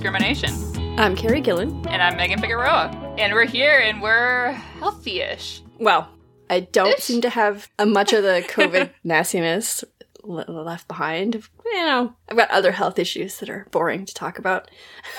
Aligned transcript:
discrimination. 0.00 0.50
I'm 0.98 1.14
Carrie 1.14 1.42
Gillen. 1.42 1.86
And 1.88 2.00
I'm 2.02 2.16
Megan 2.16 2.40
Figueroa. 2.40 2.88
And 3.18 3.34
we're 3.34 3.44
here 3.44 3.80
and 3.80 4.00
we're 4.00 4.52
healthy 4.78 5.20
ish. 5.20 5.60
Well, 5.78 6.08
I 6.48 6.60
don't 6.60 6.96
Ish. 6.96 7.04
seem 7.04 7.20
to 7.20 7.28
have 7.28 7.68
a 7.78 7.84
much 7.84 8.14
of 8.14 8.22
the 8.22 8.42
COVID 8.48 8.88
nastiness 9.04 9.84
le- 10.24 10.50
left 10.50 10.88
behind. 10.88 11.46
You 11.66 11.84
know, 11.84 12.14
I've 12.30 12.36
got 12.38 12.50
other 12.50 12.72
health 12.72 12.98
issues 12.98 13.40
that 13.40 13.50
are 13.50 13.66
boring 13.72 14.06
to 14.06 14.14
talk 14.14 14.38
about. 14.38 14.70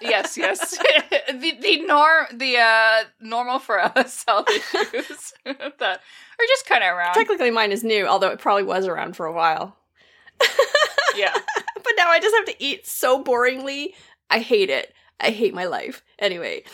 Yes, 0.00 0.36
yes. 0.38 0.78
the 1.28 1.58
the 1.60 1.82
norm 1.82 2.26
the 2.32 2.56
uh 2.56 3.02
normal 3.20 3.58
for 3.58 3.80
us 3.80 4.24
health 4.26 4.48
issues 4.48 5.32
that 5.44 5.82
are 5.82 6.46
just 6.48 6.66
kind 6.66 6.84
of 6.84 6.96
around. 6.96 7.14
Technically, 7.14 7.50
mine 7.50 7.72
is 7.72 7.82
new, 7.82 8.06
although 8.06 8.28
it 8.28 8.38
probably 8.38 8.62
was 8.62 8.86
around 8.86 9.16
for 9.16 9.26
a 9.26 9.32
while. 9.32 9.76
yeah. 11.16 11.34
But 11.74 11.92
now 11.96 12.08
I 12.08 12.20
just 12.20 12.34
have 12.34 12.46
to 12.46 12.62
eat 12.62 12.86
so 12.86 13.22
boringly. 13.22 13.94
I 14.30 14.40
hate 14.40 14.70
it. 14.70 14.92
I 15.20 15.30
hate 15.30 15.54
my 15.54 15.64
life. 15.64 16.02
Anyway. 16.18 16.64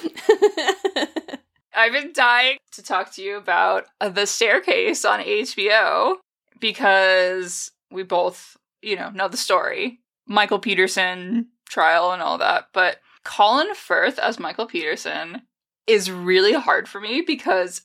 I've 1.77 1.93
been 1.93 2.13
dying 2.13 2.59
to 2.73 2.83
talk 2.83 3.13
to 3.15 3.23
you 3.23 3.37
about 3.37 3.87
The 4.01 4.27
Staircase 4.27 5.05
on 5.05 5.21
HBO 5.21 6.17
because 6.61 7.73
we 7.91 8.03
both, 8.05 8.57
you 8.81 8.97
know, 8.97 9.11
know 9.11 9.29
the 9.29 9.37
story. 9.37 10.01
Michael 10.27 10.59
Peterson 10.59 11.49
trial 11.69 12.13
and 12.13 12.23
all 12.23 12.39
that, 12.39 12.69
but 12.73 12.99
Colin 13.25 13.75
Firth 13.75 14.19
as 14.19 14.39
Michael 14.39 14.67
Peterson 14.67 15.43
is 15.87 16.11
really 16.11 16.53
hard 16.53 16.89
for 16.89 17.01
me 17.01 17.23
because 17.27 17.83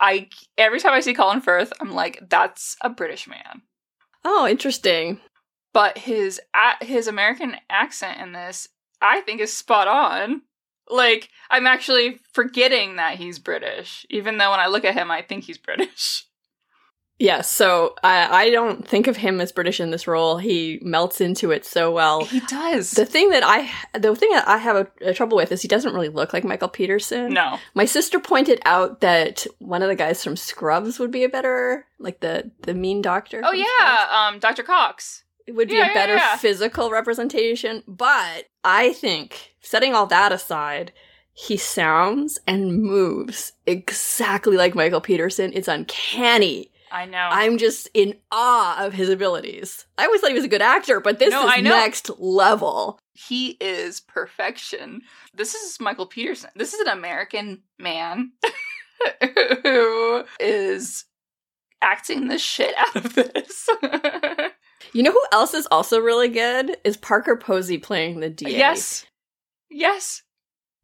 I 0.00 0.28
every 0.58 0.80
time 0.80 0.92
I 0.92 1.00
see 1.00 1.14
Colin 1.14 1.40
Firth, 1.40 1.72
I'm 1.80 1.92
like 1.92 2.20
that's 2.28 2.76
a 2.80 2.90
British 2.90 3.28
man. 3.28 3.62
Oh, 4.24 4.46
interesting. 4.46 5.20
But 5.72 5.98
his 5.98 6.40
a- 6.54 6.84
his 6.84 7.08
American 7.08 7.56
accent 7.68 8.20
in 8.20 8.32
this 8.32 8.68
I 9.00 9.20
think 9.20 9.40
is 9.40 9.52
spot 9.52 9.88
on. 9.88 10.42
Like 10.88 11.30
I'm 11.50 11.66
actually 11.66 12.20
forgetting 12.32 12.96
that 12.96 13.16
he's 13.16 13.38
British, 13.38 14.06
even 14.10 14.38
though 14.38 14.50
when 14.50 14.60
I 14.60 14.66
look 14.66 14.84
at 14.84 14.94
him, 14.94 15.10
I 15.10 15.22
think 15.22 15.44
he's 15.44 15.58
British. 15.58 16.26
Yeah, 17.18 17.42
so 17.42 17.94
I, 18.02 18.46
I 18.46 18.50
don't 18.50 18.86
think 18.86 19.06
of 19.06 19.16
him 19.16 19.40
as 19.40 19.52
British 19.52 19.78
in 19.78 19.92
this 19.92 20.08
role. 20.08 20.36
He 20.38 20.80
melts 20.82 21.20
into 21.20 21.52
it 21.52 21.64
so 21.64 21.92
well. 21.92 22.24
He 22.24 22.40
does. 22.40 22.90
The 22.90 23.06
thing 23.06 23.30
that 23.30 23.44
I 23.44 23.70
the 23.96 24.16
thing 24.16 24.30
that 24.32 24.48
I 24.48 24.56
have 24.56 24.74
a, 24.76 24.88
a 25.10 25.14
trouble 25.14 25.36
with 25.36 25.52
is 25.52 25.62
he 25.62 25.68
doesn't 25.68 25.94
really 25.94 26.08
look 26.08 26.32
like 26.32 26.42
Michael 26.44 26.68
Peterson. 26.68 27.32
no. 27.32 27.58
My 27.74 27.84
sister 27.84 28.18
pointed 28.18 28.60
out 28.64 29.00
that 29.00 29.46
one 29.60 29.80
of 29.82 29.88
the 29.88 29.94
guys 29.94 30.24
from 30.24 30.36
Scrubs 30.36 30.98
would 30.98 31.12
be 31.12 31.22
a 31.22 31.28
better 31.28 31.86
like 32.00 32.18
the 32.18 32.50
the 32.62 32.74
mean 32.74 33.00
doctor. 33.00 33.42
Oh 33.44 33.52
yeah, 33.52 34.08
um, 34.32 34.40
Dr. 34.40 34.64
Cox. 34.64 35.22
It 35.46 35.52
would 35.52 35.68
be 35.68 35.74
Yeah, 35.74 35.84
a 35.84 35.86
yeah, 35.88 35.94
better 35.94 36.16
yeah. 36.16 36.36
physical 36.36 36.90
representation. 36.90 37.84
But 37.86 38.46
I 38.64 38.92
think 38.92 39.54
setting 39.60 39.94
all 39.94 40.06
that 40.06 40.32
aside, 40.32 40.92
he 41.32 41.56
sounds 41.58 42.40
and 42.46 42.82
moves 42.82 43.52
exactly 43.66 44.56
like 44.56 44.74
Michael 44.74 45.00
Peterson. 45.00 45.52
It's 45.54 45.68
uncanny. 45.68 46.70
I 46.94 47.06
know. 47.06 47.28
I'm 47.30 47.58
just 47.58 47.88
in 47.92 48.14
awe 48.30 48.84
of 48.86 48.92
his 48.92 49.08
abilities. 49.08 49.84
I 49.98 50.04
always 50.06 50.20
thought 50.20 50.30
he 50.30 50.34
was 50.36 50.44
a 50.44 50.48
good 50.48 50.62
actor, 50.62 51.00
but 51.00 51.18
this 51.18 51.30
No, 51.32 51.44
is 51.46 51.52
I 51.52 51.60
know. 51.60 51.70
next 51.70 52.08
level. 52.20 52.98
he 53.14 53.56
is 53.60 54.00
perfection. 54.00 55.02
This 55.34 55.54
is 55.54 55.80
Michael 55.80 56.06
Peterson. 56.06 56.50
This 56.54 56.72
is 56.72 56.80
an 56.80 56.88
American 56.96 57.62
man 57.78 58.32
who 59.62 60.24
is 60.38 61.04
acting 61.82 62.28
the 62.28 62.38
shit 62.38 62.74
out 62.76 62.96
of 62.96 63.14
this. 63.14 63.68
You 64.92 65.02
know 65.02 65.12
who 65.12 65.22
else 65.32 65.54
is 65.54 65.66
also 65.72 65.98
really 65.98 66.28
good? 66.28 66.76
Is 66.84 66.96
Parker 66.96 67.36
Posey 67.36 67.78
playing 67.78 68.20
the 68.20 68.28
DA. 68.30 68.50
yes. 68.50 69.04
Yes. 69.68 70.22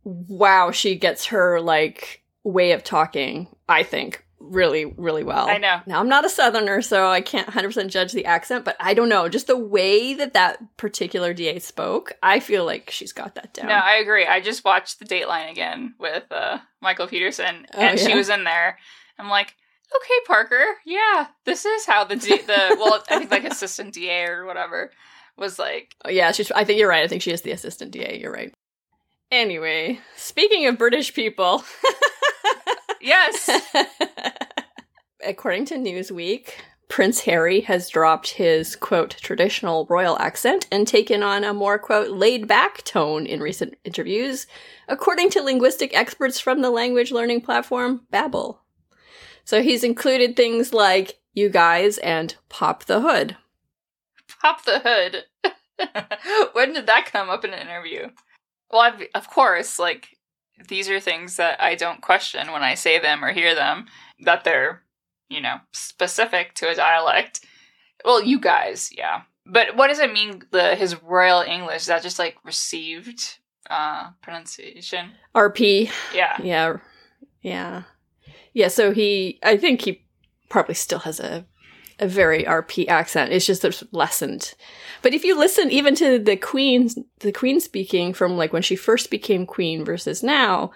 Wow, 0.03 0.73
she 0.73 0.97
gets 0.97 1.27
her 1.27 1.61
like 1.61 2.25
way 2.43 2.73
of 2.73 2.83
talking, 2.83 3.47
I 3.69 3.85
think, 3.85 4.25
really, 4.41 4.87
really 4.87 5.23
well. 5.23 5.49
I 5.49 5.59
know. 5.59 5.81
Now, 5.87 6.01
I'm 6.01 6.09
not 6.09 6.25
a 6.25 6.29
southerner, 6.31 6.83
so 6.83 7.09
I 7.09 7.21
can't 7.21 7.47
100% 7.49 7.89
judge 7.89 8.13
the 8.13 8.25
accent, 8.25 8.65
but 8.65 8.77
I 8.81 8.95
don't 8.95 9.09
know. 9.09 9.29
Just 9.29 9.47
the 9.47 9.57
way 9.57 10.15
that 10.15 10.33
that 10.33 10.77
particular 10.77 11.33
DA 11.35 11.59
spoke, 11.59 12.13
I 12.23 12.41
feel 12.41 12.65
like 12.65 12.91
she's 12.91 13.13
got 13.13 13.35
that 13.37 13.53
down. 13.55 13.67
No, 13.69 13.75
I 13.75 13.97
agree. 13.97 14.27
I 14.27 14.41
just 14.41 14.65
watched 14.65 14.99
the 14.99 15.05
Dateline 15.05 15.51
again 15.51 15.95
with 15.99 16.25
uh, 16.33 16.59
Michael 16.81 17.07
Peterson, 17.07 17.67
Oh, 17.75 17.79
and 17.81 17.99
she 17.99 18.15
was 18.15 18.29
in 18.29 18.45
there. 18.45 18.79
I'm 19.19 19.29
like, 19.29 19.55
okay, 19.95 20.15
Parker, 20.27 20.65
yeah, 20.87 21.27
this 21.45 21.65
is 21.67 21.85
how 21.85 22.05
the 22.05 22.17
D- 22.17 22.43
the 22.43 22.77
well, 22.81 23.03
I 23.11 23.19
think 23.19 23.31
like 23.31 23.45
assistant 23.45 23.93
DA 23.95 24.25
or 24.25 24.47
whatever 24.47 24.91
was 25.37 25.59
like. 25.59 25.95
Oh, 26.05 26.11
yeah, 26.11 26.33
she's. 26.33 26.51
I 26.53 26.65
think 26.65 26.79
you're 26.79 26.89
right. 26.89 27.05
I 27.05 27.09
think 27.09 27.23
she 27.23 27.33
is 27.33 27.43
the 27.43 27.51
assistant 27.53 27.91
DA. 27.91 28.19
You're 28.21 28.33
right. 28.33 28.53
Anyway, 29.31 30.01
speaking 30.17 30.67
of 30.67 30.77
British 30.79 31.15
people, 31.15 31.63
Yes, 33.01 33.51
according 35.27 35.65
to 35.67 35.77
Newsweek, 35.77 36.51
Prince 36.89 37.21
Harry 37.21 37.61
has 37.63 37.89
dropped 37.89 38.31
his 38.31 38.75
quote 38.75 39.11
traditional 39.11 39.87
royal 39.89 40.19
accent 40.19 40.67
and 40.73 40.87
taken 40.87 41.23
on 41.23 41.45
a 41.45 41.55
more 41.55 41.79
quote 41.79 42.11
laid 42.11 42.49
back 42.49 42.83
tone 42.83 43.27
in 43.27 43.41
recent 43.41 43.75
interviews, 43.85 44.47
according 44.89 45.31
to 45.31 45.43
linguistic 45.43 45.97
experts 45.97 46.41
from 46.41 46.61
the 46.61 46.71
language 46.71 47.13
learning 47.13 47.41
platform 47.41 48.03
Babbel. 48.13 48.59
So 49.45 49.63
he's 49.63 49.85
included 49.85 50.37
things 50.37 50.75
like 50.75 51.21
you 51.33 51.49
guys 51.49 51.99
and 51.99 52.35
pop 52.49 52.85
the 52.85 53.01
hood. 53.01 53.37
pop 54.43 54.65
the 54.65 54.81
hood. 54.81 55.25
when 56.53 56.73
did 56.73 56.87
that 56.87 57.09
come 57.11 57.31
up 57.31 57.45
in 57.45 57.53
an 57.53 57.61
interview? 57.61 58.09
Well, 58.71 58.83
I've, 58.83 59.03
of 59.15 59.29
course, 59.31 59.79
like 59.79 60.09
these 60.69 60.89
are 60.89 61.01
things 61.01 61.37
that 61.37 61.61
I 61.61 61.75
don't 61.75 62.03
question 62.03 62.53
when 62.53 62.63
I 62.63 62.75
say 62.75 62.99
them 62.99 63.25
or 63.25 63.33
hear 63.33 63.55
them. 63.55 63.87
That 64.21 64.45
they're, 64.45 64.83
you 65.29 65.41
know, 65.41 65.57
specific 65.73 66.55
to 66.57 66.69
a 66.69 66.75
dialect. 66.75 67.41
Well, 68.05 68.23
you 68.23 68.41
guys, 68.41 68.91
yeah. 68.97 69.23
But 69.47 69.77
what 69.77 69.89
does 69.89 69.99
it 69.99 70.13
mean? 70.13 70.43
The 70.51 70.75
his 70.75 71.03
royal 71.03 71.43
English 71.43 71.83
is 71.83 71.87
that 71.87 72.03
just 72.03 72.19
like 72.19 72.37
received 72.45 73.39
uh 73.69 74.11
pronunciation? 74.23 75.13
RP. 75.35 75.91
Yeah. 76.15 76.37
Yeah. 76.43 76.77
Yeah. 77.43 77.83
Yeah, 78.53 78.69
so 78.69 78.93
he 78.93 79.39
I 79.43 79.57
think 79.57 79.83
he 79.83 80.05
probably 80.49 80.75
still 80.75 81.01
has 81.01 81.21
a 81.21 81.47
a 82.01 82.09
very 82.09 82.45
RP 82.45 82.89
accent. 82.89 83.33
It's 83.33 83.47
just 83.47 83.65
it's 83.65 83.85
lessened. 83.93 84.55
But 85.03 85.15
if 85.15 85.25
you 85.25 85.39
listen 85.39 85.71
even 85.71 85.95
to 85.97 86.19
the 86.19 86.37
queen 86.37 86.89
the 87.21 87.33
queen 87.33 87.61
speaking 87.61 88.13
from 88.13 88.37
like 88.37 88.53
when 88.53 88.63
she 88.63 88.77
first 88.77 89.11
became 89.11 89.47
queen 89.47 89.85
versus 89.85 90.23
now 90.23 90.73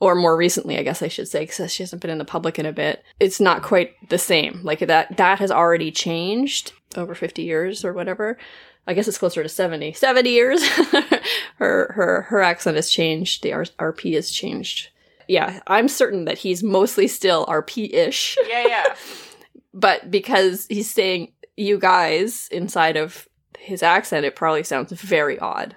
or 0.00 0.14
more 0.14 0.36
recently, 0.36 0.78
I 0.78 0.84
guess 0.84 1.02
I 1.02 1.08
should 1.08 1.26
say, 1.26 1.40
because 1.40 1.72
she 1.72 1.82
hasn't 1.82 2.00
been 2.00 2.10
in 2.10 2.18
the 2.18 2.24
public 2.24 2.58
in 2.58 2.66
a 2.66 2.72
bit. 2.72 3.02
It's 3.18 3.40
not 3.40 3.62
quite 3.64 3.94
the 4.10 4.18
same. 4.18 4.60
Like 4.62 4.78
that, 4.80 5.16
that 5.16 5.40
has 5.40 5.50
already 5.50 5.90
changed 5.90 6.72
over 6.96 7.14
fifty 7.14 7.42
years 7.42 7.84
or 7.84 7.92
whatever. 7.92 8.38
I 8.86 8.94
guess 8.94 9.06
it's 9.06 9.18
closer 9.18 9.42
to 9.42 9.50
70. 9.50 9.92
70 9.92 10.30
years. 10.30 10.66
her 11.56 11.92
her 11.92 12.26
her 12.28 12.40
accent 12.40 12.76
has 12.76 12.90
changed. 12.90 13.42
The 13.42 13.50
RP 13.50 14.14
has 14.14 14.30
changed. 14.30 14.88
Yeah, 15.28 15.60
I'm 15.66 15.88
certain 15.88 16.24
that 16.24 16.38
he's 16.38 16.62
mostly 16.62 17.06
still 17.06 17.44
RP-ish, 17.46 18.38
Yeah, 18.48 18.66
yeah. 18.66 18.96
but 19.78 20.10
because 20.10 20.66
he's 20.68 20.90
saying 20.90 21.32
you 21.56 21.78
guys 21.78 22.48
inside 22.50 22.96
of 22.96 23.28
his 23.58 23.82
accent, 23.82 24.26
it 24.26 24.36
probably 24.36 24.64
sounds 24.64 24.92
very 24.92 25.38
odd. 25.38 25.76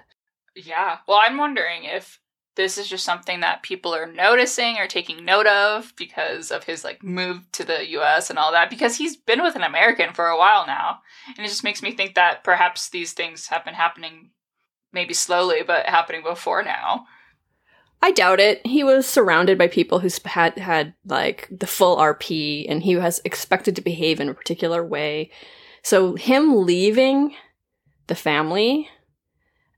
Yeah. 0.56 0.98
Well, 1.06 1.20
I'm 1.22 1.38
wondering 1.38 1.84
if 1.84 2.20
this 2.56 2.76
is 2.76 2.88
just 2.88 3.04
something 3.04 3.40
that 3.40 3.62
people 3.62 3.94
are 3.94 4.10
noticing 4.10 4.76
or 4.76 4.86
taking 4.86 5.24
note 5.24 5.46
of 5.46 5.94
because 5.96 6.50
of 6.50 6.64
his 6.64 6.84
like 6.84 7.02
move 7.02 7.50
to 7.52 7.64
the 7.64 7.88
US 7.90 8.28
and 8.28 8.38
all 8.38 8.52
that 8.52 8.68
because 8.68 8.96
he's 8.96 9.16
been 9.16 9.42
with 9.42 9.56
an 9.56 9.62
American 9.62 10.12
for 10.12 10.26
a 10.26 10.36
while 10.36 10.66
now. 10.66 11.00
And 11.28 11.46
it 11.46 11.48
just 11.48 11.64
makes 11.64 11.82
me 11.82 11.92
think 11.92 12.14
that 12.14 12.44
perhaps 12.44 12.90
these 12.90 13.12
things 13.12 13.46
have 13.46 13.64
been 13.64 13.74
happening 13.74 14.30
maybe 14.92 15.14
slowly 15.14 15.62
but 15.66 15.86
happening 15.86 16.22
before 16.22 16.62
now. 16.62 17.06
I 18.04 18.10
doubt 18.10 18.40
it. 18.40 18.66
He 18.66 18.82
was 18.82 19.06
surrounded 19.06 19.56
by 19.56 19.68
people 19.68 20.00
who 20.00 20.08
sp- 20.10 20.26
had 20.26 20.58
had 20.58 20.94
like 21.06 21.48
the 21.50 21.66
full 21.68 21.96
RP, 21.96 22.66
and 22.68 22.82
he 22.82 22.96
was 22.96 23.20
expected 23.24 23.76
to 23.76 23.82
behave 23.82 24.18
in 24.20 24.28
a 24.28 24.34
particular 24.34 24.84
way. 24.84 25.30
So 25.84 26.16
him 26.16 26.64
leaving 26.66 27.34
the 28.08 28.14
family 28.16 28.88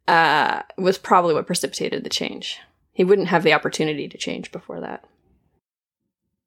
uh, 0.08 0.62
was 0.78 0.96
probably 0.98 1.34
what 1.34 1.46
precipitated 1.46 2.02
the 2.02 2.10
change. 2.10 2.58
He 2.92 3.04
wouldn't 3.04 3.28
have 3.28 3.42
the 3.42 3.52
opportunity 3.52 4.08
to 4.08 4.16
change 4.18 4.52
before 4.52 4.80
that. 4.80 5.04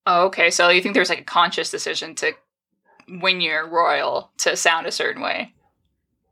Oh, 0.05 0.27
okay. 0.27 0.49
So 0.49 0.69
you 0.69 0.81
think 0.81 0.95
there's 0.95 1.09
like 1.09 1.19
a 1.21 1.23
conscious 1.23 1.69
decision 1.69 2.15
to 2.15 2.31
when 3.19 3.41
you're 3.41 3.67
royal 3.67 4.31
to 4.39 4.55
sound 4.55 4.87
a 4.87 4.91
certain 4.91 5.21
way. 5.21 5.53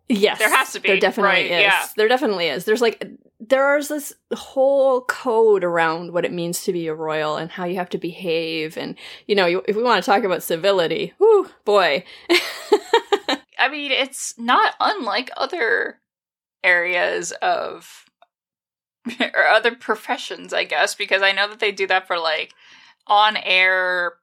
Yes, 0.08 0.38
There 0.40 0.56
has 0.56 0.72
to 0.74 0.80
be, 0.80 0.90
There 0.90 1.00
definitely 1.00 1.30
right, 1.32 1.46
is. 1.46 1.62
yeah. 1.62 1.86
There 1.98 2.08
definitely 2.08 2.48
is. 2.48 2.66
There's 2.66 2.82
like 2.82 3.04
there's 3.50 3.88
this 3.88 4.14
whole 4.34 5.02
code 5.02 5.64
around 5.64 6.14
what 6.14 6.26
it 6.26 6.34
means 6.34 6.64
to 6.64 6.74
be 6.74 6.88
a 6.88 6.96
royal 6.96 7.38
and 7.38 7.52
how 7.52 7.66
you 7.66 7.76
have 7.76 7.90
to 7.90 7.98
behave, 7.98 8.78
and 8.78 8.96
you 9.28 9.36
know, 9.36 9.62
if 9.68 9.76
we 9.76 9.84
want 9.84 10.04
to 10.04 10.10
talk 10.10 10.24
about 10.24 10.44
civility, 10.44 11.14
whoo, 11.20 11.50
boy. 11.64 12.04
I 13.58 13.70
mean, 13.70 13.92
it's 13.92 14.36
not 14.38 14.76
unlike 14.80 15.32
other 15.38 16.00
areas 16.64 17.32
of 17.42 18.06
or 19.20 19.48
other 19.48 19.76
professions, 19.76 20.54
I 20.54 20.64
guess, 20.64 20.96
because 20.96 21.22
I 21.22 21.32
know 21.32 21.48
that 21.50 21.60
they 21.60 21.72
do 21.72 21.88
that 21.88 22.08
for 22.08 22.20
like 22.20 22.54
on 23.08 23.38
air 23.38 24.14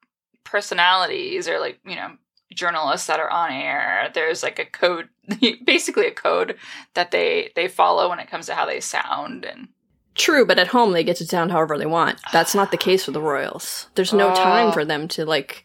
personalities 0.45 1.49
or 1.49 1.61
like, 1.61 1.79
you 1.85 1.97
know, 1.97 2.13
journalists 2.53 3.07
that 3.07 3.21
are 3.21 3.31
on 3.31 3.51
air. 3.53 4.11
There's 4.15 4.43
like 4.43 4.59
a 4.59 4.65
code 4.65 5.09
basically 5.67 6.07
a 6.07 6.13
code 6.15 6.57
that 6.95 7.11
they 7.11 7.51
they 7.57 7.69
follow 7.69 8.09
when 8.09 8.19
it 8.19 8.29
comes 8.31 8.47
to 8.47 8.55
how 8.55 8.67
they 8.67 8.81
sound 8.81 9.45
and 9.45 9.69
True, 10.15 10.45
but 10.45 10.59
at 10.59 10.69
home 10.69 10.93
they 10.93 11.05
get 11.05 11.17
to 11.17 11.27
sound 11.27 11.53
however 11.53 11.79
they 11.79 11.87
want. 11.87 12.19
That's 12.33 12.55
not 12.55 12.71
the 12.71 12.77
case 12.89 13.05
for 13.05 13.13
the 13.13 13.21
royals. 13.21 13.89
There's 13.95 14.13
no 14.13 14.31
Oh. 14.31 14.35
time 14.35 14.73
for 14.73 14.85
them 14.85 15.09
to 15.09 15.25
like 15.25 15.65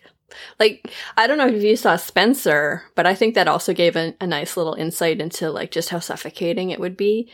like 0.59 0.91
I 1.17 1.27
don't 1.27 1.37
know 1.37 1.47
if 1.47 1.61
you 1.63 1.75
saw 1.75 1.95
Spencer, 1.95 2.83
but 2.95 3.05
I 3.05 3.15
think 3.15 3.35
that 3.35 3.47
also 3.47 3.73
gave 3.73 3.95
a, 3.95 4.13
a 4.21 4.27
nice 4.27 4.55
little 4.57 4.73
insight 4.75 5.19
into 5.21 5.49
like 5.51 5.71
just 5.71 5.89
how 5.89 5.99
suffocating 5.99 6.69
it 6.69 6.79
would 6.79 6.95
be 6.97 7.29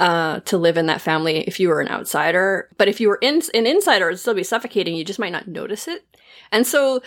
uh, 0.00 0.40
to 0.40 0.56
live 0.58 0.76
in 0.78 0.86
that 0.86 1.00
family 1.02 1.40
if 1.46 1.60
you 1.60 1.68
were 1.68 1.80
an 1.80 1.88
outsider. 1.88 2.68
But 2.78 2.88
if 2.88 3.00
you 3.00 3.08
were 3.08 3.18
in, 3.20 3.42
an 3.54 3.66
insider, 3.66 4.08
it'd 4.08 4.18
still 4.20 4.34
be 4.34 4.42
suffocating. 4.42 4.94
You 4.96 5.04
just 5.04 5.18
might 5.18 5.32
not 5.32 5.46
notice 5.48 5.86
it. 5.86 6.04
And 6.50 6.66
so, 6.66 7.02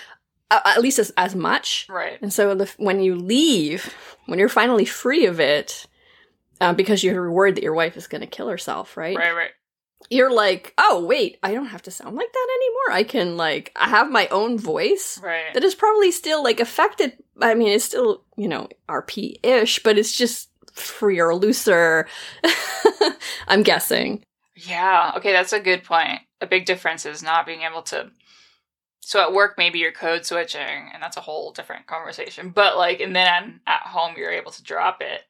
at 0.65 0.81
least 0.81 0.99
as, 0.99 1.11
as 1.17 1.35
much. 1.35 1.87
right. 1.89 2.19
And 2.21 2.31
so 2.33 2.53
the, 2.55 2.71
when 2.77 3.01
you 3.01 3.15
leave, 3.15 3.93
when 4.25 4.39
you're 4.39 4.49
finally 4.49 4.85
free 4.85 5.25
of 5.25 5.39
it, 5.39 5.85
uh, 6.61 6.73
because 6.73 7.03
you're 7.03 7.31
worried 7.31 7.55
that 7.55 7.63
your 7.63 7.73
wife 7.73 7.97
is 7.97 8.07
going 8.07 8.21
to 8.21 8.27
kill 8.27 8.47
herself, 8.47 8.95
right? 8.95 9.17
Right, 9.17 9.33
right. 9.35 9.51
You're 10.09 10.31
like, 10.33 10.73
oh 10.77 11.05
wait, 11.05 11.37
I 11.41 11.53
don't 11.53 11.67
have 11.67 11.81
to 11.83 11.91
sound 11.91 12.15
like 12.17 12.31
that 12.31 12.47
anymore. 12.57 12.97
I 12.99 13.03
can 13.03 13.37
like 13.37 13.71
I 13.75 13.87
have 13.87 14.11
my 14.11 14.27
own 14.27 14.57
voice 14.59 15.17
Right. 15.23 15.53
that 15.53 15.63
is 15.63 15.75
probably 15.75 16.11
still 16.11 16.43
like 16.43 16.59
affected. 16.59 17.13
I 17.41 17.55
mean, 17.55 17.69
it's 17.69 17.85
still 17.85 18.23
you 18.35 18.49
know 18.49 18.67
RP 18.89 19.35
ish, 19.43 19.81
but 19.81 19.97
it's 19.97 20.11
just 20.15 20.49
freer, 20.73 21.33
looser. 21.33 22.07
I'm 23.47 23.63
guessing. 23.63 24.23
Yeah. 24.55 25.13
Okay, 25.17 25.31
that's 25.31 25.53
a 25.53 25.59
good 25.59 25.83
point. 25.83 26.19
A 26.41 26.47
big 26.47 26.65
difference 26.65 27.05
is 27.05 27.23
not 27.23 27.45
being 27.45 27.61
able 27.61 27.81
to. 27.83 28.11
So 29.05 29.21
at 29.21 29.33
work, 29.33 29.55
maybe 29.57 29.79
you're 29.79 29.91
code 29.91 30.25
switching, 30.25 30.61
and 30.93 31.03
that's 31.03 31.17
a 31.17 31.21
whole 31.21 31.51
different 31.51 31.87
conversation. 31.87 32.51
But 32.51 32.77
like, 32.77 33.01
and 33.01 33.13
then 33.13 33.59
at 33.67 33.81
home, 33.81 34.13
you're 34.17 34.31
able 34.31 34.51
to 34.51 34.63
drop 34.63 35.01
it. 35.01 35.21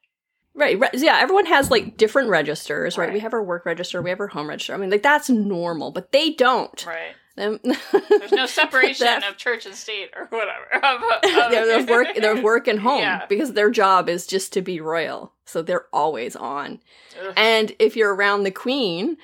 Right. 0.54 0.78
Re- 0.78 0.88
yeah. 0.94 1.18
Everyone 1.20 1.46
has 1.46 1.72
like 1.72 1.96
different 1.96 2.28
registers, 2.28 2.96
right? 2.96 3.06
Right. 3.06 3.14
We 3.14 3.18
have 3.20 3.34
our 3.34 3.42
work 3.42 3.66
register, 3.66 4.00
we 4.00 4.10
have 4.10 4.20
our 4.20 4.28
home 4.28 4.48
register. 4.48 4.74
I 4.74 4.76
mean, 4.76 4.90
like 4.90 5.02
that's 5.02 5.28
normal, 5.28 5.90
but 5.90 6.12
they 6.12 6.30
don't. 6.30 6.86
Right. 6.86 7.16
There's 7.36 8.30
no 8.30 8.46
separation 8.46 9.06
That- 9.06 9.28
of 9.28 9.36
church 9.36 9.66
and 9.66 9.74
state 9.74 10.10
or 10.14 10.26
whatever. 10.26 10.66
Of- 10.72 11.02
of- 11.02 11.22
They're 11.50 11.66
there's 11.66 11.86
work 11.86 12.06
there's 12.14 12.40
work 12.40 12.68
and 12.68 12.78
home 12.78 13.00
Yeah. 13.00 13.26
because 13.28 13.54
their 13.54 13.70
job 13.70 14.08
is 14.08 14.24
just 14.28 14.52
to 14.52 14.62
be 14.62 14.80
royal. 14.80 15.32
So 15.44 15.60
they're 15.60 15.86
always 15.92 16.36
on. 16.36 16.78
Ugh. 17.20 17.32
And 17.36 17.72
if 17.80 17.96
you're 17.96 18.14
around 18.14 18.44
the 18.44 18.52
queen, 18.52 19.16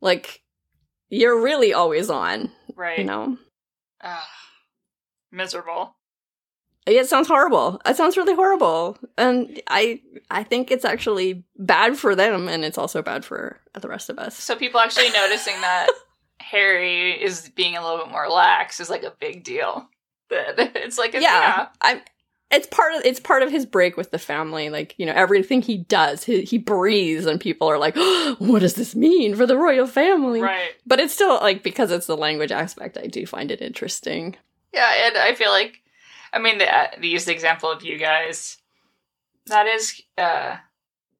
like 0.00 0.42
you're 1.08 1.40
really 1.40 1.72
always 1.72 2.10
on, 2.10 2.50
right. 2.74 2.98
you 2.98 3.04
know? 3.04 3.38
Ugh. 4.02 4.22
miserable. 5.32 5.96
Yeah, 6.86 7.00
It 7.00 7.08
sounds 7.08 7.26
horrible. 7.28 7.80
It 7.84 7.96
sounds 7.96 8.16
really 8.16 8.34
horrible. 8.34 8.96
And 9.18 9.60
I 9.68 10.00
I 10.30 10.44
think 10.44 10.70
it's 10.70 10.84
actually 10.84 11.44
bad 11.56 11.96
for 11.98 12.14
them 12.14 12.48
and 12.48 12.64
it's 12.64 12.78
also 12.78 13.02
bad 13.02 13.24
for 13.24 13.60
the 13.80 13.88
rest 13.88 14.08
of 14.08 14.18
us. 14.18 14.36
So 14.36 14.54
people 14.56 14.80
actually 14.80 15.10
noticing 15.10 15.60
that 15.62 15.88
Harry 16.40 17.20
is 17.20 17.48
being 17.50 17.76
a 17.76 17.82
little 17.82 18.04
bit 18.04 18.12
more 18.12 18.28
lax 18.28 18.78
is 18.80 18.90
like 18.90 19.02
a 19.02 19.14
big 19.18 19.44
deal. 19.44 19.88
It's 20.28 20.98
like 20.98 21.14
a, 21.14 21.20
yeah, 21.20 21.68
I'm 21.80 22.00
it's 22.50 22.66
part 22.68 22.94
of 22.94 23.04
it's 23.04 23.20
part 23.20 23.42
of 23.42 23.50
his 23.50 23.66
break 23.66 23.96
with 23.96 24.10
the 24.10 24.18
family. 24.18 24.70
Like 24.70 24.94
you 24.98 25.06
know, 25.06 25.12
everything 25.12 25.62
he 25.62 25.78
does, 25.78 26.24
he, 26.24 26.42
he 26.42 26.58
breathes, 26.58 27.26
and 27.26 27.40
people 27.40 27.68
are 27.68 27.78
like, 27.78 27.96
"What 28.38 28.60
does 28.60 28.74
this 28.74 28.94
mean 28.94 29.34
for 29.34 29.46
the 29.46 29.56
royal 29.56 29.86
family?" 29.86 30.40
right. 30.40 30.70
But 30.86 31.00
it's 31.00 31.14
still 31.14 31.34
like 31.34 31.62
because 31.62 31.90
it's 31.90 32.06
the 32.06 32.16
language 32.16 32.52
aspect, 32.52 32.96
I 32.96 33.06
do 33.06 33.26
find 33.26 33.50
it 33.50 33.60
interesting. 33.60 34.36
Yeah, 34.72 34.92
and 35.06 35.16
I 35.16 35.34
feel 35.34 35.50
like, 35.50 35.80
I 36.32 36.38
mean, 36.38 36.58
the, 36.58 36.72
uh, 36.72 36.88
they 37.00 37.06
use 37.06 37.24
the 37.24 37.32
example 37.32 37.70
of 37.70 37.82
you 37.82 37.98
guys. 37.98 38.58
That 39.46 39.66
is 39.66 40.02
a 40.18 40.58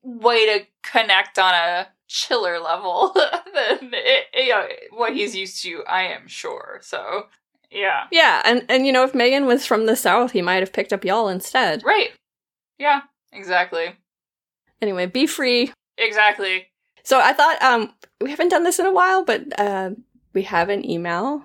way 0.02 0.58
to 0.58 0.66
connect 0.82 1.38
on 1.38 1.54
a 1.54 1.88
chiller 2.06 2.60
level 2.60 3.12
than 3.14 3.90
it, 3.92 4.26
you 4.34 4.50
know, 4.50 4.66
what 4.90 5.14
he's 5.14 5.34
used 5.34 5.62
to. 5.62 5.82
I 5.88 6.02
am 6.02 6.26
sure. 6.28 6.80
So, 6.82 7.26
yeah, 7.70 8.04
Yeah, 8.10 8.42
and 8.44 8.64
and 8.68 8.86
you 8.86 8.92
know, 8.92 9.04
if 9.04 9.14
Megan 9.14 9.46
was 9.46 9.66
from 9.66 9.86
the 9.86 9.96
south, 9.96 10.32
he 10.32 10.42
might 10.42 10.60
have 10.60 10.72
picked 10.72 10.92
up 10.92 11.04
y'all 11.04 11.28
instead. 11.28 11.82
right. 11.84 12.10
Yeah, 12.78 13.00
exactly, 13.32 13.96
Anyway, 14.82 15.06
be 15.06 15.26
free. 15.26 15.72
exactly. 15.96 16.66
So 17.02 17.20
I 17.20 17.32
thought 17.32 17.62
um 17.62 17.92
we 18.20 18.30
haven't 18.30 18.48
done 18.50 18.64
this 18.64 18.78
in 18.78 18.86
a 18.86 18.92
while, 18.92 19.24
but 19.24 19.58
uh, 19.58 19.90
we 20.34 20.42
have 20.42 20.68
an 20.68 20.88
email. 20.88 21.42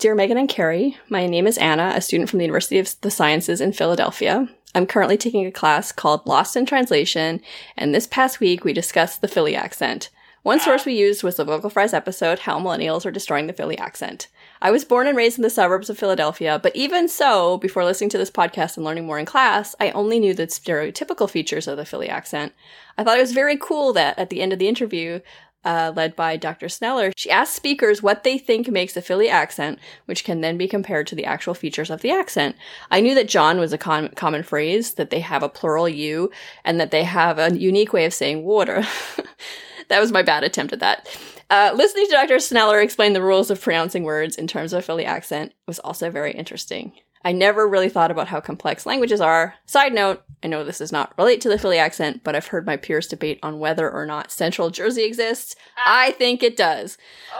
Dear 0.00 0.14
Megan 0.14 0.36
and 0.38 0.48
Carrie, 0.48 0.96
my 1.08 1.26
name 1.26 1.46
is 1.46 1.56
Anna, 1.58 1.92
a 1.94 2.00
student 2.00 2.28
from 2.28 2.38
the 2.40 2.44
University 2.44 2.78
of 2.78 3.00
the 3.02 3.10
Sciences 3.10 3.60
in 3.60 3.72
Philadelphia. 3.72 4.48
I'm 4.74 4.86
currently 4.86 5.16
taking 5.16 5.46
a 5.46 5.52
class 5.52 5.92
called 5.92 6.26
Lost 6.26 6.56
in 6.56 6.66
Translation, 6.66 7.40
and 7.76 7.94
this 7.94 8.08
past 8.08 8.40
week 8.40 8.64
we 8.64 8.72
discussed 8.72 9.20
the 9.20 9.28
Philly 9.28 9.54
accent. 9.54 10.10
One 10.42 10.58
source 10.60 10.84
we 10.84 10.94
used 10.94 11.22
was 11.22 11.36
the 11.36 11.44
Vocal 11.44 11.70
Fries 11.70 11.94
episode, 11.94 12.40
How 12.40 12.58
Millennials 12.58 13.06
Are 13.06 13.10
Destroying 13.12 13.46
the 13.46 13.52
Philly 13.52 13.78
Accent. 13.78 14.26
I 14.64 14.70
was 14.70 14.82
born 14.82 15.06
and 15.06 15.14
raised 15.14 15.36
in 15.36 15.42
the 15.42 15.50
suburbs 15.50 15.90
of 15.90 15.98
Philadelphia, 15.98 16.58
but 16.58 16.74
even 16.74 17.06
so, 17.06 17.58
before 17.58 17.84
listening 17.84 18.08
to 18.08 18.16
this 18.16 18.30
podcast 18.30 18.78
and 18.78 18.84
learning 18.86 19.04
more 19.04 19.18
in 19.18 19.26
class, 19.26 19.76
I 19.78 19.90
only 19.90 20.18
knew 20.18 20.32
the 20.32 20.46
stereotypical 20.46 21.28
features 21.28 21.68
of 21.68 21.76
the 21.76 21.84
Philly 21.84 22.08
accent. 22.08 22.54
I 22.96 23.04
thought 23.04 23.18
it 23.18 23.20
was 23.20 23.32
very 23.32 23.58
cool 23.58 23.92
that 23.92 24.18
at 24.18 24.30
the 24.30 24.40
end 24.40 24.54
of 24.54 24.58
the 24.58 24.68
interview, 24.68 25.20
uh, 25.66 25.92
led 25.94 26.16
by 26.16 26.38
Dr. 26.38 26.70
Sneller, 26.70 27.12
she 27.14 27.30
asked 27.30 27.54
speakers 27.54 28.02
what 28.02 28.24
they 28.24 28.38
think 28.38 28.68
makes 28.68 28.96
a 28.96 29.02
Philly 29.02 29.28
accent, 29.28 29.78
which 30.06 30.24
can 30.24 30.40
then 30.40 30.56
be 30.56 30.66
compared 30.66 31.06
to 31.08 31.14
the 31.14 31.26
actual 31.26 31.52
features 31.52 31.90
of 31.90 32.00
the 32.00 32.10
accent. 32.10 32.56
I 32.90 33.02
knew 33.02 33.14
that 33.16 33.28
jawn 33.28 33.58
was 33.58 33.74
a 33.74 33.78
com- 33.78 34.08
common 34.16 34.44
phrase, 34.44 34.94
that 34.94 35.10
they 35.10 35.20
have 35.20 35.42
a 35.42 35.48
plural 35.50 35.90
you, 35.90 36.30
and 36.64 36.80
that 36.80 36.90
they 36.90 37.04
have 37.04 37.38
a 37.38 37.54
unique 37.54 37.92
way 37.92 38.06
of 38.06 38.14
saying 38.14 38.44
water. 38.44 38.86
that 39.88 40.00
was 40.00 40.12
my 40.12 40.22
bad 40.22 40.44
attempt 40.44 40.72
at 40.72 40.80
that. 40.80 41.08
Uh, 41.50 41.72
listening 41.74 42.06
to 42.06 42.12
Dr. 42.12 42.38
Sneller 42.38 42.80
explain 42.80 43.12
the 43.12 43.22
rules 43.22 43.50
of 43.50 43.60
pronouncing 43.60 44.04
words 44.04 44.36
in 44.36 44.46
terms 44.46 44.72
of 44.72 44.78
a 44.78 44.82
Philly 44.82 45.04
accent 45.04 45.52
was 45.66 45.78
also 45.78 46.10
very 46.10 46.32
interesting. 46.32 46.92
I 47.24 47.32
never 47.32 47.66
really 47.66 47.88
thought 47.88 48.10
about 48.10 48.28
how 48.28 48.40
complex 48.40 48.84
languages 48.84 49.20
are. 49.20 49.54
Side 49.64 49.94
note, 49.94 50.22
I 50.42 50.46
know 50.46 50.62
this 50.62 50.78
does 50.78 50.92
not 50.92 51.14
relate 51.16 51.40
to 51.40 51.48
the 51.48 51.58
Philly 51.58 51.78
accent, 51.78 52.22
but 52.22 52.36
I've 52.36 52.48
heard 52.48 52.66
my 52.66 52.76
peers 52.76 53.06
debate 53.06 53.38
on 53.42 53.58
whether 53.58 53.90
or 53.90 54.04
not 54.04 54.30
Central 54.30 54.68
Jersey 54.68 55.04
exists. 55.04 55.56
I 55.86 56.12
think 56.12 56.42
it 56.42 56.54
does. 56.54 56.98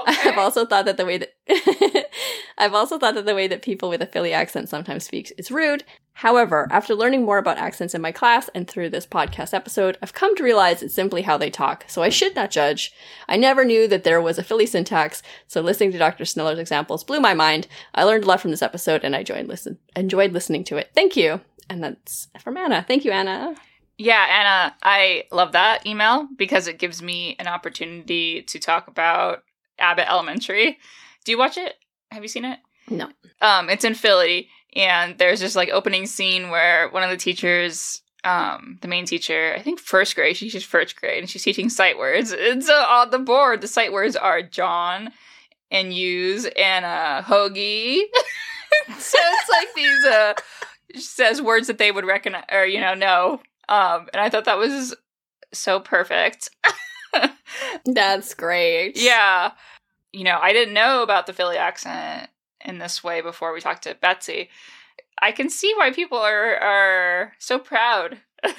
Okay. 0.09 0.17
I've 0.31 0.39
also 0.39 0.65
thought 0.65 0.87
that 0.87 0.97
the 0.97 1.05
way 1.05 1.19
that 1.19 1.35
I've 2.59 2.75
also 2.75 2.99
thought 2.99 3.15
that 3.15 3.27
the 3.27 3.35
way 3.35 3.47
that 3.49 3.63
people 3.63 3.89
with 3.89 4.01
a 4.01 4.07
Philly 4.07 4.33
accent 4.33 4.69
sometimes 4.69 5.05
speak 5.05 5.33
is 5.37 5.51
rude. 5.51 5.85
However, 6.15 6.69
after 6.71 6.95
learning 6.95 7.25
more 7.25 7.39
about 7.39 7.59
accents 7.59 7.95
in 7.95 8.01
my 8.01 8.13
class 8.13 8.49
and 8.55 8.69
through 8.69 8.91
this 8.91 9.07
podcast 9.07 9.53
episode, 9.53 9.99
I've 10.01 10.13
come 10.13 10.37
to 10.37 10.45
realize 10.45 10.83
it's 10.83 10.95
simply 10.95 11.23
how 11.23 11.37
they 11.37 11.51
talk, 11.51 11.85
so 11.89 12.03
I 12.03 12.09
should 12.09 12.37
not 12.37 12.53
judge. 12.53 12.93
I 13.29 13.37
never 13.37 13.65
knew 13.65 13.89
that 13.89 14.05
there 14.05 14.23
was 14.23 14.39
a 14.39 14.45
Philly 14.45 14.67
syntax, 14.67 15.23
so 15.49 15.61
listening 15.61 15.93
to 15.93 15.99
Dr. 15.99 16.25
Sneller's 16.25 16.59
examples 16.59 17.05
blew 17.05 17.21
my 17.21 17.35
mind. 17.35 17.67
I 17.95 18.05
learned 18.05 18.25
a 18.25 18.27
lot 18.29 18.41
from 18.41 18.53
this 18.53 18.63
episode 18.63 19.03
and 19.05 19.15
I 19.17 19.25
listen 19.43 19.79
enjoyed 19.97 20.33
listening 20.33 20.65
to 20.65 20.77
it. 20.77 20.91
Thank 20.95 21.17
you. 21.17 21.41
And 21.69 21.83
that's 21.83 22.29
from 22.41 22.57
Anna. 22.57 22.85
Thank 22.87 23.05
you, 23.05 23.11
Anna. 23.11 23.55
Yeah, 23.97 24.25
Anna, 24.29 24.77
I 24.83 25.25
love 25.31 25.53
that 25.53 25.87
email 25.87 26.29
because 26.37 26.67
it 26.67 26.79
gives 26.79 27.01
me 27.01 27.37
an 27.39 27.47
opportunity 27.47 28.43
to 28.43 28.59
talk 28.59 28.89
about 28.89 29.45
Abbott 29.79 30.09
Elementary. 30.09 30.79
Do 31.25 31.33
you 31.33 31.39
watch 31.39 31.57
it? 31.57 31.75
Have 32.11 32.23
you 32.23 32.29
seen 32.29 32.45
it? 32.45 32.59
No. 32.89 33.09
Um, 33.41 33.71
it's 33.71 33.85
in 33.85 33.95
Philly, 33.95 34.49
and 34.77 35.19
there's 35.19 35.41
this 35.41 35.57
like 35.57 35.71
opening 35.71 36.07
scene 36.07 36.51
where 36.51 36.89
one 36.91 37.03
of 37.03 37.11
the 37.11 37.17
teachers, 37.17 38.03
um, 38.25 38.79
the 38.83 38.89
main 38.89 39.07
teacher, 39.07 39.55
I 39.57 39.63
think 39.63 39.81
first 39.81 40.15
grade, 40.15 40.37
she's 40.37 40.53
just 40.53 40.67
first 40.67 40.97
grade, 40.97 41.21
and 41.21 41.31
she's 41.31 41.43
teaching 41.43 41.69
sight 41.69 41.99
words. 41.99 42.33
And 42.39 42.63
so 42.63 42.75
on 42.75 43.11
the 43.11 43.19
board, 43.19 43.61
the 43.61 43.69
sight 43.69 43.93
words 43.93 44.17
are 44.17 44.43
jawn 44.43 45.11
and 45.71 45.93
use 45.93 46.47
and 46.57 46.85
uh 46.85 47.23
hoagie. 47.25 48.03
so 48.99 49.19
it's 49.19 49.51
like 49.51 49.75
these 49.75 50.05
uh 50.05 50.35
she 50.95 51.01
says 51.01 51.43
words 51.43 51.67
that 51.67 51.79
they 51.79 51.91
would 51.91 52.05
recognize 52.05 52.45
or 52.53 52.67
you 52.67 52.81
know 52.81 52.95
know. 52.95 53.41
Um, 53.69 54.09
and 54.13 54.21
I 54.21 54.29
thought 54.29 54.45
that 54.45 54.59
was 54.59 54.95
so 55.53 55.81
perfect. 55.81 56.51
That's 57.87 58.35
great. 58.35 58.97
Yeah. 58.97 59.53
You 60.15 60.25
know, 60.25 60.39
I 60.41 60.53
didn't 60.53 60.75
know 60.75 61.03
about 61.03 61.27
the 61.27 61.33
Philly 61.33 61.57
accent 61.57 62.31
in 62.65 62.79
this 62.79 63.03
way 63.03 63.21
before 63.21 63.53
we 63.53 63.61
talked 63.61 63.83
to 63.83 63.95
Betsy. 64.01 64.49
I 65.21 65.33
can 65.33 65.51
see 65.51 65.73
why 65.77 65.91
people 65.93 66.19
are 66.19 66.57
are 66.57 67.33
so 67.39 67.59
proud. 67.59 68.19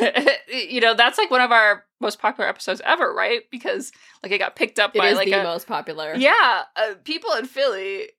you 0.49 0.81
know, 0.81 0.93
that's 0.95 1.17
like 1.17 1.29
one 1.31 1.41
of 1.41 1.51
our 1.51 1.85
most 2.01 2.19
popular 2.19 2.49
episodes 2.49 2.81
ever, 2.83 3.13
right? 3.13 3.41
Because 3.51 3.91
like 4.23 4.31
it 4.31 4.39
got 4.39 4.55
picked 4.55 4.79
up 4.79 4.95
It 4.95 4.99
by 4.99 5.09
is 5.09 5.15
like 5.17 5.29
the 5.29 5.39
a 5.41 5.43
most 5.43 5.67
popular. 5.67 6.13
yeah, 6.15 6.63
uh, 6.75 6.95
people 7.03 7.31
in 7.33 7.45
Philly 7.45 8.09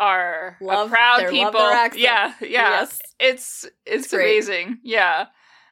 are 0.00 0.56
a 0.60 0.64
Love- 0.64 0.90
proud 0.90 1.28
people. 1.30 1.60
Yeah, 1.60 1.94
yeah. 1.96 2.34
Yes. 2.40 3.00
It's 3.20 3.64
it's 3.86 4.04
It's 4.06 4.08
great. 4.12 4.32
amazing. 4.34 4.78
Yeah. 4.82 5.26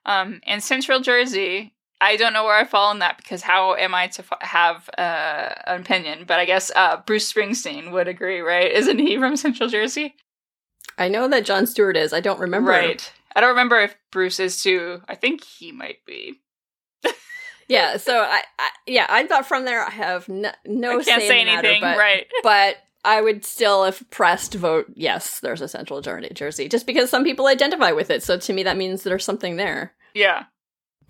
Um 0.07 0.41
and 0.47 0.63
Central 0.63 1.01
Jersey 1.01 1.75
I 2.01 2.17
don't 2.17 2.33
know 2.33 2.45
where 2.45 2.57
I 2.57 2.65
fall 2.65 2.91
in 2.93 3.01
that 3.01 3.19
because 3.19 3.43
how 3.43 3.75
am 3.75 3.95
I 3.95 4.07
to 4.09 4.23
f- 4.23 4.43
have 4.49 4.89
uh, 4.97 5.55
an 5.67 5.81
opinion? 5.83 6.25
But 6.27 6.41
I 6.41 6.47
guess 6.47 6.71
uh, 6.75 6.99
Bruce 7.05 7.31
Springsteen 7.31 7.93
would 7.93 8.09
agree, 8.09 8.41
right? 8.41 8.71
Isn't 8.73 8.99
he 8.99 9.19
from 9.19 9.37
Central 9.37 9.69
Jersey? 9.69 10.15
I 10.97 11.09
know 11.09 11.29
that 11.29 11.45
Jon 11.45 11.67
Stewart 11.67 11.97
is. 11.97 12.13
I 12.13 12.21
don't 12.21 12.41
remember. 12.41 12.71
Right. 12.71 13.13
I 13.37 13.41
don't 13.41 13.51
remember 13.51 13.81
if 13.81 13.97
Bruce 14.11 14.41
is 14.41 14.63
too. 14.63 15.03
I 15.09 15.15
think 15.15 15.45
he 15.45 15.73
might 15.73 16.05
be. 16.07 16.41
Yeah. 17.69 17.99
So 17.99 18.19
I, 18.19 18.43
I 18.59 18.71
yeah, 18.89 19.07
I 19.09 19.29
thought 19.29 19.47
from 19.47 19.65
there 19.65 19.87
I 19.87 19.91
have 19.91 20.29
no, 20.29 20.51
no 20.67 20.99
I 20.99 21.05
can't 21.05 21.23
say, 21.23 21.29
say 21.29 21.41
in 21.41 21.47
the 21.47 21.53
matter, 21.53 21.69
anything, 21.69 21.83
but, 21.83 21.97
right? 21.97 22.27
But 22.43 22.79
I 23.05 23.21
would 23.21 23.45
still, 23.45 23.85
if 23.85 24.03
pressed, 24.11 24.55
vote 24.55 24.87
yes. 24.97 25.39
There's 25.39 25.61
a 25.61 25.69
Central 25.69 26.01
Jer- 26.01 26.29
Jersey, 26.35 26.69
just 26.69 26.85
because 26.85 27.11
some 27.11 27.23
people 27.23 27.47
identify 27.47 27.93
with 27.93 28.11
it. 28.11 28.25
So 28.25 28.37
to 28.39 28.53
me, 28.53 28.65
that 28.65 28.77
means 28.77 29.05
there's 29.05 29.25
something 29.25 29.55
there. 29.55 29.95
Yeah. 30.15 30.47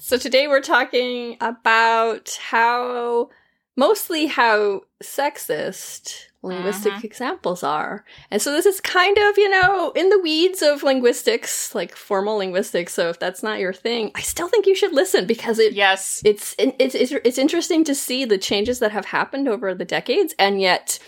So 0.00 0.16
today 0.16 0.48
we're 0.48 0.60
talking 0.62 1.36
about 1.40 2.38
how 2.40 3.30
mostly 3.76 4.26
how 4.26 4.82
sexist 5.02 6.26
linguistic 6.42 6.94
Mhm. 6.94 7.04
examples 7.04 7.62
are. 7.62 8.04
And 8.30 8.40
so 8.40 8.50
this 8.50 8.64
is 8.64 8.80
kind 8.80 9.18
of, 9.18 9.36
you 9.36 9.48
know, 9.50 9.90
in 9.90 10.08
the 10.08 10.18
weeds 10.18 10.62
of 10.62 10.82
linguistics, 10.82 11.74
like 11.74 11.94
formal 11.94 12.36
linguistics. 12.38 12.94
So 12.94 13.10
if 13.10 13.18
that's 13.18 13.42
not 13.42 13.58
your 13.58 13.74
thing, 13.74 14.10
I 14.14 14.22
still 14.22 14.48
think 14.48 14.66
you 14.66 14.74
should 14.74 14.92
listen 14.92 15.26
because 15.26 15.58
it 15.58 15.74
Yes. 15.74 16.22
it's 16.24 16.54
it's 16.58 16.94
it's, 16.94 17.12
it's 17.12 17.38
interesting 17.38 17.84
to 17.84 17.94
see 17.94 18.24
the 18.24 18.38
changes 18.38 18.78
that 18.78 18.92
have 18.92 19.04
happened 19.06 19.48
over 19.48 19.74
the 19.74 19.84
decades 19.84 20.34
and 20.38 20.60
yet 20.60 20.98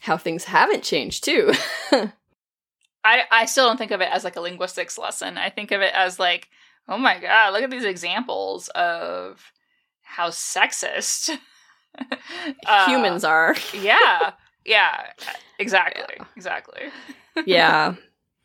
how 0.00 0.18
things 0.18 0.44
haven't 0.44 0.82
changed 0.84 1.24
too. 1.24 1.52
I, 3.02 3.22
I 3.30 3.46
still 3.46 3.66
don't 3.66 3.76
think 3.78 3.92
of 3.92 4.00
it 4.02 4.10
as 4.12 4.24
like 4.24 4.36
a 4.36 4.40
linguistics 4.40 4.98
lesson. 4.98 5.38
I 5.38 5.48
think 5.48 5.70
of 5.72 5.80
it 5.80 5.94
as 5.94 6.18
like, 6.18 6.48
oh 6.88 6.98
my 6.98 7.18
god, 7.20 7.52
look 7.52 7.62
at 7.62 7.70
these 7.70 7.84
examples 7.84 8.68
of 8.68 9.52
how 10.02 10.28
sexist 10.30 11.30
uh, 12.66 12.86
Humans 12.86 13.24
are. 13.24 13.56
Yeah, 13.72 14.32
yeah, 14.64 15.10
exactly, 15.58 16.16
exactly. 16.36 16.82
yeah, 17.46 17.94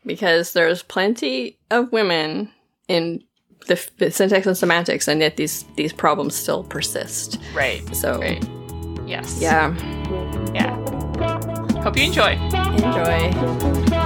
because 0.05 0.53
there's 0.53 0.83
plenty 0.83 1.57
of 1.69 1.91
women 1.91 2.51
in 2.87 3.23
the, 3.67 3.89
the 3.97 4.11
syntax 4.11 4.47
and 4.47 4.57
semantics, 4.57 5.07
and 5.07 5.21
yet 5.21 5.37
these 5.37 5.65
these 5.75 5.93
problems 5.93 6.35
still 6.35 6.63
persist. 6.63 7.37
Right, 7.53 7.83
So 7.95 8.19
right. 8.19 8.43
Yes. 9.05 9.39
yeah, 9.41 9.75
yeah. 10.53 10.75
Hope 11.81 11.97
you 11.97 12.03
enjoy. 12.05 12.31
enjoy. 12.33 14.00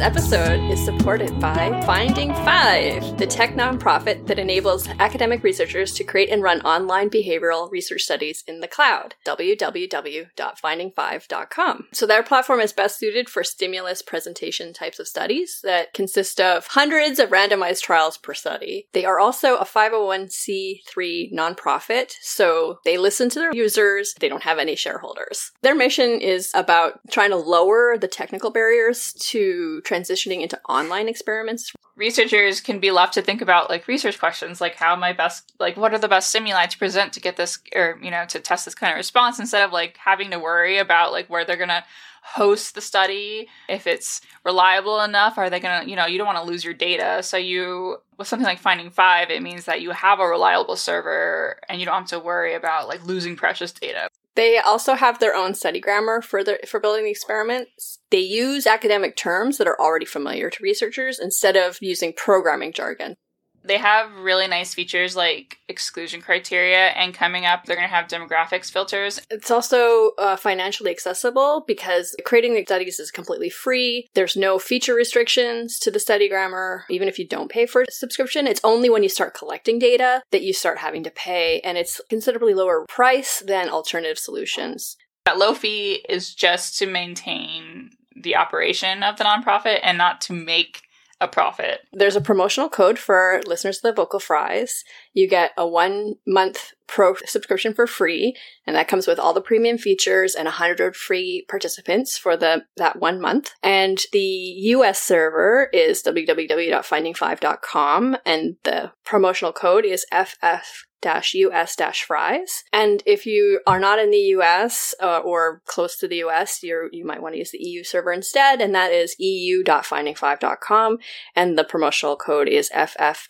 This 0.00 0.16
episode 0.16 0.60
is 0.70 0.82
supported 0.82 1.38
by 1.38 1.68
FindingFive, 1.84 3.18
the 3.18 3.26
tech 3.26 3.54
nonprofit 3.54 4.26
that 4.28 4.38
enables 4.38 4.88
academic 4.98 5.42
researchers 5.42 5.92
to 5.92 6.04
create 6.04 6.30
and 6.30 6.42
run 6.42 6.62
online 6.62 7.10
behavioral 7.10 7.70
research 7.70 8.04
studies 8.04 8.42
in 8.46 8.60
the 8.60 8.66
cloud. 8.66 9.14
www.findingfive.com. 9.26 11.88
So 11.92 12.06
their 12.06 12.22
platform 12.22 12.60
is 12.60 12.72
best 12.72 12.98
suited 12.98 13.28
for 13.28 13.44
stimulus 13.44 14.00
presentation 14.00 14.72
types 14.72 14.98
of 14.98 15.06
studies 15.06 15.60
that 15.64 15.92
consist 15.92 16.40
of 16.40 16.66
hundreds 16.68 17.18
of 17.18 17.28
randomized 17.28 17.82
trials 17.82 18.16
per 18.16 18.32
study. 18.32 18.88
They 18.94 19.04
are 19.04 19.20
also 19.20 19.56
a 19.56 19.66
501c3 19.66 21.30
nonprofit, 21.30 22.12
so 22.22 22.78
they 22.86 22.96
listen 22.96 23.28
to 23.28 23.38
their 23.38 23.54
users. 23.54 24.14
They 24.18 24.30
don't 24.30 24.44
have 24.44 24.58
any 24.58 24.76
shareholders. 24.76 25.52
Their 25.60 25.74
mission 25.74 26.22
is 26.22 26.50
about 26.54 27.00
trying 27.10 27.32
to 27.32 27.36
lower 27.36 27.98
the 27.98 28.08
technical 28.08 28.50
barriers 28.50 29.12
to 29.28 29.82
transitioning 29.90 30.42
into 30.42 30.60
online 30.68 31.08
experiments. 31.08 31.72
Researchers 31.96 32.60
can 32.60 32.78
be 32.78 32.90
left 32.90 33.14
to 33.14 33.22
think 33.22 33.42
about 33.42 33.68
like 33.68 33.88
research 33.88 34.18
questions, 34.18 34.60
like 34.60 34.76
how 34.76 34.92
am 34.92 35.02
I 35.02 35.12
best, 35.12 35.52
like 35.58 35.76
what 35.76 35.92
are 35.92 35.98
the 35.98 36.08
best 36.08 36.30
stimuli 36.30 36.66
to 36.66 36.78
present 36.78 37.12
to 37.14 37.20
get 37.20 37.36
this, 37.36 37.58
or 37.74 37.98
you 38.02 38.10
know, 38.10 38.24
to 38.26 38.40
test 38.40 38.64
this 38.64 38.74
kind 38.74 38.92
of 38.92 38.96
response, 38.96 39.38
instead 39.38 39.64
of 39.64 39.72
like 39.72 39.96
having 39.96 40.30
to 40.30 40.38
worry 40.38 40.78
about 40.78 41.12
like 41.12 41.28
where 41.28 41.44
they're 41.44 41.56
gonna 41.56 41.84
host 42.22 42.74
the 42.74 42.80
study, 42.80 43.48
if 43.68 43.86
it's 43.86 44.20
reliable 44.44 45.00
enough, 45.00 45.38
are 45.38 45.50
they 45.50 45.60
gonna, 45.60 45.86
you 45.86 45.96
know, 45.96 46.06
you 46.06 46.18
don't 46.18 46.26
want 46.26 46.38
to 46.38 46.44
lose 46.50 46.64
your 46.64 46.74
data, 46.74 47.22
so 47.22 47.36
you 47.36 47.96
with 48.18 48.28
something 48.28 48.46
like 48.46 48.62
FindingFive, 48.62 49.30
it 49.30 49.42
means 49.42 49.64
that 49.64 49.80
you 49.80 49.90
have 49.90 50.20
a 50.20 50.26
reliable 50.26 50.76
server 50.76 51.58
and 51.68 51.80
you 51.80 51.86
don't 51.86 51.94
have 51.94 52.06
to 52.08 52.20
worry 52.20 52.54
about 52.54 52.88
like 52.88 53.04
losing 53.04 53.36
precious 53.36 53.72
data. 53.72 54.08
They 54.36 54.58
also 54.58 54.94
have 54.94 55.18
their 55.18 55.34
own 55.34 55.54
study 55.54 55.80
grammar 55.80 56.22
for 56.22 56.42
for 56.66 56.80
building 56.80 57.04
the 57.04 57.10
experiments. 57.10 57.98
They 58.10 58.20
use 58.20 58.66
academic 58.66 59.16
terms 59.16 59.58
that 59.58 59.66
are 59.66 59.80
already 59.80 60.06
familiar 60.06 60.50
to 60.50 60.62
researchers 60.62 61.18
instead 61.18 61.56
of 61.56 61.78
using 61.80 62.12
programming 62.16 62.72
jargon. 62.72 63.16
They 63.62 63.78
have 63.78 64.12
really 64.14 64.46
nice 64.46 64.74
features 64.74 65.14
like 65.14 65.58
exclusion 65.68 66.20
criteria, 66.20 66.88
and 66.88 67.14
coming 67.14 67.44
up, 67.44 67.64
they're 67.64 67.76
going 67.76 67.88
to 67.88 67.94
have 67.94 68.08
demographics 68.08 68.70
filters. 68.70 69.20
It's 69.30 69.50
also 69.50 70.12
uh, 70.18 70.36
financially 70.36 70.90
accessible 70.90 71.64
because 71.66 72.16
creating 72.24 72.54
the 72.54 72.64
studies 72.64 72.98
is 72.98 73.10
completely 73.10 73.50
free. 73.50 74.08
There's 74.14 74.36
no 74.36 74.58
feature 74.58 74.94
restrictions 74.94 75.78
to 75.80 75.90
the 75.90 76.00
study 76.00 76.28
grammar. 76.28 76.84
Even 76.88 77.08
if 77.08 77.18
you 77.18 77.26
don't 77.26 77.50
pay 77.50 77.66
for 77.66 77.82
a 77.82 77.90
subscription, 77.90 78.46
it's 78.46 78.60
only 78.64 78.88
when 78.88 79.02
you 79.02 79.08
start 79.08 79.34
collecting 79.34 79.78
data 79.78 80.22
that 80.30 80.42
you 80.42 80.52
start 80.52 80.78
having 80.78 81.02
to 81.04 81.10
pay, 81.10 81.60
and 81.60 81.76
it's 81.76 82.00
considerably 82.08 82.54
lower 82.54 82.86
price 82.88 83.42
than 83.46 83.68
alternative 83.68 84.18
solutions. 84.18 84.96
That 85.26 85.38
low 85.38 85.54
fee 85.54 86.04
is 86.08 86.34
just 86.34 86.78
to 86.78 86.86
maintain 86.86 87.90
the 88.16 88.36
operation 88.36 89.02
of 89.02 89.16
the 89.16 89.24
nonprofit 89.24 89.80
and 89.82 89.98
not 89.98 90.20
to 90.22 90.32
make 90.32 90.82
a 91.20 91.28
profit. 91.28 91.80
There's 91.92 92.16
a 92.16 92.20
promotional 92.20 92.68
code 92.68 92.98
for 92.98 93.40
listeners 93.46 93.78
of 93.78 93.82
the 93.82 93.92
Vocal 93.92 94.20
Fries. 94.20 94.84
You 95.12 95.28
get 95.28 95.52
a 95.56 95.66
one 95.66 96.14
month 96.26 96.72
pro 96.86 97.14
subscription 97.24 97.74
for 97.74 97.86
free, 97.86 98.36
and 98.66 98.74
that 98.74 98.88
comes 98.88 99.06
with 99.06 99.18
all 99.18 99.32
the 99.32 99.40
premium 99.40 99.78
features 99.78 100.34
and 100.34 100.46
100 100.46 100.96
free 100.96 101.46
participants 101.48 102.18
for 102.18 102.36
the 102.36 102.64
that 102.76 102.98
one 102.98 103.20
month. 103.20 103.52
And 103.62 104.00
the 104.12 104.18
US 104.18 105.00
server 105.00 105.68
is 105.72 106.02
www.findingfive.com, 106.02 108.16
and 108.24 108.56
the 108.64 108.90
promotional 109.04 109.52
code 109.52 109.84
is 109.84 110.04
FF 110.12 110.86
us 111.02 111.76
fries 112.00 112.64
and 112.72 113.02
if 113.06 113.26
you 113.26 113.60
are 113.66 113.80
not 113.80 113.98
in 113.98 114.10
the 114.10 114.18
us 114.18 114.94
uh, 115.02 115.18
or 115.18 115.62
close 115.66 115.96
to 115.96 116.06
the 116.08 116.16
us 116.16 116.62
you 116.62 116.88
you 116.92 117.04
might 117.04 117.22
want 117.22 117.34
to 117.34 117.38
use 117.38 117.50
the 117.50 117.58
eu 117.62 117.82
server 117.82 118.12
instead 118.12 118.60
and 118.60 118.74
that 118.74 118.92
is 118.92 119.16
eu.findingfive.com 119.18 120.98
and 121.34 121.58
the 121.58 121.64
promotional 121.64 122.16
code 122.16 122.48
is 122.48 122.70
ff-eu-fries 122.74 123.20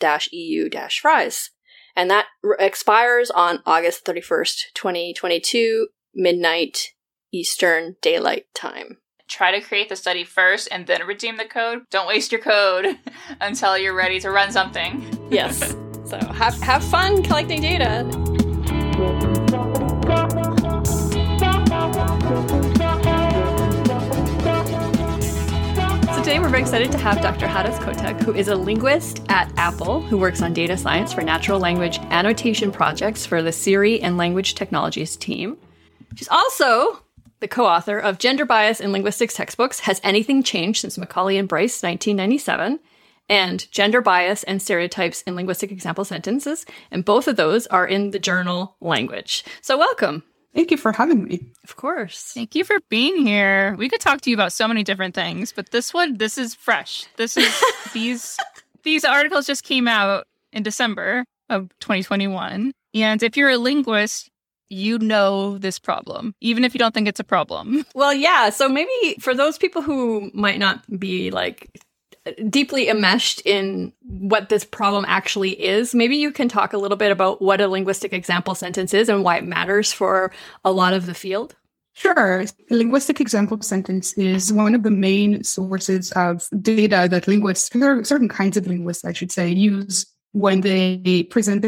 and 1.97 2.11
that 2.11 2.27
r- 2.45 2.57
expires 2.59 3.31
on 3.31 3.61
august 3.67 4.05
31st 4.05 4.73
2022 4.75 5.89
midnight 6.15 6.93
eastern 7.33 7.97
daylight 8.03 8.47
time 8.55 8.99
Try 9.29 9.53
to 9.53 9.61
create 9.61 9.89
the 9.89 9.95
study 9.95 10.25
first 10.25 10.67
and 10.73 10.89
then 10.89 11.07
redeem 11.07 11.37
the 11.37 11.45
code. 11.45 11.83
Don't 11.89 12.09
waste 12.09 12.33
your 12.33 12.41
code 12.41 12.99
until 13.41 13.79
you're 13.79 13.95
ready 13.95 14.19
to 14.19 14.31
run 14.33 14.51
something. 14.51 15.07
yes 15.31 15.77
so 16.11 16.19
have, 16.33 16.61
have 16.61 16.83
fun 16.83 17.23
collecting 17.23 17.61
data 17.61 18.05
So 26.13 26.19
today 26.19 26.41
we're 26.41 26.49
very 26.49 26.63
excited 26.63 26.91
to 26.91 26.99
have 26.99 27.23
Dr. 27.23 27.47
Hadas 27.47 27.79
Kotek, 27.79 28.21
who 28.23 28.35
is 28.35 28.49
a 28.49 28.57
linguist 28.57 29.23
at 29.29 29.53
Apple, 29.57 30.01
who 30.01 30.19
works 30.19 30.43
on 30.43 30.53
data 30.53 30.77
science 30.77 31.13
for 31.13 31.23
natural 31.23 31.61
language 31.61 32.01
annotation 32.11 32.73
projects 32.73 33.25
for 33.25 33.41
the 33.41 33.53
Siri 33.53 34.01
and 34.03 34.17
Language 34.17 34.57
Technologies 34.57 35.17
team. 35.17 35.57
She's 36.17 36.29
also 36.29 37.05
the 37.39 37.49
co-author 37.49 37.99
of 37.99 38.19
Gender 38.19 38.45
Bias 38.45 38.81
in 38.81 38.91
Linguistics 38.91 39.35
Textbooks, 39.35 39.81
Has 39.81 40.01
Anything 40.03 40.43
Changed 40.43 40.81
Since 40.81 40.99
Macaulay 40.99 41.39
and 41.39 41.49
Brice, 41.49 41.83
1997? 41.83 42.81
And 43.31 43.71
Gender 43.71 44.03
Bias 44.03 44.43
and 44.43 44.61
Stereotypes 44.61 45.23
in 45.23 45.37
Linguistic 45.37 45.71
Example 45.71 46.05
Sentences. 46.05 46.67
And 46.91 47.05
both 47.05 47.29
of 47.29 47.37
those 47.37 47.69
are 47.69 47.87
in 47.87 48.11
the 48.11 48.19
journal 48.19 48.77
Language. 48.81 49.45
So 49.63 49.79
welcome. 49.79 50.25
Thank 50.53 50.73
you 50.73 50.77
for 50.77 50.91
having 50.91 51.23
me. 51.23 51.47
Of 51.63 51.77
course. 51.77 52.33
Thank 52.35 52.57
you 52.57 52.65
for 52.65 52.79
being 52.89 53.25
here. 53.25 53.77
We 53.79 53.89
could 53.89 54.01
talk 54.01 54.21
to 54.23 54.31
you 54.31 54.37
about 54.37 54.53
so 54.53 54.67
many 54.67 54.83
different 54.83 55.15
things, 55.15 55.53
but 55.53 55.71
this 55.71 55.95
one, 55.95 56.19
this 56.19 56.37
is 56.37 56.57
fresh. 56.57 57.07
This 57.17 57.37
is 57.37 57.63
these 57.95 58.37
these 58.83 59.05
articles 59.05 59.47
just 59.47 59.63
came 59.63 59.87
out 59.87 60.27
in 60.53 60.65
December 60.65 61.25
of 61.49 61.69
2021. 61.79 62.73
And 62.95 63.23
if 63.23 63.37
you're 63.37 63.51
a 63.51 63.59
linguist, 63.59 64.29
you 64.71 64.99
know 64.99 65.57
this 65.59 65.79
problem, 65.79 66.35
even 66.41 66.65
if 66.65 66.75
you 66.75 66.79
don't 66.79 66.95
think 66.95 67.07
it's 67.07 67.21
a 67.21 67.25
problem. 67.25 67.85
Well, 67.95 68.13
yeah. 68.13 68.51
So 68.51 68.69
maybe 68.69 69.17
for 69.21 69.35
those 69.35 69.57
people 69.57 69.83
who 69.83 70.33
might 70.35 70.59
not 70.59 70.83
be 70.99 71.31
like 71.31 71.81
deeply 72.49 72.89
enmeshed 72.89 73.41
in 73.45 73.93
what 74.03 74.49
this 74.49 74.65
problem 74.65 75.05
actually 75.09 75.53
is, 75.53 75.95
maybe 75.95 76.17
you 76.17 76.31
can 76.31 76.49
talk 76.49 76.73
a 76.73 76.79
little 76.79 76.97
bit 76.97 77.11
about 77.11 77.41
what 77.41 77.61
a 77.61 77.69
linguistic 77.69 78.13
example 78.13 78.55
sentence 78.55 78.93
is 78.93 79.09
and 79.09 79.25
why 79.25 79.39
it 79.39 79.45
matters 79.45 79.93
for 79.93 80.31
a 80.65 80.73
lot 80.73 80.93
of 80.93 81.07
the 81.07 81.15
field. 81.15 81.57
Sure. 81.93 82.41
A 82.43 82.75
linguistic 82.75 83.21
example 83.21 83.61
sentence 83.63 84.13
is 84.15 84.53
one 84.53 84.75
of 84.75 84.83
the 84.83 84.91
main 84.91 85.43
sources 85.43 86.13
of 86.13 86.49
data 86.63 87.09
that 87.11 87.27
linguists, 87.27 87.71
certain 87.73 88.29
kinds 88.29 88.57
of 88.57 88.67
linguists, 88.67 89.05
I 89.05 89.13
should 89.13 89.33
say, 89.33 89.49
use 89.49 90.07
when 90.33 90.61
they 90.61 91.27
present 91.31 91.63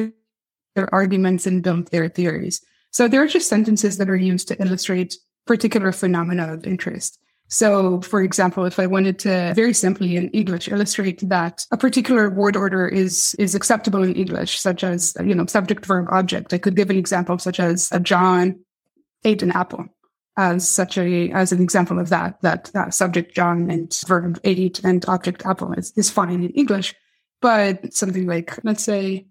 their 0.75 0.94
arguments 0.94 1.47
and 1.47 1.62
build 1.62 1.88
their 1.88 2.09
theories. 2.09 2.62
So 2.92 3.09
there 3.09 3.23
are 3.23 3.26
just 3.26 3.49
sentences 3.49 3.97
that 3.99 4.09
are 4.09 4.16
used 4.16 4.49
to 4.49 4.62
illustrate 4.62 5.16
particular 5.47 5.92
phenomena 5.92 6.52
of 6.52 6.66
interest. 6.66 7.18
So, 7.52 8.00
for 8.00 8.23
example, 8.23 8.64
if 8.64 8.78
I 8.78 8.87
wanted 8.87 9.18
to 9.21 9.52
very 9.54 9.75
simply 9.75 10.16
in 10.16 10.30
English 10.30 10.68
illustrate 10.68 11.21
that 11.28 11.66
a 11.71 11.76
particular 11.76 12.30
word 12.30 12.56
order 12.56 12.88
is 12.88 13.35
is 13.38 13.54
acceptable 13.54 14.02
in 14.02 14.14
English, 14.14 14.59
such 14.59 14.82
as 14.82 15.14
you 15.23 15.35
know 15.35 15.44
subject 15.44 15.85
verb 15.85 16.06
object, 16.11 16.54
I 16.54 16.59
could 16.59 16.76
give 16.76 16.88
an 16.88 16.97
example 16.97 17.38
such 17.38 17.61
as 17.61 17.90
a 17.92 18.00
John 18.00 18.59
ate 19.25 19.42
an 19.42 19.52
apple 19.52 19.85
as 20.38 20.66
such 20.66 20.97
a 20.97 21.30
as 21.32 21.52
an 21.52 21.61
example 21.61 21.99
of 21.99 22.09
that 22.09 22.40
that, 22.40 22.71
that 22.73 22.94
subject 22.94 23.37
John 23.37 23.71
and 23.71 23.94
verb 24.06 24.40
ate 24.44 24.82
and 24.82 25.04
object 25.06 25.44
apple 25.44 25.75
is, 25.75 25.92
is 25.94 26.09
fine 26.09 26.42
in 26.42 26.50
English, 26.52 26.94
but 27.42 27.92
something 27.92 28.26
like 28.26 28.64
let's 28.64 28.82
say 28.82 29.26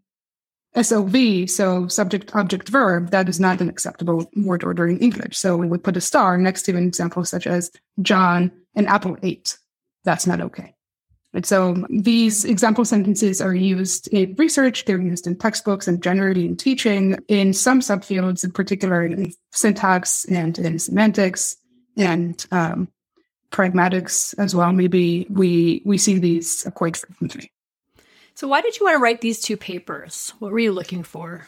SOV, 0.79 1.49
so 1.49 1.87
subject, 1.87 2.33
object, 2.33 2.69
verb, 2.69 3.11
that 3.11 3.27
is 3.27 3.39
not 3.39 3.59
an 3.59 3.69
acceptable 3.69 4.29
word 4.37 4.63
order 4.63 4.87
in 4.87 4.97
English. 4.99 5.37
So 5.37 5.57
we 5.57 5.67
would 5.67 5.83
put 5.83 5.97
a 5.97 6.01
star 6.01 6.37
next 6.37 6.63
to 6.63 6.77
an 6.77 6.87
example 6.87 7.25
such 7.25 7.45
as 7.45 7.71
John 8.01 8.51
and 8.75 8.87
Apple 8.87 9.17
ate. 9.21 9.57
That's 10.05 10.25
not 10.25 10.39
okay. 10.41 10.73
And 11.33 11.45
so 11.45 11.85
these 11.89 12.43
example 12.43 12.83
sentences 12.83 13.41
are 13.41 13.55
used 13.55 14.07
in 14.09 14.35
research, 14.37 14.85
they're 14.85 15.01
used 15.01 15.27
in 15.27 15.37
textbooks 15.37 15.87
and 15.87 16.03
generally 16.03 16.45
in 16.45 16.57
teaching 16.57 17.17
in 17.27 17.53
some 17.53 17.79
subfields, 17.79 18.43
in 18.43 18.51
particular 18.51 19.05
in 19.05 19.31
syntax 19.51 20.25
and 20.25 20.57
in 20.59 20.77
semantics 20.77 21.55
and 21.97 22.45
um, 22.51 22.89
pragmatics 23.51 24.37
as 24.37 24.53
well. 24.53 24.73
Maybe 24.73 25.25
we 25.29 25.81
we 25.85 25.97
see 25.97 26.17
these 26.17 26.67
quite 26.75 26.97
frequently. 26.97 27.51
So, 28.41 28.47
why 28.47 28.61
did 28.61 28.79
you 28.79 28.87
want 28.87 28.95
to 28.95 28.99
write 29.03 29.21
these 29.21 29.39
two 29.39 29.55
papers? 29.55 30.33
What 30.39 30.51
were 30.51 30.57
you 30.57 30.71
looking 30.71 31.03
for? 31.03 31.45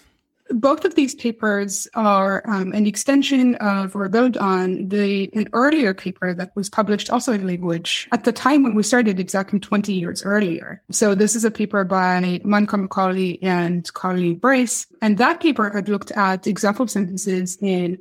Both 0.51 0.85
of 0.85 0.93
these 0.93 1.15
papers 1.15 1.87
are 1.95 2.47
um, 2.47 2.71
an 2.71 2.85
extension 2.85 3.55
of 3.55 3.95
or 3.95 4.07
build 4.09 4.37
on 4.37 4.89
the 4.89 5.27
an 5.33 5.47
earlier 5.53 5.95
paper 5.95 6.35
that 6.35 6.55
was 6.55 6.69
published 6.69 7.09
also 7.09 7.33
in 7.33 7.47
language 7.47 8.07
at 8.11 8.25
the 8.25 8.31
time 8.31 8.61
when 8.61 8.75
we 8.75 8.83
started, 8.83 9.19
exactly 9.19 9.59
20 9.59 9.91
years 9.91 10.21
earlier. 10.21 10.83
So 10.91 11.15
this 11.15 11.35
is 11.35 11.43
a 11.43 11.49
paper 11.49 11.83
by 11.83 12.39
Monica 12.43 12.77
Macaulay 12.77 13.41
and 13.41 13.91
Colleen 13.93 14.35
Brice, 14.35 14.85
and 15.01 15.17
that 15.17 15.39
paper 15.39 15.71
had 15.71 15.89
looked 15.89 16.11
at 16.11 16.45
example 16.45 16.87
sentences 16.87 17.57
in 17.59 17.97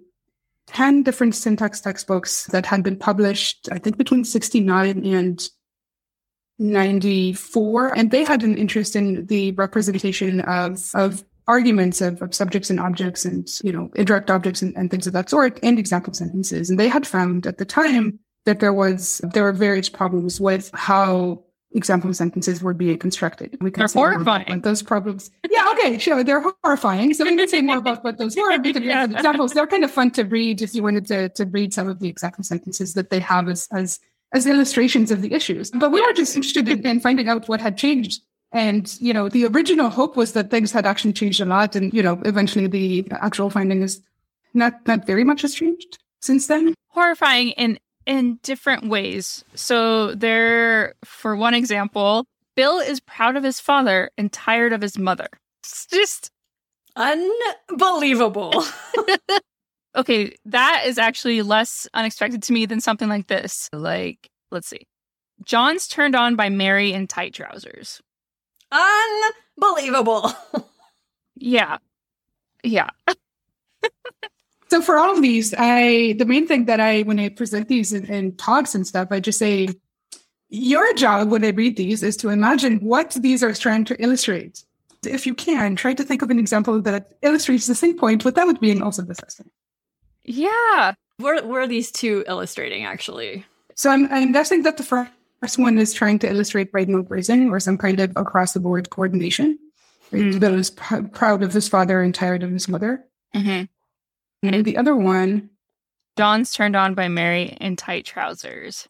10 0.66 1.02
different 1.02 1.34
syntax 1.34 1.80
textbooks 1.80 2.44
that 2.48 2.66
had 2.66 2.82
been 2.82 2.98
published, 2.98 3.70
I 3.72 3.78
think 3.78 3.96
between 3.96 4.26
69 4.26 5.06
and 5.06 5.48
94 6.58 7.96
and 7.96 8.10
they 8.10 8.24
had 8.24 8.42
an 8.42 8.56
interest 8.56 8.94
in 8.94 9.26
the 9.26 9.52
representation 9.52 10.40
of 10.42 10.90
of 10.94 11.24
arguments 11.48 12.00
of, 12.00 12.22
of 12.22 12.34
subjects 12.34 12.70
and 12.70 12.78
objects 12.78 13.24
and 13.24 13.48
you 13.64 13.72
know 13.72 13.90
indirect 13.96 14.30
objects 14.30 14.62
and, 14.62 14.76
and 14.76 14.90
things 14.90 15.06
of 15.06 15.12
that 15.12 15.28
sort 15.28 15.58
and 15.62 15.78
example 15.78 16.12
sentences 16.12 16.70
and 16.70 16.78
they 16.78 16.88
had 16.88 17.06
found 17.06 17.46
at 17.46 17.58
the 17.58 17.64
time 17.64 18.18
that 18.44 18.60
there 18.60 18.72
was 18.72 19.20
there 19.32 19.42
were 19.42 19.52
various 19.52 19.88
problems 19.88 20.40
with 20.40 20.70
how 20.74 21.42
example 21.74 22.12
sentences 22.12 22.62
were 22.62 22.74
being 22.74 22.98
constructed. 22.98 23.56
We 23.60 23.70
can 23.70 23.80
they're 23.80 23.88
horrifying. 23.88 24.60
Those 24.60 24.82
problems. 24.82 25.30
Yeah, 25.50 25.66
okay, 25.72 25.98
sure. 25.98 26.22
They're 26.24 26.44
horrifying. 26.62 27.14
So 27.14 27.24
we 27.24 27.36
can 27.36 27.48
say 27.48 27.62
more 27.62 27.78
about 27.78 28.04
what 28.04 28.18
those 28.18 28.36
were 28.36 28.58
because 28.58 28.82
yeah. 28.84 29.04
examples, 29.04 29.52
they're 29.52 29.66
kind 29.66 29.84
of 29.84 29.90
fun 29.90 30.10
to 30.12 30.24
read 30.24 30.62
if 30.62 30.74
you 30.74 30.82
wanted 30.82 31.06
to, 31.06 31.28
to 31.30 31.44
read 31.46 31.72
some 31.72 31.88
of 31.88 32.00
the 32.00 32.08
example 32.08 32.44
sentences 32.44 32.94
that 32.94 33.10
they 33.10 33.20
have 33.20 33.48
as, 33.48 33.68
as 33.72 33.98
as 34.32 34.46
illustrations 34.46 35.10
of 35.10 35.22
the 35.22 35.32
issues. 35.32 35.70
But 35.70 35.90
we 35.90 36.00
were 36.00 36.12
just 36.12 36.34
interested 36.34 36.68
in, 36.68 36.86
in 36.86 37.00
finding 37.00 37.28
out 37.28 37.48
what 37.48 37.60
had 37.60 37.76
changed. 37.76 38.22
And, 38.52 38.94
you 39.00 39.12
know, 39.12 39.28
the 39.28 39.46
original 39.46 39.88
hope 39.88 40.16
was 40.16 40.32
that 40.32 40.50
things 40.50 40.72
had 40.72 40.86
actually 40.86 41.12
changed 41.14 41.40
a 41.40 41.44
lot. 41.44 41.74
And, 41.76 41.92
you 41.92 42.02
know, 42.02 42.20
eventually 42.24 42.66
the 42.66 43.06
actual 43.12 43.50
finding 43.50 43.82
is 43.82 44.02
not, 44.54 44.86
not 44.86 45.06
very 45.06 45.24
much 45.24 45.42
has 45.42 45.54
changed 45.54 45.98
since 46.20 46.46
then. 46.46 46.74
Horrifying 46.88 47.50
in, 47.50 47.78
in 48.06 48.38
different 48.42 48.88
ways. 48.88 49.44
So 49.54 50.14
there, 50.14 50.94
for 51.04 51.34
one 51.34 51.54
example, 51.54 52.26
Bill 52.54 52.78
is 52.78 53.00
proud 53.00 53.36
of 53.36 53.44
his 53.44 53.60
father 53.60 54.10
and 54.18 54.30
tired 54.30 54.72
of 54.72 54.82
his 54.82 54.98
mother. 54.98 55.28
It's 55.62 55.86
just 55.86 56.30
unbelievable. 56.96 58.64
okay, 59.94 60.34
that 60.46 60.84
is 60.86 60.98
actually 60.98 61.42
less 61.42 61.88
unexpected 61.94 62.42
to 62.44 62.52
me 62.52 62.66
than 62.66 62.80
something 62.80 63.08
like 63.08 63.26
this. 63.26 63.68
Like, 63.72 64.30
let's 64.50 64.68
see. 64.68 64.86
John's 65.44 65.86
turned 65.86 66.14
on 66.14 66.36
by 66.36 66.48
Mary 66.48 66.92
in 66.92 67.06
tight 67.06 67.34
trousers. 67.34 68.00
Unbelievable. 69.58 70.32
yeah. 71.36 71.78
Yeah. 72.62 72.90
so 74.70 74.80
for 74.80 74.96
all 74.96 75.12
of 75.12 75.22
these, 75.22 75.54
I 75.56 76.14
the 76.18 76.24
main 76.24 76.46
thing 76.46 76.66
that 76.66 76.80
I 76.80 77.02
when 77.02 77.18
I 77.18 77.28
present 77.28 77.68
these 77.68 77.92
in, 77.92 78.06
in 78.06 78.36
talks 78.36 78.74
and 78.74 78.86
stuff, 78.86 79.08
I 79.10 79.20
just 79.20 79.38
say 79.38 79.68
your 80.48 80.92
job 80.94 81.30
when 81.30 81.44
I 81.44 81.48
read 81.48 81.76
these 81.76 82.02
is 82.02 82.16
to 82.18 82.28
imagine 82.28 82.78
what 82.78 83.12
these 83.12 83.42
are 83.42 83.52
trying 83.54 83.84
to 83.86 84.00
illustrate. 84.02 84.64
If 85.04 85.26
you 85.26 85.34
can, 85.34 85.74
try 85.74 85.94
to 85.94 86.04
think 86.04 86.22
of 86.22 86.30
an 86.30 86.38
example 86.38 86.80
that 86.82 87.14
illustrates 87.22 87.66
the 87.66 87.74
same 87.74 87.98
point 87.98 88.24
without 88.24 88.60
being 88.60 88.82
also 88.82 89.02
disgusting. 89.02 89.50
Yeah. 90.24 90.94
Where, 91.18 91.44
where 91.44 91.62
are 91.62 91.66
these 91.66 91.90
two 91.90 92.24
illustrating, 92.26 92.84
actually? 92.84 93.44
So 93.74 93.90
I'm, 93.90 94.12
I'm 94.12 94.32
guessing 94.32 94.62
that 94.62 94.76
the 94.76 94.82
first 94.82 95.58
one 95.58 95.78
is 95.78 95.92
trying 95.92 96.18
to 96.20 96.28
illustrate 96.28 96.70
right 96.72 96.88
node 96.88 97.10
raising 97.10 97.50
or 97.50 97.60
some 97.60 97.78
kind 97.78 98.00
of 98.00 98.12
across 98.16 98.52
the 98.52 98.60
board 98.60 98.90
coordination. 98.90 99.58
Right? 100.10 100.22
Mm-hmm. 100.22 100.38
Bill 100.38 100.54
is 100.54 100.70
pr- 100.70 101.02
proud 101.12 101.42
of 101.42 101.52
his 101.52 101.68
father 101.68 102.02
and 102.02 102.14
tired 102.14 102.42
of 102.42 102.50
his 102.50 102.68
mother. 102.68 103.04
Mm-hmm. 103.34 103.64
And 104.46 104.64
the 104.64 104.76
other 104.76 104.94
one. 104.94 105.50
John's 106.18 106.52
turned 106.52 106.76
on 106.76 106.94
by 106.94 107.08
Mary 107.08 107.56
in 107.60 107.76
tight 107.76 108.04
trousers. 108.04 108.88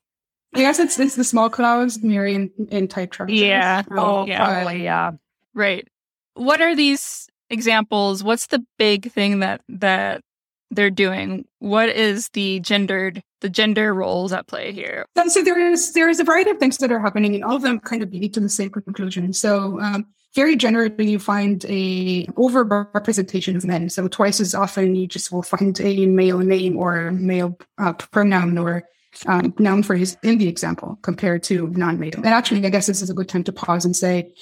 I 0.54 0.58
guess 0.58 0.78
it's 0.78 0.98
it's 0.98 1.14
the 1.14 1.24
small 1.24 1.48
clause, 1.48 2.02
Mary 2.02 2.34
in, 2.34 2.50
in 2.70 2.88
tight 2.88 3.10
trousers. 3.10 3.38
Yeah. 3.38 3.82
Oh, 3.90 4.26
yeah. 4.26 4.44
Probably, 4.44 4.82
yeah. 4.82 5.12
Right. 5.54 5.88
What 6.34 6.60
are 6.60 6.74
these 6.74 7.28
examples? 7.48 8.24
What's 8.24 8.48
the 8.48 8.64
big 8.78 9.12
thing 9.12 9.40
that 9.40 9.60
that 9.68 10.22
they're 10.72 10.90
doing. 10.90 11.44
What 11.58 11.88
is 11.90 12.28
the 12.30 12.60
gendered 12.60 13.22
the 13.40 13.50
gender 13.50 13.94
roles 13.94 14.32
at 14.32 14.46
play 14.46 14.72
here? 14.72 15.06
So 15.28 15.42
there 15.42 15.60
is 15.60 15.92
there 15.92 16.08
is 16.08 16.20
a 16.20 16.24
variety 16.24 16.50
of 16.50 16.58
things 16.58 16.78
that 16.78 16.90
are 16.90 17.00
happening 17.00 17.34
and 17.34 17.44
all 17.44 17.56
of 17.56 17.62
them 17.62 17.78
kind 17.78 18.02
of 18.02 18.12
lead 18.12 18.34
to 18.34 18.40
the 18.40 18.48
same 18.48 18.70
conclusion. 18.70 19.32
So 19.32 19.80
um, 19.80 20.06
very 20.34 20.56
generally 20.56 21.10
you 21.10 21.18
find 21.18 21.64
a 21.68 22.26
over 22.36 22.64
representation 22.94 23.56
of 23.56 23.64
men. 23.64 23.90
So 23.90 24.08
twice 24.08 24.40
as 24.40 24.54
often 24.54 24.94
you 24.94 25.06
just 25.06 25.30
will 25.30 25.42
find 25.42 25.78
a 25.80 26.06
male 26.06 26.38
name 26.38 26.76
or 26.76 27.12
male 27.12 27.58
uh, 27.78 27.92
pronoun 27.92 28.56
or 28.58 28.84
um, 29.26 29.54
noun 29.58 29.82
phrase 29.82 30.16
in 30.22 30.38
the 30.38 30.48
example 30.48 30.98
compared 31.02 31.42
to 31.44 31.68
non-male. 31.68 32.14
And 32.16 32.28
actually 32.28 32.64
i 32.64 32.70
guess 32.70 32.86
this 32.86 33.02
is 33.02 33.10
a 33.10 33.14
good 33.14 33.28
time 33.28 33.44
to 33.44 33.52
pause 33.52 33.84
and 33.84 33.94
say 33.94 34.32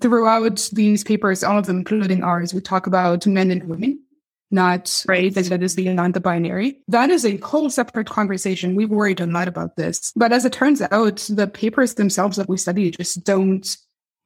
throughout 0.00 0.68
these 0.72 1.02
papers 1.02 1.42
all 1.42 1.58
of 1.58 1.64
them 1.64 1.78
including 1.78 2.22
ours 2.22 2.52
we 2.52 2.60
talk 2.60 2.86
about 2.86 3.26
men 3.26 3.50
and 3.50 3.64
women 3.64 3.98
not 4.50 5.04
right 5.06 5.34
that 5.34 5.62
is 5.62 5.74
beyond 5.74 6.14
the 6.14 6.20
binary. 6.20 6.78
That 6.88 7.10
is 7.10 7.24
a 7.24 7.36
whole 7.38 7.70
separate 7.70 8.08
conversation. 8.08 8.74
We 8.74 8.86
worried 8.86 9.20
a 9.20 9.26
lot 9.26 9.48
about 9.48 9.76
this. 9.76 10.12
But 10.16 10.32
as 10.32 10.44
it 10.44 10.52
turns 10.52 10.80
out, 10.80 11.16
the 11.28 11.46
papers 11.46 11.94
themselves 11.94 12.36
that 12.36 12.48
we 12.48 12.56
study 12.56 12.90
just 12.90 13.24
don't 13.24 13.76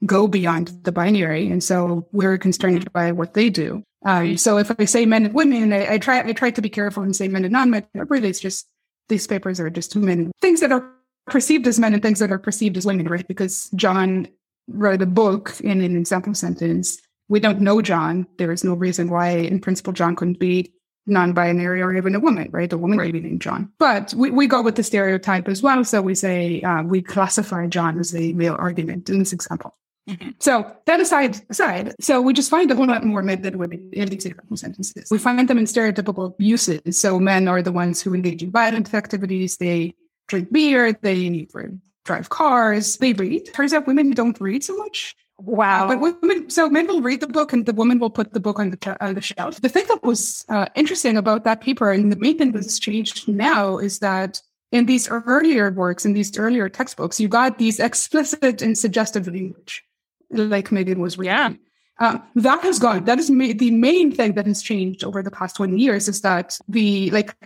go 0.06 0.26
beyond 0.26 0.68
the 0.84 0.92
binary. 0.92 1.50
And 1.50 1.62
so 1.62 2.08
we're 2.12 2.38
constrained 2.38 2.92
by 2.92 3.12
what 3.12 3.34
they 3.34 3.50
do. 3.50 3.82
Um, 4.04 4.36
so 4.36 4.58
if 4.58 4.72
I 4.78 4.84
say 4.84 5.06
men 5.06 5.26
and 5.26 5.34
women, 5.34 5.72
I, 5.72 5.94
I, 5.94 5.98
try 5.98 6.20
I 6.20 6.32
try 6.32 6.50
to 6.50 6.62
be 6.62 6.68
careful 6.68 7.02
and 7.02 7.14
say 7.14 7.28
men 7.28 7.44
and 7.44 7.52
non-men. 7.52 7.86
but 7.94 8.10
Really, 8.10 8.28
it's 8.28 8.40
just 8.40 8.66
these 9.08 9.26
papers 9.26 9.60
are 9.60 9.70
just 9.70 9.94
men. 9.94 10.32
Things 10.40 10.60
that 10.60 10.72
are 10.72 10.88
perceived 11.26 11.66
as 11.66 11.78
men 11.78 11.94
and 11.94 12.02
things 12.02 12.18
that 12.18 12.32
are 12.32 12.38
perceived 12.38 12.76
as 12.76 12.86
women, 12.86 13.06
right? 13.06 13.26
Because 13.26 13.70
John 13.76 14.28
wrote 14.68 15.02
a 15.02 15.06
book 15.06 15.54
in 15.60 15.80
an 15.80 15.96
example 15.96 16.34
sentence 16.34 17.00
we 17.28 17.40
don't 17.40 17.60
know 17.60 17.82
John. 17.82 18.26
There 18.38 18.52
is 18.52 18.64
no 18.64 18.74
reason 18.74 19.08
why, 19.10 19.30
in 19.30 19.60
principle, 19.60 19.92
John 19.92 20.16
couldn't 20.16 20.38
be 20.38 20.74
non-binary 21.06 21.82
or 21.82 21.92
even 21.94 22.14
a 22.14 22.20
woman, 22.20 22.48
right? 22.52 22.72
A 22.72 22.78
woman 22.78 22.98
right. 22.98 23.12
be 23.12 23.20
named 23.20 23.42
John. 23.42 23.72
But 23.78 24.14
we, 24.14 24.30
we 24.30 24.46
go 24.46 24.62
with 24.62 24.76
the 24.76 24.82
stereotype 24.82 25.48
as 25.48 25.62
well. 25.62 25.84
So 25.84 26.00
we 26.00 26.14
say 26.14 26.60
uh, 26.62 26.82
we 26.82 27.02
classify 27.02 27.66
John 27.66 27.98
as 27.98 28.14
a 28.14 28.32
male 28.34 28.56
argument 28.58 29.10
in 29.10 29.18
this 29.18 29.32
example. 29.32 29.76
Mm-hmm. 30.08 30.30
So 30.40 30.76
that 30.86 31.00
aside, 31.00 31.40
aside, 31.48 31.94
so 32.00 32.20
we 32.20 32.32
just 32.32 32.50
find 32.50 32.70
a 32.70 32.74
whole 32.74 32.86
lot 32.86 33.04
more 33.04 33.22
men 33.22 33.42
than 33.42 33.58
women 33.58 33.90
in 33.92 34.08
these 34.08 34.26
example 34.26 34.56
sentences. 34.56 35.08
We 35.10 35.18
find 35.18 35.48
them 35.48 35.58
in 35.58 35.64
stereotypical 35.64 36.34
uses. 36.38 37.00
So 37.00 37.20
men 37.20 37.46
are 37.46 37.62
the 37.62 37.72
ones 37.72 38.02
who 38.02 38.14
engage 38.14 38.42
in 38.42 38.50
violent 38.50 38.92
activities. 38.92 39.58
They 39.58 39.94
drink 40.28 40.52
beer. 40.52 40.92
They 40.92 41.28
need 41.28 41.52
drive 42.04 42.30
cars. 42.30 42.96
They 42.96 43.12
read. 43.12 43.52
Turns 43.54 43.72
out 43.72 43.86
women 43.86 44.10
don't 44.10 44.40
read 44.40 44.64
so 44.64 44.76
much 44.76 45.14
Wow. 45.38 45.88
But 45.88 46.00
women, 46.00 46.50
so 46.50 46.68
men 46.68 46.86
will 46.86 47.02
read 47.02 47.20
the 47.20 47.26
book 47.26 47.52
and 47.52 47.66
the 47.66 47.72
woman 47.72 47.98
will 47.98 48.10
put 48.10 48.32
the 48.32 48.40
book 48.40 48.58
on 48.58 48.70
the, 48.70 49.04
on 49.04 49.14
the 49.14 49.20
shelf. 49.20 49.60
The 49.60 49.68
thing 49.68 49.84
that 49.88 50.02
was 50.02 50.44
uh, 50.48 50.66
interesting 50.74 51.16
about 51.16 51.44
that 51.44 51.60
paper 51.60 51.90
and 51.90 52.12
the 52.12 52.16
main 52.16 52.38
thing 52.38 52.52
that's 52.52 52.78
changed 52.78 53.26
now 53.28 53.78
is 53.78 53.98
that 54.00 54.40
in 54.70 54.86
these 54.86 55.08
earlier 55.08 55.70
works, 55.70 56.04
in 56.04 56.14
these 56.14 56.36
earlier 56.38 56.68
textbooks, 56.68 57.20
you 57.20 57.28
got 57.28 57.58
these 57.58 57.80
explicit 57.80 58.62
and 58.62 58.76
suggestive 58.76 59.26
language, 59.26 59.84
like 60.30 60.72
Megan 60.72 61.00
was 61.00 61.18
reading. 61.18 61.34
Yeah. 61.34 61.54
Um, 61.98 62.22
that 62.36 62.62
has 62.62 62.78
gone. 62.78 63.04
That 63.04 63.18
is 63.18 63.30
ma- 63.30 63.52
the 63.54 63.70
main 63.70 64.10
thing 64.12 64.34
that 64.34 64.46
has 64.46 64.62
changed 64.62 65.04
over 65.04 65.22
the 65.22 65.30
past 65.30 65.56
20 65.56 65.78
years 65.78 66.08
is 66.08 66.22
that 66.22 66.58
the, 66.68 67.10
like, 67.10 67.36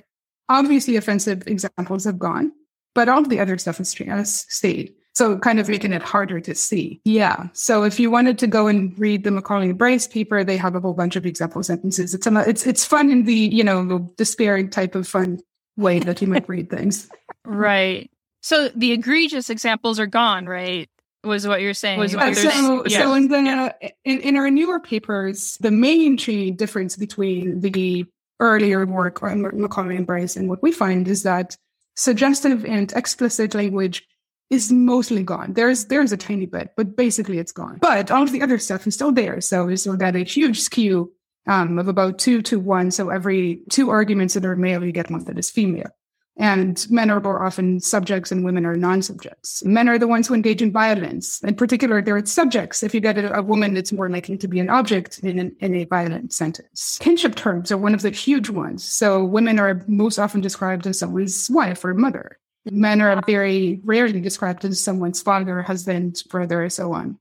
obviously 0.49 0.97
offensive 0.97 1.47
examples 1.47 2.05
have 2.05 2.19
gone, 2.19 2.53
but 2.95 3.09
all 3.09 3.23
the 3.23 3.41
other 3.41 3.59
stuff 3.59 3.79
has, 3.79 3.93
has 3.95 4.47
stayed. 4.49 4.95
So 5.17 5.39
kind 5.39 5.59
of 5.59 5.67
making 5.67 5.95
it 5.95 6.03
harder 6.03 6.41
to 6.41 6.55
see. 6.55 7.01
Yeah. 7.05 7.49
So 7.55 7.85
if 7.85 7.99
you 7.99 8.11
wanted 8.11 8.39
to 8.41 8.47
go 8.47 8.67
and 8.67 8.97
read 8.99 9.25
the 9.25 9.31
Macaulay 9.31 9.71
and 9.71 9.79
Brice 9.79 10.07
paper, 10.07 10.45
they 10.45 10.59
have 10.59 10.75
a 10.75 10.81
whole 10.81 10.93
bunch 10.93 11.17
of 11.17 11.25
example 11.25 11.63
sentences. 11.63 12.13
It's 12.13 12.27
a, 12.27 12.47
it's 12.47 12.67
it's 12.67 12.85
fun 12.85 13.09
in 13.09 13.25
the 13.25 13.35
you 13.35 13.65
know 13.65 14.13
despairing 14.19 14.69
type 14.69 14.95
of 14.95 15.09
fun 15.09 15.41
way 15.79 16.01
that 16.01 16.21
you 16.21 16.29
might 16.29 16.47
read 16.49 16.69
things. 16.69 17.09
Right. 17.49 18.11
So 18.43 18.71
the 18.75 18.91
egregious 18.91 19.51
examples 19.51 20.01
are 20.01 20.07
gone, 20.07 20.47
right? 20.47 20.91
Was 21.23 21.47
what 21.47 21.61
you're 21.61 21.75
saying. 21.75 22.01
Uh, 22.01 22.35
so, 22.35 22.85
yeah. 22.89 22.99
so 22.99 23.15
in 23.15 23.29
the 23.29 23.73
in, 24.05 24.21
in 24.21 24.37
our 24.37 24.51
newer 24.51 24.81
papers, 24.81 25.57
the 25.61 25.71
main 25.71 26.17
difference 26.17 26.97
between 26.97 27.61
the 27.61 28.05
earlier 28.41 28.85
work 28.85 29.23
on 29.23 29.43
Macaulay 29.43 29.97
and 29.97 30.07
Brice 30.07 30.35
and 30.35 30.49
what 30.49 30.61
we 30.61 30.73
find 30.73 31.07
is 31.07 31.23
that 31.23 31.57
suggestive 31.95 32.65
and 32.65 32.93
explicit 32.93 33.55
language 33.55 34.05
is 34.51 34.71
mostly 34.71 35.23
gone. 35.23 35.53
There's 35.55 35.87
there's 35.87 36.13
a 36.13 36.17
tiny 36.17 36.47
bit, 36.47 36.73
but 36.77 36.97
basically 36.97 37.39
it's 37.39 37.53
gone. 37.53 37.79
But 37.81 38.11
all 38.11 38.23
of 38.23 38.33
the 38.33 38.43
other 38.43 38.59
stuff 38.59 38.87
is 38.87 38.95
still 38.95 39.13
there. 39.13 39.41
So 39.41 39.67
we 39.67 39.77
still 39.77 39.97
got 39.97 40.17
a 40.17 40.25
huge 40.25 40.61
skew 40.61 41.13
um, 41.47 41.79
of 41.79 41.89
about 41.89 42.19
two 42.19 42.43
to 42.43 42.61
one. 42.61 42.91
So 42.91 43.11
every 43.11 43.61
two 43.71 43.91
arguments 43.91 44.35
that 44.35 44.45
are 44.45 44.57
male, 44.57 44.85
you 44.85 44.93
get 44.93 45.11
one 45.11 45.25
that 45.25 45.39
is 45.39 45.51
female. 45.51 45.91
And 46.39 46.87
men 46.91 47.09
are 47.11 47.21
more 47.21 47.43
often 47.43 47.81
subjects 47.81 48.31
and 48.31 48.45
women 48.45 48.67
are 48.67 48.77
non-subjects. 48.77 49.65
Men 49.65 49.89
are 49.89 49.99
the 49.99 50.07
ones 50.07 50.29
who 50.29 50.35
engage 50.35 50.61
in 50.61 50.71
violence. 50.71 51.43
In 51.43 51.55
particular, 51.55 52.03
they're 52.03 52.25
subjects. 52.27 52.83
If 52.83 52.95
you 52.95 53.01
get 53.01 53.17
a, 53.17 53.39
a 53.39 53.43
woman, 53.43 53.75
it's 53.75 53.91
more 53.91 54.11
likely 54.11 54.37
to 54.37 54.49
be 54.49 54.61
an 54.61 54.69
object 54.69 55.21
in, 55.21 55.39
an, 55.39 55.57
in 55.61 55.75
a 55.75 55.85
violent 55.85 56.35
sentence. 56.35 56.99
Kinship 57.01 57.37
terms 57.37 57.73
are 57.73 57.79
one 57.79 57.95
of 57.95 58.03
the 58.03 58.11
huge 58.11 58.51
ones. 58.51 58.85
So 58.85 59.25
women 59.25 59.59
are 59.59 59.83
most 59.87 60.19
often 60.19 60.43
described 60.43 60.87
as 60.87 60.99
someone's 60.99 61.49
wife 61.49 61.83
or 61.83 61.95
mother. 61.95 62.39
Men 62.71 63.01
are 63.01 63.23
very 63.27 63.81
rarely 63.85 64.21
described 64.21 64.65
as 64.65 64.83
someone's 64.83 65.23
father, 65.23 65.63
husband, 65.63 66.23
brother, 66.31 66.69
so 66.69 66.93
on. 66.93 67.19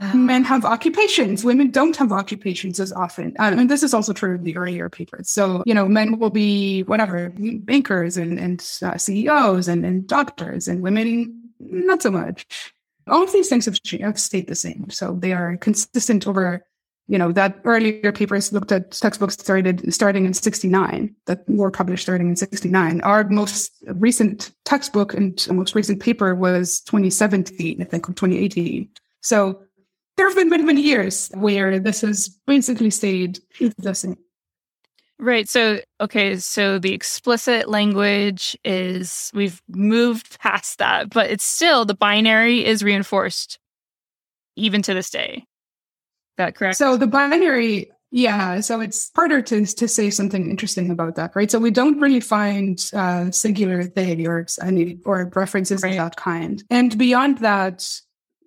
Oh. 0.00 0.14
Men 0.14 0.44
have 0.44 0.64
occupations. 0.64 1.42
Women 1.42 1.70
don't 1.70 1.96
have 1.96 2.12
occupations 2.12 2.80
as 2.80 2.92
often. 2.92 3.34
Um, 3.38 3.58
and 3.58 3.70
this 3.70 3.82
is 3.82 3.94
also 3.94 4.12
true 4.12 4.34
of 4.34 4.44
the 4.44 4.56
earlier 4.56 4.90
papers. 4.90 5.30
So, 5.30 5.62
you 5.64 5.72
know, 5.72 5.88
men 5.88 6.18
will 6.18 6.30
be 6.30 6.82
whatever, 6.82 7.32
bankers 7.38 8.18
and, 8.18 8.38
and 8.38 8.60
uh, 8.82 8.98
CEOs 8.98 9.68
and, 9.68 9.86
and 9.86 10.06
doctors, 10.06 10.68
and 10.68 10.82
women, 10.82 11.50
not 11.60 12.02
so 12.02 12.10
much. 12.10 12.46
All 13.08 13.22
of 13.22 13.32
these 13.32 13.48
things 13.48 13.64
have, 13.64 13.78
have 14.00 14.20
stayed 14.20 14.48
the 14.48 14.54
same. 14.54 14.90
So 14.90 15.16
they 15.18 15.32
are 15.32 15.56
consistent 15.56 16.26
over 16.26 16.66
you 17.08 17.18
know 17.18 17.32
that 17.32 17.60
earlier 17.64 18.12
papers 18.12 18.52
looked 18.52 18.72
at 18.72 18.90
textbooks 18.90 19.34
started 19.34 19.92
starting 19.92 20.24
in 20.26 20.34
69 20.34 21.14
that 21.26 21.44
were 21.48 21.70
published 21.70 22.02
starting 22.02 22.28
in 22.28 22.36
69 22.36 23.00
our 23.02 23.28
most 23.28 23.72
recent 23.94 24.52
textbook 24.64 25.14
and 25.14 25.46
most 25.50 25.74
recent 25.74 26.00
paper 26.00 26.34
was 26.34 26.80
2017 26.82 27.80
i 27.80 27.84
think 27.84 28.08
or 28.08 28.12
2018 28.12 28.88
so 29.20 29.60
there 30.16 30.26
have 30.26 30.36
been 30.36 30.48
many 30.48 30.64
many 30.64 30.82
years 30.82 31.30
where 31.34 31.78
this 31.78 32.00
has 32.00 32.28
basically 32.46 32.90
stayed 32.90 33.38
the 33.78 33.94
same 33.94 34.16
Right. 35.18 35.48
So, 35.48 35.80
okay. 35.98 36.36
So 36.36 36.78
the 36.78 36.92
explicit 36.92 37.70
language 37.70 38.54
is, 38.66 39.30
we've 39.32 39.62
moved 39.66 40.38
past 40.40 40.78
that, 40.78 41.08
but 41.08 41.30
it's 41.30 41.42
still 41.42 41.86
the 41.86 41.94
binary 41.94 42.62
is 42.62 42.84
reinforced 42.84 43.58
even 44.56 44.82
to 44.82 44.92
this 44.92 45.08
day 45.08 45.46
that 46.36 46.54
correct? 46.54 46.78
So 46.78 46.96
the 46.96 47.06
binary, 47.06 47.90
yeah. 48.10 48.60
So 48.60 48.80
it's 48.80 49.10
harder 49.14 49.42
to 49.42 49.66
to 49.66 49.88
say 49.88 50.10
something 50.10 50.50
interesting 50.50 50.90
about 50.90 51.16
that, 51.16 51.34
right? 51.34 51.50
So 51.50 51.58
we 51.58 51.70
don't 51.70 52.00
really 52.00 52.20
find 52.20 52.78
uh, 52.94 53.30
singular 53.30 53.84
they 53.84 54.26
or 54.26 54.46
any 54.62 54.98
or 55.04 55.30
references 55.34 55.82
right. 55.82 55.90
of 55.90 55.96
that 55.96 56.16
kind. 56.16 56.62
And 56.70 56.96
beyond 56.96 57.38
that, 57.38 57.88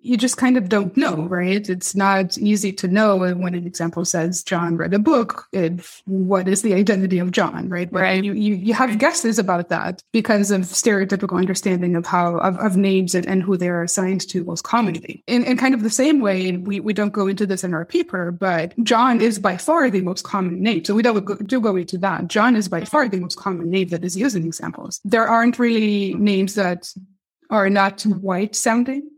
you 0.02 0.16
just 0.16 0.36
kind 0.36 0.56
of 0.56 0.68
don't 0.68 0.96
know, 0.96 1.26
right? 1.28 1.68
It's 1.68 1.94
not 1.94 2.38
easy 2.38 2.72
to 2.72 2.88
know 2.88 3.16
when 3.16 3.54
an 3.54 3.66
example 3.66 4.04
says 4.04 4.42
John 4.42 4.76
read 4.76 4.94
a 4.94 4.98
book, 4.98 5.46
if, 5.52 6.02
what 6.06 6.48
is 6.48 6.62
the 6.62 6.74
identity 6.74 7.18
of 7.18 7.30
John, 7.30 7.68
right? 7.68 7.90
But 7.90 8.02
right. 8.02 8.24
You, 8.24 8.32
you, 8.32 8.54
you 8.54 8.74
have 8.74 8.98
guesses 8.98 9.38
about 9.38 9.68
that 9.68 10.02
because 10.12 10.50
of 10.50 10.62
stereotypical 10.62 11.38
understanding 11.38 11.96
of 11.96 12.06
how, 12.06 12.38
of, 12.38 12.56
of 12.58 12.76
names 12.76 13.14
and, 13.14 13.26
and 13.26 13.42
who 13.42 13.56
they're 13.56 13.82
assigned 13.82 14.26
to 14.28 14.44
most 14.44 14.62
commonly. 14.62 15.22
In, 15.26 15.44
in 15.44 15.56
kind 15.56 15.74
of 15.74 15.82
the 15.82 15.90
same 15.90 16.20
way, 16.20 16.56
we, 16.56 16.80
we 16.80 16.92
don't 16.92 17.12
go 17.12 17.26
into 17.26 17.46
this 17.46 17.64
in 17.64 17.74
our 17.74 17.84
paper, 17.84 18.30
but 18.30 18.74
John 18.82 19.20
is 19.20 19.38
by 19.38 19.56
far 19.56 19.90
the 19.90 20.00
most 20.00 20.24
common 20.24 20.62
name. 20.62 20.84
So 20.84 20.94
we 20.94 21.02
don't 21.02 21.24
go, 21.24 21.36
do 21.36 21.60
go 21.60 21.76
into 21.76 21.98
that. 21.98 22.28
John 22.28 22.56
is 22.56 22.68
by 22.68 22.84
far 22.84 23.08
the 23.08 23.20
most 23.20 23.36
common 23.36 23.70
name 23.70 23.88
that 23.88 24.04
is 24.04 24.16
used 24.16 24.36
in 24.36 24.46
examples. 24.46 25.00
There 25.04 25.28
aren't 25.28 25.58
really 25.58 26.14
names 26.14 26.54
that 26.54 26.92
are 27.50 27.68
not 27.68 28.02
white 28.02 28.54
sounding 28.54 29.08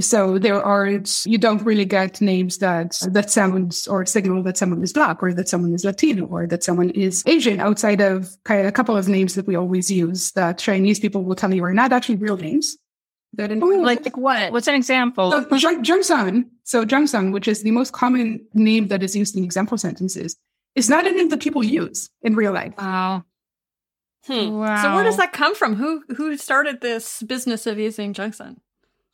so 0.00 0.38
there 0.38 0.62
are 0.62 0.86
you 1.24 1.38
don't 1.38 1.62
really 1.62 1.84
get 1.84 2.20
names 2.20 2.58
that 2.58 2.96
that 3.10 3.30
sounds 3.30 3.88
or 3.88 4.06
signal 4.06 4.42
that 4.44 4.56
someone 4.56 4.82
is 4.82 4.92
black 4.92 5.20
or 5.22 5.34
that 5.34 5.48
someone 5.48 5.74
is 5.74 5.84
Latino 5.84 6.26
or 6.26 6.46
that 6.46 6.62
someone 6.62 6.90
is 6.90 7.24
Asian 7.26 7.58
outside 7.58 8.00
of 8.00 8.36
kind 8.44 8.60
of 8.60 8.66
a 8.66 8.72
couple 8.72 8.96
of 8.96 9.08
names 9.08 9.34
that 9.34 9.46
we 9.46 9.56
always 9.56 9.90
use 9.90 10.30
that 10.32 10.58
Chinese 10.58 11.00
people 11.00 11.24
will 11.24 11.34
tell 11.34 11.52
you 11.52 11.64
are 11.64 11.74
not 11.74 11.92
actually 11.92 12.16
real 12.16 12.36
names. 12.36 12.76
That 13.34 13.50
in- 13.50 13.62
Ooh, 13.62 13.82
like, 13.82 14.04
like 14.04 14.16
what? 14.16 14.52
What's 14.52 14.68
an 14.68 14.74
example? 14.74 15.30
So, 15.30 15.44
Zhang 15.46 16.44
so 16.64 16.84
Zhangsan, 16.84 17.32
which 17.32 17.48
is 17.48 17.62
the 17.62 17.70
most 17.70 17.92
common 17.92 18.44
name 18.52 18.88
that 18.88 19.02
is 19.02 19.16
used 19.16 19.36
in 19.36 19.42
example 19.42 19.78
sentences, 19.78 20.36
is 20.74 20.90
not 20.90 21.06
a 21.06 21.10
name 21.10 21.30
that 21.30 21.40
people 21.40 21.64
use 21.64 22.10
in 22.20 22.34
real 22.34 22.52
life. 22.52 22.74
Wow. 22.76 23.24
Hmm. 24.26 24.58
wow. 24.58 24.82
So 24.82 24.94
where 24.94 25.04
does 25.04 25.16
that 25.16 25.32
come 25.32 25.54
from? 25.54 25.74
Who 25.74 26.04
who 26.16 26.36
started 26.36 26.80
this 26.80 27.22
business 27.22 27.66
of 27.66 27.78
using 27.78 28.14
Zhangsan? 28.14 28.58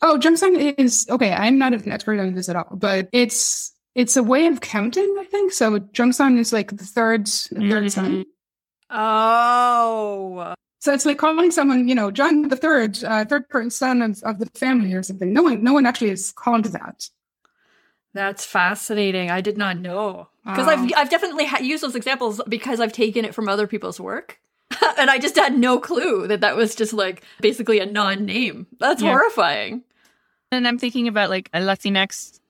Oh, 0.01 0.19
Zhangsan 0.21 0.75
is 0.79 1.07
okay. 1.11 1.33
I'm 1.33 1.59
not 1.59 1.73
an 1.73 1.91
expert 1.91 2.21
on 2.21 2.35
this 2.35 2.49
at 2.49 2.57
all, 2.57 2.69
but 2.73 3.09
it's 3.13 3.73
it's 3.95 4.17
a 4.17 4.23
way 4.23 4.47
of 4.47 4.61
counting. 4.61 5.17
I 5.19 5.25
think 5.25 5.53
so. 5.53 5.79
Zhangsan 5.79 6.39
is 6.39 6.53
like 6.53 6.71
the 6.71 6.85
3rd 6.85 7.23
mm-hmm. 7.23 7.71
third 7.71 7.93
son. 7.93 8.25
Oh, 8.91 10.55
so 10.81 10.95
it's 10.95 11.05
like 11.05 11.19
calling 11.19 11.51
someone, 11.51 11.89
you 11.89 11.95
know, 11.95 12.11
John 12.11 12.49
the 12.49 12.57
third, 12.57 13.03
uh, 13.03 13.25
third 13.25 13.73
son 13.73 14.01
of, 14.01 14.23
of 14.23 14.39
the 14.39 14.47
family 14.55 14.95
or 14.95 15.03
something. 15.03 15.33
No 15.33 15.43
one, 15.43 15.63
no 15.63 15.73
one 15.73 15.87
actually 15.87 16.11
is 16.11 16.31
called 16.31 16.67
that. 16.67 17.09
That's 18.15 18.45
fascinating. 18.45 19.31
I 19.31 19.41
did 19.41 19.59
not 19.59 19.79
know 19.79 20.29
because 20.45 20.67
I've 20.67 20.91
I've 20.97 21.11
definitely 21.11 21.45
ha- 21.45 21.59
used 21.59 21.83
those 21.83 21.95
examples 21.95 22.41
because 22.49 22.81
I've 22.81 22.93
taken 22.93 23.25
it 23.25 23.35
from 23.35 23.49
other 23.49 23.67
people's 23.67 24.01
work. 24.01 24.41
and 24.99 25.11
I 25.11 25.19
just 25.19 25.37
had 25.37 25.57
no 25.59 25.79
clue 25.79 26.27
that 26.27 26.41
that 26.41 26.57
was 26.57 26.75
just 26.75 26.93
like 26.93 27.23
basically 27.41 27.81
a 27.81 27.87
non-name. 27.87 28.67
That's 28.81 29.03
yeah. 29.03 29.11
horrifying. 29.11 29.85
And 30.51 30.67
I'm 30.67 30.79
thinking 30.79 31.09
about 31.09 31.31
like 31.31 31.51
Latinx 31.53 32.41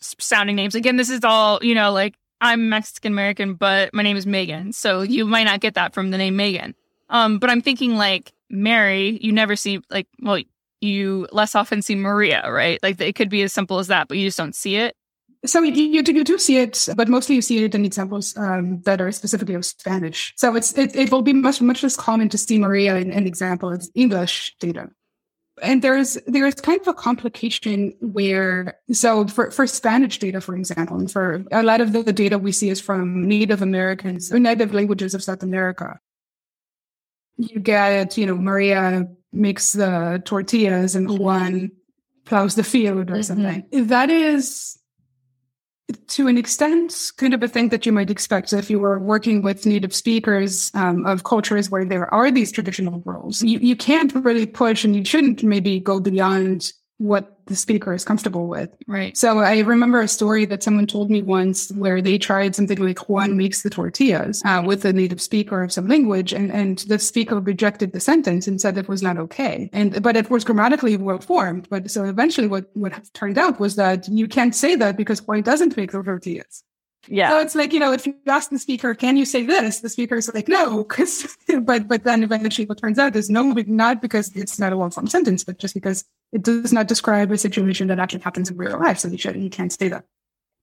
sounding 0.00 0.56
names. 0.56 0.74
Again, 0.74 0.96
this 0.96 1.10
is 1.10 1.24
all, 1.24 1.58
you 1.62 1.74
know, 1.74 1.92
like 1.92 2.14
I'm 2.40 2.68
Mexican 2.68 3.12
American, 3.12 3.54
but 3.54 3.92
my 3.92 4.02
name 4.02 4.16
is 4.16 4.26
Megan. 4.26 4.72
So 4.72 5.02
you 5.02 5.24
might 5.24 5.44
not 5.44 5.60
get 5.60 5.74
that 5.74 5.92
from 5.92 6.10
the 6.10 6.18
name 6.18 6.36
Megan. 6.36 6.74
Um, 7.10 7.38
but 7.38 7.50
I'm 7.50 7.62
thinking 7.62 7.96
like 7.96 8.32
Mary, 8.50 9.18
you 9.20 9.32
never 9.32 9.56
see 9.56 9.80
like, 9.90 10.06
well, 10.20 10.40
you 10.80 11.26
less 11.32 11.54
often 11.54 11.82
see 11.82 11.96
Maria, 11.96 12.50
right? 12.50 12.78
Like 12.82 13.00
it 13.00 13.16
could 13.16 13.30
be 13.30 13.42
as 13.42 13.52
simple 13.52 13.78
as 13.78 13.88
that, 13.88 14.08
but 14.08 14.18
you 14.18 14.26
just 14.26 14.38
don't 14.38 14.54
see 14.54 14.76
it. 14.76 14.94
So 15.46 15.62
you, 15.62 15.72
you, 15.72 16.02
you 16.04 16.24
do 16.24 16.36
see 16.38 16.58
it, 16.58 16.88
but 16.96 17.08
mostly 17.08 17.36
you 17.36 17.42
see 17.42 17.64
it 17.64 17.74
in 17.74 17.84
examples 17.84 18.36
um, 18.36 18.80
that 18.82 19.00
are 19.00 19.12
specifically 19.12 19.54
of 19.54 19.64
Spanish. 19.64 20.34
So 20.36 20.54
it's 20.56 20.76
it, 20.76 20.96
it 20.96 21.12
will 21.12 21.22
be 21.22 21.32
much 21.32 21.60
much 21.60 21.82
less 21.82 21.96
common 21.96 22.28
to 22.30 22.38
see 22.38 22.58
Maria 22.58 22.96
in 22.96 23.12
an 23.12 23.26
example 23.26 23.72
of 23.72 23.86
English 23.94 24.56
data 24.58 24.90
and 25.62 25.82
there's 25.82 26.18
there's 26.26 26.54
kind 26.54 26.80
of 26.80 26.88
a 26.88 26.94
complication 26.94 27.92
where 28.00 28.78
so 28.92 29.26
for, 29.26 29.50
for 29.50 29.66
spanish 29.66 30.18
data 30.18 30.40
for 30.40 30.56
example 30.56 30.98
and 30.98 31.10
for 31.10 31.44
a 31.52 31.62
lot 31.62 31.80
of 31.80 31.92
the, 31.92 32.02
the 32.02 32.12
data 32.12 32.38
we 32.38 32.52
see 32.52 32.70
is 32.70 32.80
from 32.80 33.26
native 33.26 33.62
americans 33.62 34.32
or 34.32 34.38
native 34.38 34.72
languages 34.72 35.14
of 35.14 35.22
south 35.22 35.42
america 35.42 35.98
you 37.36 37.60
get 37.60 38.16
you 38.16 38.26
know 38.26 38.36
maria 38.36 39.06
makes 39.32 39.72
the 39.72 40.22
tortillas 40.24 40.94
and 40.94 41.18
juan 41.18 41.70
plows 42.24 42.54
the 42.54 42.64
field 42.64 43.10
or 43.10 43.14
mm-hmm. 43.14 43.22
something 43.22 43.86
that 43.86 44.10
is 44.10 44.77
to 46.08 46.28
an 46.28 46.36
extent, 46.36 47.12
kind 47.16 47.32
of 47.32 47.42
a 47.42 47.48
thing 47.48 47.70
that 47.70 47.86
you 47.86 47.92
might 47.92 48.10
expect 48.10 48.52
if 48.52 48.68
you 48.70 48.78
were 48.78 48.98
working 48.98 49.42
with 49.42 49.64
native 49.64 49.94
speakers 49.94 50.70
um, 50.74 51.06
of 51.06 51.24
cultures 51.24 51.70
where 51.70 51.84
there 51.84 52.12
are 52.12 52.30
these 52.30 52.52
traditional 52.52 53.02
roles. 53.04 53.42
You, 53.42 53.58
you 53.58 53.76
can't 53.76 54.14
really 54.14 54.46
push 54.46 54.84
and 54.84 54.94
you 54.94 55.04
shouldn't 55.04 55.42
maybe 55.42 55.80
go 55.80 56.00
beyond 56.00 56.72
what 56.98 57.37
the 57.48 57.56
speaker 57.56 57.92
is 57.92 58.04
comfortable 58.04 58.46
with. 58.46 58.70
Right. 58.86 59.16
So 59.16 59.40
I 59.40 59.60
remember 59.60 60.00
a 60.00 60.08
story 60.08 60.44
that 60.46 60.62
someone 60.62 60.86
told 60.86 61.10
me 61.10 61.22
once 61.22 61.72
where 61.72 62.00
they 62.00 62.18
tried 62.18 62.54
something 62.54 62.78
like 62.78 63.08
Juan 63.08 63.36
makes 63.36 63.62
the 63.62 63.70
tortillas 63.70 64.42
uh, 64.44 64.62
with 64.64 64.84
a 64.84 64.92
native 64.92 65.20
speaker 65.20 65.62
of 65.62 65.72
some 65.72 65.88
language, 65.88 66.32
and, 66.32 66.52
and 66.52 66.78
the 66.80 66.98
speaker 66.98 67.40
rejected 67.40 67.92
the 67.92 68.00
sentence 68.00 68.46
and 68.46 68.60
said 68.60 68.78
it 68.78 68.88
was 68.88 69.02
not 69.02 69.18
okay. 69.18 69.68
And 69.72 70.02
but 70.02 70.16
it 70.16 70.30
was 70.30 70.44
grammatically 70.44 70.96
well 70.96 71.18
formed. 71.18 71.68
But 71.68 71.90
so 71.90 72.04
eventually, 72.04 72.46
what 72.46 72.66
what 72.74 72.92
turned 73.14 73.38
out 73.38 73.58
was 73.58 73.76
that 73.76 74.08
you 74.08 74.28
can't 74.28 74.54
say 74.54 74.76
that 74.76 74.96
because 74.96 75.26
Juan 75.26 75.42
doesn't 75.42 75.76
make 75.76 75.92
the 75.92 76.02
tortillas. 76.02 76.64
Yeah. 77.10 77.30
So 77.30 77.40
it's 77.40 77.54
like, 77.54 77.72
you 77.72 77.80
know, 77.80 77.92
if 77.92 78.06
you 78.06 78.14
ask 78.26 78.50
the 78.50 78.58
speaker, 78.58 78.94
can 78.94 79.16
you 79.16 79.24
say 79.24 79.44
this? 79.44 79.80
The 79.80 79.88
speaker 79.88 80.16
is 80.16 80.32
like, 80.32 80.48
no, 80.48 80.84
because, 80.84 81.36
but, 81.62 81.88
but 81.88 82.04
then 82.04 82.22
eventually 82.22 82.66
what 82.66 82.78
turns 82.78 82.98
out 82.98 83.16
is 83.16 83.30
no, 83.30 83.42
not 83.42 84.02
because 84.02 84.34
it's 84.34 84.58
not 84.58 84.72
a 84.72 84.76
long 84.76 84.90
form 84.90 85.06
sentence, 85.06 85.44
but 85.44 85.58
just 85.58 85.74
because 85.74 86.04
it 86.32 86.42
does 86.42 86.72
not 86.72 86.88
describe 86.88 87.30
a 87.30 87.38
situation 87.38 87.86
that 87.88 87.98
actually 87.98 88.20
happens 88.20 88.50
in 88.50 88.56
real 88.56 88.78
life. 88.78 88.98
So 88.98 89.08
you 89.08 89.18
should, 89.18 89.36
you 89.36 89.50
can't 89.50 89.72
say 89.72 89.88
that. 89.88 90.04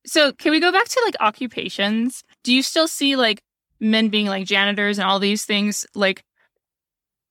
So 0.06 0.32
can 0.34 0.52
we 0.52 0.60
go 0.60 0.72
back 0.72 0.88
to 0.88 1.02
like 1.06 1.16
occupations? 1.20 2.24
Do 2.44 2.54
you 2.54 2.62
still 2.62 2.88
see 2.88 3.16
like 3.16 3.42
men 3.80 4.10
being 4.10 4.28
like 4.28 4.46
janitors 4.46 5.00
and 5.00 5.08
all 5.08 5.20
these 5.20 5.46
things, 5.46 5.86
like 5.96 6.24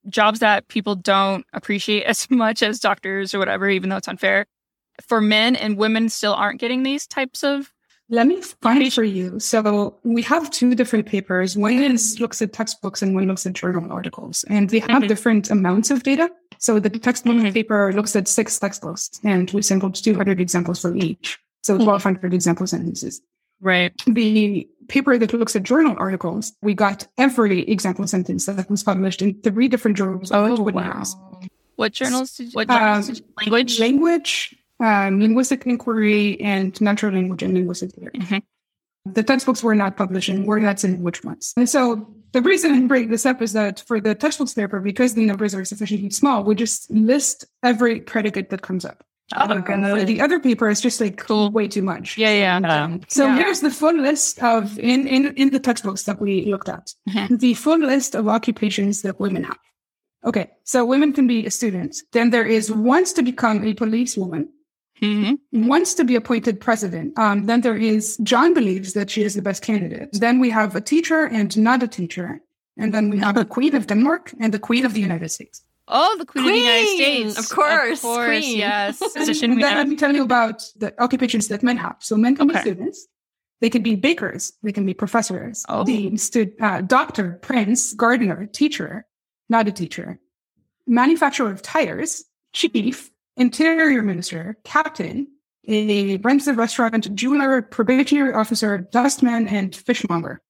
jobs 0.08 0.40
that 0.40 0.68
people 0.68 0.96
don't 0.96 1.46
appreciate 1.52 2.02
as 2.04 2.28
much 2.30 2.62
as 2.62 2.80
doctors 2.80 3.34
or 3.34 3.38
whatever, 3.38 3.68
even 3.68 3.90
though 3.90 3.96
it's 3.96 4.08
unfair 4.08 4.46
for 5.06 5.20
men 5.20 5.56
and 5.56 5.76
women 5.76 6.08
still 6.08 6.34
aren't 6.34 6.60
getting 6.60 6.82
these 6.82 7.06
types 7.06 7.42
of 7.42 7.72
let 8.10 8.26
me 8.26 8.40
find 8.40 8.92
for 8.92 9.04
you. 9.04 9.40
So 9.40 9.98
we 10.04 10.22
have 10.22 10.50
two 10.50 10.74
different 10.74 11.06
papers. 11.06 11.56
One 11.56 11.82
is 11.82 12.20
looks 12.20 12.42
at 12.42 12.52
textbooks 12.52 13.02
and 13.02 13.14
one 13.14 13.26
looks 13.26 13.46
at 13.46 13.54
journal 13.54 13.90
articles, 13.90 14.44
and 14.48 14.68
they 14.70 14.80
have 14.80 14.90
mm-hmm. 14.90 15.06
different 15.06 15.50
amounts 15.50 15.90
of 15.90 16.02
data. 16.02 16.30
So 16.58 16.78
the 16.78 16.90
textbook 16.90 17.36
mm-hmm. 17.36 17.52
paper 17.52 17.92
looks 17.92 18.14
at 18.14 18.28
six 18.28 18.58
textbooks, 18.58 19.10
and 19.24 19.50
we 19.50 19.62
sampled 19.62 19.94
200 19.94 20.40
examples 20.40 20.80
for 20.80 20.94
each. 20.94 21.38
So 21.62 21.76
1,200 21.76 22.20
mm-hmm. 22.20 22.34
example 22.34 22.66
sentences. 22.66 23.22
Right. 23.60 23.92
The 24.06 24.68
paper 24.88 25.16
that 25.16 25.32
looks 25.32 25.56
at 25.56 25.62
journal 25.62 25.96
articles, 25.98 26.52
we 26.60 26.74
got 26.74 27.06
every 27.16 27.60
example 27.62 28.06
sentence 28.06 28.44
that 28.46 28.68
was 28.68 28.82
published 28.82 29.22
in 29.22 29.40
three 29.40 29.68
different 29.68 29.96
journals. 29.96 30.30
Oh, 30.30 30.54
wow. 30.60 31.02
What 31.76 31.92
journals? 31.92 32.36
Did, 32.36 32.52
what 32.52 32.68
journals? 32.68 33.08
Um, 33.08 33.26
language? 33.38 33.80
Language, 33.80 34.56
um, 34.80 35.20
linguistic 35.20 35.66
inquiry 35.66 36.40
and 36.40 36.78
natural 36.80 37.12
language 37.12 37.42
and 37.42 37.54
linguistic 37.54 37.92
theory. 37.92 38.12
Mm-hmm. 38.12 39.12
The 39.12 39.22
textbooks 39.22 39.62
were 39.62 39.74
not 39.74 39.96
published 39.96 40.30
and 40.30 40.46
we're 40.46 40.60
not 40.60 40.80
saying 40.80 41.02
which 41.02 41.22
ones. 41.24 41.52
And 41.56 41.68
so 41.68 42.08
the 42.32 42.40
reason 42.40 42.72
I 42.72 42.80
bring 42.86 43.10
this 43.10 43.26
up 43.26 43.42
is 43.42 43.52
that 43.52 43.84
for 43.86 44.00
the 44.00 44.14
textbooks 44.14 44.54
paper, 44.54 44.80
because 44.80 45.14
the 45.14 45.26
numbers 45.26 45.54
are 45.54 45.64
sufficiently 45.64 46.10
small, 46.10 46.42
we 46.42 46.54
just 46.54 46.90
list 46.90 47.44
every 47.62 48.00
predicate 48.00 48.50
that 48.50 48.62
comes 48.62 48.84
up. 48.84 49.04
Oh, 49.34 49.50
um, 49.50 50.04
the 50.04 50.20
other 50.20 50.38
paper 50.38 50.68
is 50.68 50.80
just 50.80 51.00
like 51.00 51.16
cool. 51.16 51.50
way 51.50 51.66
too 51.66 51.80
much. 51.80 52.18
Yeah, 52.18 52.60
yeah. 52.60 52.84
Um, 52.84 53.00
so 53.08 53.26
yeah. 53.26 53.36
here's 53.36 53.60
the 53.60 53.70
full 53.70 53.94
list 53.94 54.42
of 54.42 54.78
in 54.78 55.06
in 55.06 55.34
in 55.34 55.50
the 55.50 55.58
textbooks 55.58 56.02
that 56.02 56.20
we 56.20 56.44
looked 56.44 56.68
at. 56.68 56.92
Mm-hmm. 57.08 57.36
The 57.36 57.54
full 57.54 57.78
list 57.78 58.14
of 58.14 58.28
occupations 58.28 59.00
that 59.02 59.18
women 59.18 59.44
have. 59.44 59.58
Okay, 60.26 60.50
so 60.64 60.84
women 60.84 61.12
can 61.12 61.26
be 61.26 61.46
a 61.46 61.50
student. 61.50 61.96
Then 62.12 62.30
there 62.30 62.44
is 62.44 62.70
wants 62.70 63.14
to 63.14 63.22
become 63.22 63.64
a 63.64 63.72
policewoman. 63.72 64.50
Mm-hmm. 65.04 65.68
Wants 65.68 65.94
to 65.94 66.04
be 66.04 66.14
appointed 66.16 66.60
president. 66.60 67.18
Um, 67.18 67.46
then 67.46 67.60
there 67.60 67.76
is 67.76 68.16
John 68.22 68.54
believes 68.54 68.92
that 68.94 69.10
she 69.10 69.22
is 69.22 69.34
the 69.34 69.42
best 69.42 69.62
candidate. 69.62 70.10
Then 70.12 70.40
we 70.40 70.50
have 70.50 70.74
a 70.74 70.80
teacher 70.80 71.24
and 71.24 71.56
not 71.56 71.82
a 71.82 71.88
teacher. 71.88 72.40
And 72.76 72.92
then 72.92 73.10
we 73.10 73.18
have 73.18 73.34
the 73.34 73.44
Queen 73.56 73.74
of 73.74 73.86
Denmark 73.86 74.32
and 74.40 74.52
the 74.52 74.58
Queen 74.58 74.84
of 74.84 74.94
the 74.94 75.00
United 75.00 75.30
States. 75.30 75.62
Oh, 75.86 76.16
the 76.18 76.24
Queen, 76.24 76.44
queen, 76.44 76.54
of 76.54 76.60
the 76.60 76.66
United 76.66 77.32
States. 77.32 77.38
Of 77.38 77.54
course. 77.54 77.98
Of 77.98 78.02
course, 78.02 78.44
queen. 78.44 78.58
yes. 78.58 78.98
Position 79.16 79.52
and 79.52 79.62
then 79.62 79.76
let 79.76 79.88
me 79.88 79.96
tell 79.96 80.14
you 80.14 80.22
about 80.22 80.64
the 80.76 80.94
occupations 81.02 81.48
that 81.48 81.62
men 81.62 81.76
have. 81.76 81.96
So 82.00 82.16
men 82.16 82.36
can 82.36 82.50
okay. 82.50 82.60
be 82.60 82.62
students. 82.62 83.06
They 83.60 83.70
can 83.70 83.82
be 83.82 83.94
bakers. 83.94 84.52
They 84.62 84.72
can 84.72 84.86
be 84.86 84.94
professors. 84.94 85.64
Oh. 85.68 85.84
The 85.84 86.16
stu- 86.16 86.52
uh, 86.60 86.80
doctor, 86.80 87.38
prince, 87.42 87.92
gardener, 87.94 88.46
teacher, 88.46 89.06
not 89.48 89.68
a 89.68 89.72
teacher. 89.72 90.18
Manufacturer 90.86 91.50
of 91.50 91.62
tires, 91.62 92.24
chief, 92.52 93.10
interior 93.36 94.02
minister, 94.02 94.56
captain, 94.64 95.28
a 95.66 96.18
runs 96.18 96.44
the 96.44 96.54
restaurant, 96.54 97.14
jeweler, 97.14 97.62
probationary 97.62 98.34
officer, 98.34 98.78
dustman, 98.92 99.48
and 99.48 99.74
fishmonger. 99.74 100.42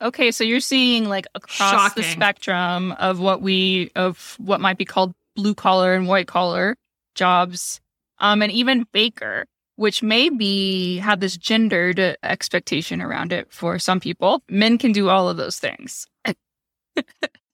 Okay, 0.00 0.30
so 0.30 0.44
you're 0.44 0.60
seeing 0.60 1.08
like 1.08 1.26
across 1.34 1.72
Shocking. 1.72 2.02
the 2.02 2.08
spectrum 2.08 2.92
of 2.92 3.18
what 3.18 3.42
we 3.42 3.90
of 3.96 4.36
what 4.38 4.60
might 4.60 4.78
be 4.78 4.84
called 4.84 5.12
blue 5.34 5.54
collar 5.54 5.94
and 5.94 6.06
white 6.06 6.28
collar 6.28 6.76
jobs, 7.16 7.80
um, 8.20 8.40
and 8.40 8.52
even 8.52 8.86
baker, 8.92 9.46
which 9.74 10.02
may 10.02 10.28
be 10.28 10.98
have 10.98 11.18
this 11.18 11.36
gendered 11.36 12.16
expectation 12.22 13.02
around 13.02 13.32
it 13.32 13.52
for 13.52 13.78
some 13.80 13.98
people. 13.98 14.42
Men 14.48 14.78
can 14.78 14.92
do 14.92 15.08
all 15.08 15.28
of 15.28 15.36
those 15.36 15.58
things. 15.58 16.06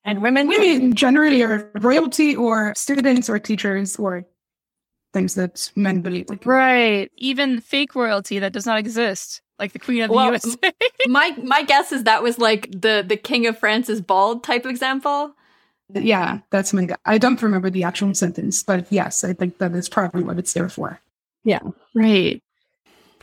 And 0.05 0.21
women? 0.23 0.49
Women 0.49 0.95
generally 0.95 1.43
are 1.43 1.71
royalty 1.77 2.37
or 2.37 2.75
students 2.77 3.29
or 3.29 3.39
teachers 3.39 3.97
or 3.97 4.27
things 5.15 5.35
that 5.37 5.71
men 5.75 6.03
believe. 6.03 6.29
Like. 6.29 6.45
Right. 6.45 7.11
Even 7.17 7.61
fake 7.61 7.95
royalty 7.95 8.39
that 8.39 8.53
does 8.53 8.67
not 8.67 8.79
exist, 8.79 9.41
like 9.59 9.73
the 9.73 9.79
Queen 9.79 10.03
of 10.03 10.11
the 10.11 10.15
well, 10.15 10.27
USA. 10.27 10.73
my 11.07 11.35
my 11.43 11.63
guess 11.63 11.93
is 11.93 12.05
that 12.05 12.23
was 12.23 12.39
like 12.39 12.71
the 12.71 13.03
the 13.07 13.17
King 13.17 13.47
of 13.47 13.59
France 13.59 13.89
is 13.89 14.03
bald 14.03 14.45
type 14.45 14.67
example. 14.67 15.35
Yeah, 15.93 16.41
that's 16.51 16.73
my 16.73 16.87
guess. 16.87 16.99
I 17.07 17.19
don't 17.19 17.41
remember 17.43 17.71
the 17.71 17.85
actual 17.85 18.13
sentence, 18.15 18.63
but 18.63 18.87
yes, 18.91 19.25
I 19.25 19.33
think 19.33 19.59
that 19.59 19.73
is 19.73 19.89
probably 19.89 20.23
what 20.23 20.39
it's 20.39 20.53
there 20.53 20.69
for. 20.69 21.01
Yeah. 21.45 21.61
Right. 21.95 22.43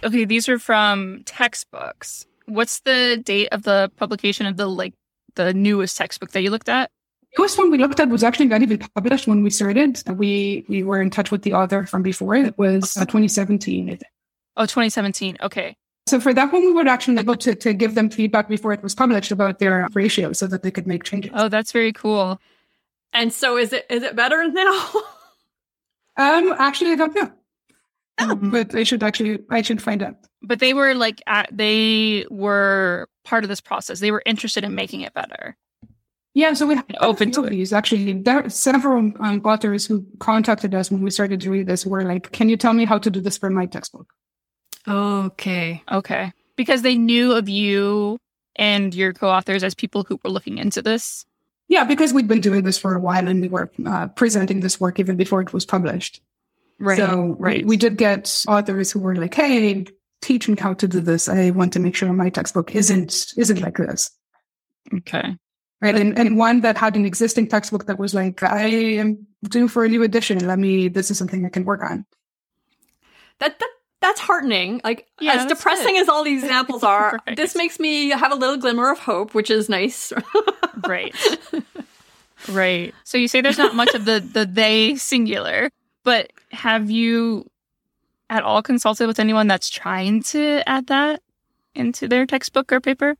Okay, 0.03 0.25
these 0.25 0.47
are 0.49 0.59
from 0.59 1.23
textbooks. 1.25 2.25
What's 2.45 2.79
the 2.81 3.21
date 3.23 3.49
of 3.51 3.63
the 3.63 3.91
publication 3.97 4.45
of 4.45 4.57
the 4.57 4.67
like 4.67 4.93
the 5.35 5.53
newest 5.53 5.97
textbook 5.97 6.31
that 6.31 6.41
you 6.41 6.49
looked 6.49 6.69
at? 6.69 6.91
The 7.21 7.41
newest 7.41 7.57
one 7.57 7.71
we 7.71 7.77
looked 7.77 7.99
at 7.99 8.09
was 8.09 8.23
actually 8.23 8.47
not 8.47 8.61
even 8.61 8.79
published 8.95 9.27
when 9.27 9.43
we 9.43 9.49
started. 9.49 10.01
We 10.07 10.65
we 10.67 10.83
were 10.83 11.01
in 11.01 11.09
touch 11.09 11.31
with 11.31 11.43
the 11.43 11.53
author 11.53 11.85
from 11.85 12.03
before. 12.03 12.35
It 12.35 12.57
was 12.57 12.97
uh, 12.97 13.05
2017. 13.05 13.99
Oh, 14.57 14.63
2017. 14.63 15.37
Okay. 15.41 15.75
So 16.07 16.19
for 16.19 16.33
that 16.33 16.51
one, 16.51 16.61
we 16.61 16.73
were 16.73 16.87
actually 16.87 17.19
able 17.19 17.37
to, 17.37 17.55
to 17.55 17.73
give 17.73 17.95
them 17.95 18.09
feedback 18.09 18.49
before 18.49 18.73
it 18.73 18.83
was 18.83 18.95
published 18.95 19.31
about 19.31 19.59
their 19.59 19.87
ratio 19.93 20.33
so 20.33 20.47
that 20.47 20.63
they 20.63 20.71
could 20.71 20.87
make 20.87 21.03
changes. 21.03 21.31
Oh, 21.33 21.47
that's 21.47 21.71
very 21.71 21.93
cool. 21.93 22.39
And 23.13 23.31
so 23.31 23.57
is 23.57 23.71
it 23.71 23.85
is 23.89 24.03
it 24.03 24.15
better 24.15 24.47
now? 24.47 24.89
um, 26.17 26.53
actually, 26.57 26.91
I 26.91 26.95
don't 26.95 27.15
know. 27.15 27.31
Oh. 28.19 28.35
but 28.35 28.75
I 28.75 28.83
should 28.83 29.03
actually 29.03 29.39
I 29.49 29.61
should 29.61 29.81
find 29.81 30.03
out. 30.03 30.15
But 30.41 30.59
they 30.59 30.73
were 30.73 30.95
like 30.95 31.21
at, 31.27 31.49
they 31.51 32.25
were 32.29 33.07
part 33.23 33.43
of 33.43 33.49
this 33.49 33.61
process. 33.61 33.99
They 33.99 34.11
were 34.11 34.23
interested 34.25 34.63
in 34.63 34.75
making 34.75 35.01
it 35.01 35.13
better. 35.13 35.57
Yeah, 36.33 36.53
so 36.53 36.65
we 36.65 36.75
have 36.75 36.85
open 37.01 37.31
to 37.31 37.41
these. 37.41 37.73
Actually, 37.73 38.13
there 38.13 38.45
are 38.45 38.49
several 38.49 39.11
um, 39.19 39.41
authors 39.43 39.85
who 39.85 40.05
contacted 40.19 40.73
us 40.73 40.89
when 40.89 41.01
we 41.01 41.11
started 41.11 41.41
to 41.41 41.51
read 41.51 41.67
this. 41.67 41.85
Were 41.85 42.03
like, 42.03 42.31
"Can 42.31 42.47
you 42.47 42.55
tell 42.55 42.73
me 42.73 42.85
how 42.85 42.97
to 42.97 43.09
do 43.09 43.19
this 43.19 43.37
for 43.37 43.49
my 43.49 43.65
textbook?" 43.65 44.13
Okay, 44.87 45.83
okay, 45.91 46.31
because 46.55 46.83
they 46.83 46.95
knew 46.95 47.33
of 47.33 47.49
you 47.49 48.17
and 48.55 48.95
your 48.95 49.11
co-authors 49.11 49.63
as 49.63 49.75
people 49.75 50.05
who 50.07 50.19
were 50.23 50.29
looking 50.29 50.57
into 50.57 50.81
this. 50.81 51.25
Yeah, 51.67 51.83
because 51.83 52.13
we'd 52.13 52.27
been 52.27 52.41
doing 52.41 52.63
this 52.63 52.77
for 52.77 52.95
a 52.95 52.99
while 52.99 53.27
and 53.27 53.41
we 53.41 53.47
were 53.47 53.71
uh, 53.85 54.07
presenting 54.09 54.59
this 54.59 54.79
work 54.79 54.99
even 54.99 55.15
before 55.15 55.41
it 55.41 55.53
was 55.53 55.65
published. 55.65 56.21
Right. 56.79 56.97
So 56.97 57.35
right. 57.39 57.65
we 57.65 57.77
did 57.77 57.97
get 57.97 58.43
authors 58.47 58.91
who 58.91 58.99
were 58.99 59.15
like, 59.15 59.33
"Hey, 59.33 59.85
teach 60.21 60.47
me 60.47 60.55
how 60.59 60.73
to 60.73 60.87
do 60.87 60.99
this. 60.99 61.27
I 61.27 61.49
want 61.51 61.73
to 61.73 61.79
make 61.79 61.95
sure 61.95 62.11
my 62.13 62.29
textbook 62.29 62.75
isn't 62.75 63.33
isn't 63.37 63.61
like 63.61 63.77
this." 63.77 64.11
Okay. 64.93 65.35
Right. 65.81 65.95
And 65.95 66.17
and 66.17 66.37
one 66.37 66.61
that 66.61 66.77
had 66.77 66.95
an 66.95 67.05
existing 67.05 67.47
textbook 67.47 67.87
that 67.87 67.97
was 67.97 68.13
like, 68.13 68.43
"I 68.43 68.65
am 68.65 69.25
due 69.43 69.67
for 69.67 69.83
a 69.83 69.89
new 69.89 70.03
edition. 70.03 70.45
Let 70.45 70.59
me. 70.59 70.87
This 70.87 71.09
is 71.09 71.17
something 71.17 71.45
I 71.45 71.49
can 71.49 71.65
work 71.65 71.83
on." 71.83 72.05
That 73.39 73.57
that 73.59 73.69
that's 73.99 74.19
heartening. 74.19 74.81
Like 74.83 75.07
yeah, 75.19 75.33
as 75.33 75.45
depressing 75.47 75.95
good. 75.95 76.01
as 76.01 76.09
all 76.09 76.23
these 76.23 76.43
examples 76.43 76.83
are, 76.95 77.19
right. 77.25 77.35
this 77.35 77.55
makes 77.55 77.79
me 77.79 78.09
have 78.09 78.31
a 78.31 78.35
little 78.35 78.57
glimmer 78.57 78.91
of 78.91 78.99
hope, 78.99 79.33
which 79.33 79.49
is 79.49 79.69
nice. 79.69 80.13
right. 80.87 81.15
Right. 82.49 82.93
So 83.03 83.17
you 83.17 83.27
say 83.27 83.41
there's 83.41 83.57
not 83.57 83.75
much 83.75 83.93
of 83.93 84.05
the 84.05 84.19
the 84.19 84.45
they 84.45 84.95
singular. 84.95 85.69
But 86.03 86.31
have 86.51 86.89
you 86.89 87.50
at 88.31 88.43
all 88.43 88.63
consulted 88.63 89.05
with 89.05 89.19
anyone 89.19 89.45
that's 89.47 89.69
trying 89.69 90.23
to 90.23 90.63
add 90.65 90.87
that 90.87 91.21
into 91.75 92.07
their 92.07 92.25
textbook 92.25 92.71
or 92.71 92.79
paper? 92.79 93.17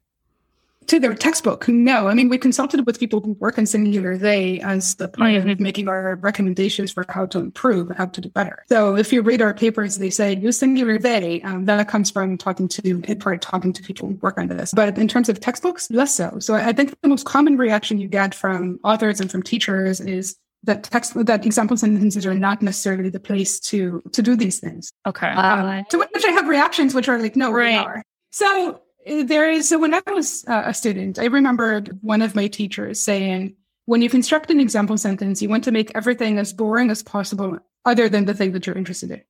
To 0.88 1.00
their 1.00 1.14
textbook, 1.14 1.68
no. 1.68 2.08
I 2.08 2.16
mean, 2.16 2.28
we 2.28 2.40
consulted 2.40 2.88
with 2.88 3.00
people 3.00 3.20
who 3.20 3.34
work 3.34 3.60
in 3.60 3.68
singular 3.68 4.18
they 4.18 4.60
as 4.62 4.96
the 4.96 5.08
point 5.08 5.38
mm-hmm. 5.38 5.50
of 5.50 5.60
making 5.60 5.88
our 5.88 6.16
recommendations 6.16 6.92
for 6.92 7.06
how 7.08 7.28
to 7.28 7.40
improve 7.40 7.92
how 7.96 8.06
to 8.08 8.22
do 8.22 8.30
better. 8.30 8.66
So 8.68 8.96
if 8.96 9.14
you 9.14 9.22
read 9.22 9.44
our 9.44 9.54
papers, 9.54 10.00
they 10.00 10.10
say 10.10 10.36
use 10.36 10.58
singular 10.58 10.98
they. 10.98 11.42
Um, 11.44 11.66
that 11.66 11.88
comes 11.88 12.10
from 12.10 12.38
talking 12.38 12.68
to, 12.70 13.04
in 13.04 13.20
part, 13.20 13.42
talking 13.42 13.74
to 13.74 13.84
people 13.84 14.08
who 14.08 14.16
work 14.16 14.40
on 14.40 14.48
this. 14.48 14.74
But 14.74 14.98
in 14.98 15.08
terms 15.08 15.30
of 15.30 15.40
textbooks, 15.40 15.92
less 15.92 16.16
so. 16.16 16.40
So 16.40 16.56
I 16.56 16.74
think 16.74 17.00
the 17.02 17.10
most 17.10 17.26
common 17.26 17.58
reaction 17.58 18.00
you 18.00 18.08
get 18.08 18.34
from 18.34 18.80
authors 18.84 19.22
and 19.22 19.30
from 19.30 19.44
teachers 19.44 20.02
is 20.02 20.36
that 20.64 20.84
text 20.84 21.14
that 21.26 21.46
example 21.46 21.76
sentences 21.76 22.26
are 22.26 22.34
not 22.34 22.62
necessarily 22.62 23.10
the 23.10 23.20
place 23.20 23.60
to 23.60 24.02
to 24.12 24.22
do 24.22 24.36
these 24.36 24.60
things. 24.60 24.92
Okay. 25.08 25.28
Um, 25.30 25.84
to 25.90 25.98
which 25.98 26.26
I 26.26 26.32
have 26.32 26.48
reactions 26.48 26.94
which 26.94 27.10
are 27.10 27.18
like, 27.20 27.36
no, 27.36 27.52
Right. 27.52 27.72
we 27.72 27.78
are. 27.78 28.04
So 28.32 28.82
uh, 29.08 29.24
there 29.24 29.50
is. 29.50 29.68
So 29.68 29.80
when 29.80 29.94
I 29.94 30.02
was 30.08 30.46
uh, 30.48 30.64
a 30.66 30.74
student, 30.74 31.18
I 31.20 31.26
remembered 31.26 31.98
one 32.02 32.22
of 32.22 32.36
my 32.36 32.48
teachers 32.48 33.00
saying, 33.02 33.56
"When 33.86 34.02
you 34.02 34.10
construct 34.10 34.52
an 34.52 34.60
example 34.60 34.98
sentence, 34.98 35.42
you 35.42 35.50
want 35.50 35.64
to 35.64 35.72
make 35.72 35.92
everything 35.96 36.38
as 36.38 36.54
boring 36.54 36.92
as 36.92 37.02
possible, 37.02 37.58
other 37.86 38.08
than 38.08 38.26
the 38.26 38.34
thing 38.36 38.52
that 38.52 38.68
you're 38.68 38.78
interested 38.78 39.10
in." 39.12 39.22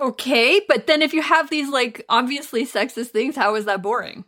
Okay, 0.00 0.60
but 0.68 0.86
then 0.86 1.02
if 1.02 1.12
you 1.12 1.22
have 1.22 1.50
these 1.50 1.68
like 1.68 2.04
obviously 2.08 2.64
sexist 2.66 3.08
things, 3.08 3.36
how 3.36 3.56
is 3.56 3.64
that 3.64 3.82
boring? 3.82 4.24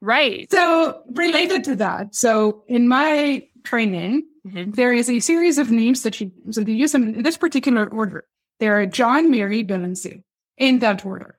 right. 0.00 0.48
So 0.52 1.02
related 1.14 1.64
to 1.64 1.76
that, 1.76 2.14
so 2.14 2.62
in 2.68 2.86
my 2.86 3.48
training. 3.64 4.22
There 4.72 4.92
is 4.92 5.10
a 5.10 5.20
series 5.20 5.58
of 5.58 5.70
names 5.70 6.02
that 6.02 6.20
you 6.20 6.30
so 6.50 6.62
they 6.62 6.72
use 6.72 6.92
them 6.92 7.14
in 7.14 7.22
this 7.22 7.36
particular 7.36 7.86
order. 7.88 8.24
There 8.60 8.78
are 8.80 8.86
John, 8.86 9.30
Mary, 9.30 9.62
Bill, 9.62 9.84
and 9.84 9.98
Sue 9.98 10.22
in 10.56 10.78
that 10.80 11.04
order. 11.04 11.38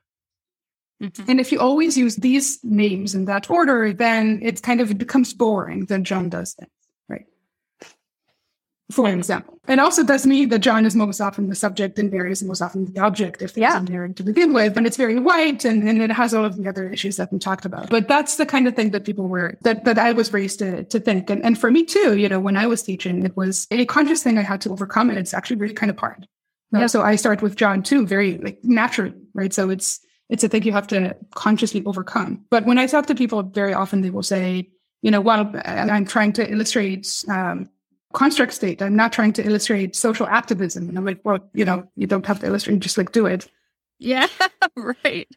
Mhm. 1.02 1.30
And 1.30 1.40
if 1.40 1.52
you 1.52 1.60
always 1.60 1.98
use 1.98 2.16
these 2.16 2.60
names 2.64 3.14
in 3.16 3.26
that 3.26 3.50
order, 3.50 3.94
then 3.94 4.40
it 4.42 4.62
kind 4.64 4.82
of 4.82 4.98
becomes 4.98 5.34
boring 5.34 5.86
that 5.86 6.04
John 6.04 6.30
does 6.30 6.56
right? 6.60 6.70
For 8.90 9.10
example. 9.10 9.60
And 9.68 9.82
also 9.82 10.02
does 10.02 10.26
mean 10.26 10.48
that 10.50 10.60
John 10.60 10.86
is 10.86 10.96
most 10.96 11.20
often 11.20 11.50
the 11.50 11.56
subject 11.56 12.00
and 12.00 12.10
Mary 12.10 12.32
is 12.32 12.42
most 12.42 12.62
often 12.62 12.86
the 12.86 13.02
object 13.02 13.42
if 13.42 13.54
there's 13.54 13.62
Yeah. 13.62 13.80
a 13.80 13.84
Mary 13.84 14.14
to 14.14 14.24
begin 14.24 14.54
with. 14.54 14.78
And 14.78 14.88
it's 14.88 14.96
very 14.96 15.20
white 15.20 15.66
and, 15.66 15.88
and 15.90 16.02
it 16.02 16.10
has 16.12 16.34
all 16.34 16.46
of 16.46 16.56
the 16.56 16.70
other 16.70 16.90
issues 16.90 17.18
that 17.18 17.32
we 17.34 17.38
talked 17.40 17.66
about. 17.66 17.90
But 17.90 18.08
that's 18.08 18.38
the 18.38 18.46
kind 18.46 18.66
of 18.66 18.76
thing 18.78 18.92
that 18.92 19.04
people 19.04 19.28
were 19.28 19.58
that, 19.64 19.84
that 19.84 19.98
I 20.00 20.14
was 20.14 20.32
raised 20.32 20.60
to, 20.60 20.86
to 20.86 21.00
think. 21.02 21.30
And, 21.30 21.44
and 21.44 21.60
for 21.60 21.70
me 21.70 21.84
too, 21.84 22.16
you 22.18 22.30
know, 22.30 22.40
when 22.40 22.56
I 22.56 22.66
was 22.66 22.82
teaching, 22.82 23.26
it 23.26 23.36
was 23.36 23.68
a 23.72 23.86
conscious 23.86 24.24
thing 24.24 24.38
I 24.38 24.42
had 24.44 24.62
to 24.62 24.70
overcome 24.72 25.10
and 25.10 25.20
it's 25.20 25.34
actually 25.34 25.58
really 25.58 25.74
kind 25.74 25.90
of 25.90 26.00
hard. 26.00 26.26
Uh, 26.74 26.88
So 26.88 27.02
I 27.02 27.18
start 27.18 27.42
with 27.42 27.58
John 27.58 27.84
too, 27.84 28.08
very 28.08 28.38
like 28.38 28.60
naturally, 28.64 29.16
right? 29.34 29.54
So 29.54 29.70
it's 29.70 30.00
it's 30.30 30.44
a 30.46 30.50
thing 30.50 30.64
you 30.64 30.74
have 30.74 30.88
to 30.88 31.16
consciously 31.36 31.84
overcome. 31.86 32.46
But 32.50 32.66
when 32.66 32.78
I 32.78 32.86
talk 32.88 33.06
to 33.08 33.16
people, 33.16 33.44
very 33.44 33.74
often 33.74 34.02
they 34.02 34.10
will 34.10 34.24
say, 34.24 34.70
you 35.02 35.12
know, 35.12 35.22
well, 35.22 35.52
I- 35.66 35.90
I'm 35.90 36.06
trying 36.06 36.34
to 36.34 36.50
illustrate 36.52 37.08
um, 37.30 37.70
construct 38.18 38.52
state. 38.52 38.82
I'm 38.82 38.96
not 38.96 39.14
trying 39.14 39.34
to 39.34 39.46
illustrate 39.46 39.96
social 39.96 40.26
activism. 40.26 40.90
And 40.90 40.98
I'm 40.98 41.06
like, 41.06 41.22
well, 41.24 41.40
you 41.54 41.66
know, 41.66 41.88
you 41.96 42.08
don't 42.08 42.26
have 42.26 42.40
to 42.40 42.48
illustrate, 42.48 42.80
just 42.80 42.98
like 42.98 43.12
do 43.12 43.28
it. 43.28 43.48
Yeah. 44.00 44.28
right. 44.76 45.28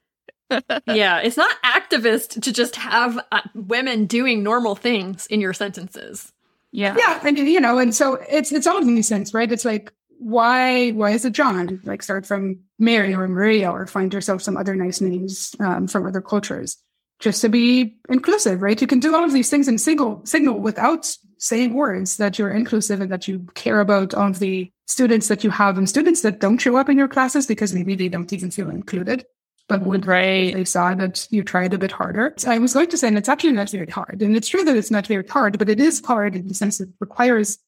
yeah, 0.87 1.19
it's 1.19 1.37
not 1.37 1.55
activist 1.62 2.40
to 2.43 2.53
just 2.53 2.77
have 2.77 3.21
uh, 3.31 3.43
women 3.55 4.07
doing 4.07 4.43
normal 4.43 4.75
things 4.75 5.27
in 5.27 5.43
your 5.43 5.53
sentences. 5.53 6.33
Yeah. 6.73 6.97
Yeah, 6.99 7.21
and 7.23 7.38
you 7.38 7.61
know, 7.61 7.79
and 7.79 7.95
so 7.95 8.14
it's 8.29 8.51
it's 8.51 8.66
all 8.66 8.79
in 8.79 8.95
these 8.95 9.07
sense, 9.07 9.35
right? 9.35 9.51
It's 9.51 9.64
like 9.64 9.93
why 10.19 10.90
why 10.90 11.11
is 11.11 11.25
it 11.25 11.35
John? 11.35 11.81
Like 11.85 12.03
start 12.03 12.27
from 12.27 12.61
Mary 12.79 13.14
or 13.14 13.29
Maria, 13.29 13.71
or 13.71 13.87
find 13.87 14.12
yourself 14.12 14.43
some 14.43 14.57
other 14.57 14.75
nice 14.75 15.01
names 15.01 15.55
um, 15.61 15.87
from 15.87 16.07
other 16.07 16.21
cultures, 16.21 16.79
just 17.21 17.43
to 17.43 17.49
be 17.49 17.97
inclusive, 18.09 18.62
right? 18.62 18.81
You 18.81 18.87
can 18.87 19.01
do 19.01 19.14
all 19.14 19.25
of 19.25 19.33
these 19.33 19.51
things 19.51 19.69
in 19.69 19.79
single 19.79 20.25
signal 20.25 20.59
without 20.59 21.14
saying 21.40 21.72
words 21.74 22.18
that 22.18 22.38
you're 22.38 22.50
inclusive 22.50 23.00
and 23.00 23.11
that 23.11 23.26
you 23.26 23.40
care 23.55 23.81
about 23.81 24.14
all 24.14 24.31
the 24.31 24.70
students 24.87 25.29
that 25.29 25.42
you 25.42 25.50
have 25.50 25.79
and 25.79 25.88
students 25.88 26.20
that 26.20 26.38
don't 26.38 26.59
show 26.59 26.76
up 26.76 26.88
in 26.88 26.98
your 26.98 27.09
classes 27.09 27.46
because 27.46 27.72
maybe 27.74 27.94
they 27.94 28.09
don't 28.09 28.33
even 28.33 28.50
feel 28.50 28.68
included. 28.70 29.24
But 29.66 29.83
would 29.83 30.05
Right. 30.05 30.53
they 30.53 30.64
saw 30.64 30.94
that 30.94 31.26
you 31.31 31.42
tried 31.42 31.72
a 31.72 31.79
bit 31.79 31.92
harder. 31.92 32.35
So 32.37 32.50
I 32.50 32.59
was 32.59 32.74
going 32.74 32.88
to 32.88 32.98
say, 32.98 33.09
and 33.09 33.16
it's 33.16 33.29
actually 33.29 33.53
not 33.53 33.70
very 33.70 33.87
hard. 33.87 34.20
And 34.20 34.37
it's 34.37 34.48
true 34.48 34.64
that 34.64 34.76
it's 34.76 34.90
not 34.90 35.07
very 35.07 35.26
hard, 35.26 35.59
but 35.59 35.68
it 35.68 35.81
is 35.81 36.05
hard 36.05 36.37
in 36.37 36.48
the 36.48 36.55
sense 36.55 36.81
it 36.81 36.88
requires 36.98 37.59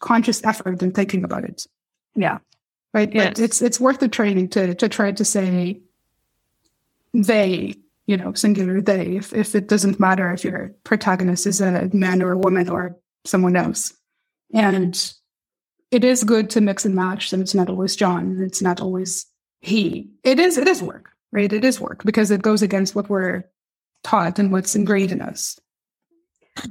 conscious 0.00 0.42
effort 0.44 0.80
and 0.82 0.94
thinking 0.94 1.24
about 1.24 1.44
it. 1.44 1.66
Yeah. 2.14 2.38
Right. 2.94 3.12
But 3.12 3.38
it's 3.38 3.60
it's 3.60 3.80
worth 3.80 3.98
the 3.98 4.08
training 4.08 4.48
to 4.50 4.74
to 4.76 4.88
try 4.88 5.12
to 5.12 5.24
say 5.24 5.82
they, 7.12 7.74
you 8.06 8.16
know, 8.16 8.32
singular 8.32 8.80
they, 8.80 9.16
if 9.16 9.32
if 9.32 9.54
it 9.54 9.68
doesn't 9.68 10.00
matter 10.00 10.32
if 10.32 10.44
your 10.44 10.72
protagonist 10.84 11.46
is 11.46 11.60
a 11.60 11.90
man 11.92 12.22
or 12.22 12.32
a 12.32 12.38
woman 12.38 12.68
or 12.68 12.96
someone 13.24 13.56
else. 13.56 13.92
And 14.54 15.12
it 15.90 16.04
is 16.04 16.24
good 16.24 16.50
to 16.50 16.60
mix 16.60 16.84
and 16.84 16.94
match, 16.94 17.32
and 17.32 17.42
it's 17.42 17.54
not 17.54 17.68
always 17.68 17.96
John, 17.96 18.40
it's 18.40 18.62
not 18.62 18.80
always 18.80 19.26
he. 19.60 20.10
It 20.22 20.38
is 20.38 20.56
it 20.56 20.68
is 20.68 20.82
work, 20.82 21.10
right? 21.32 21.52
It 21.52 21.64
is 21.64 21.80
work 21.80 22.04
because 22.04 22.30
it 22.30 22.42
goes 22.42 22.62
against 22.62 22.94
what 22.94 23.08
we're 23.08 23.44
taught 24.04 24.38
and 24.38 24.52
what's 24.52 24.76
ingrained 24.76 25.12
in 25.12 25.20
us. 25.20 25.58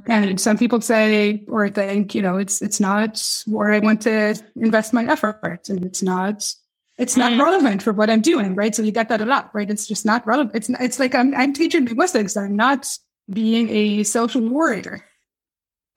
And 0.06 0.40
some 0.40 0.58
people 0.58 0.80
say 0.80 1.44
or 1.48 1.68
think, 1.68 2.14
you 2.14 2.22
know, 2.22 2.38
it's 2.38 2.62
it's 2.62 2.80
not 2.80 3.22
where 3.46 3.72
I 3.72 3.78
want 3.78 4.00
to 4.02 4.34
invest 4.56 4.92
my 4.92 5.04
effort, 5.04 5.68
and 5.68 5.84
it's 5.84 6.02
not 6.02 6.50
it's 6.98 7.16
not 7.16 7.32
Mm. 7.32 7.40
relevant 7.42 7.82
for 7.82 7.92
what 7.92 8.08
I'm 8.10 8.20
doing, 8.22 8.54
right? 8.54 8.74
So 8.74 8.82
you 8.82 8.92
get 8.92 9.08
that 9.10 9.20
a 9.20 9.26
lot, 9.26 9.50
right? 9.54 9.70
It's 9.70 9.86
just 9.86 10.04
not 10.06 10.26
relevant. 10.26 10.56
It's 10.56 10.68
it's 10.80 10.98
like 10.98 11.14
I'm 11.14 11.34
I'm 11.34 11.52
teaching 11.52 11.84
linguistics. 11.86 12.36
I'm 12.36 12.56
not 12.56 12.88
being 13.30 13.68
a 13.70 14.02
social 14.04 14.40
warrior. 14.48 15.04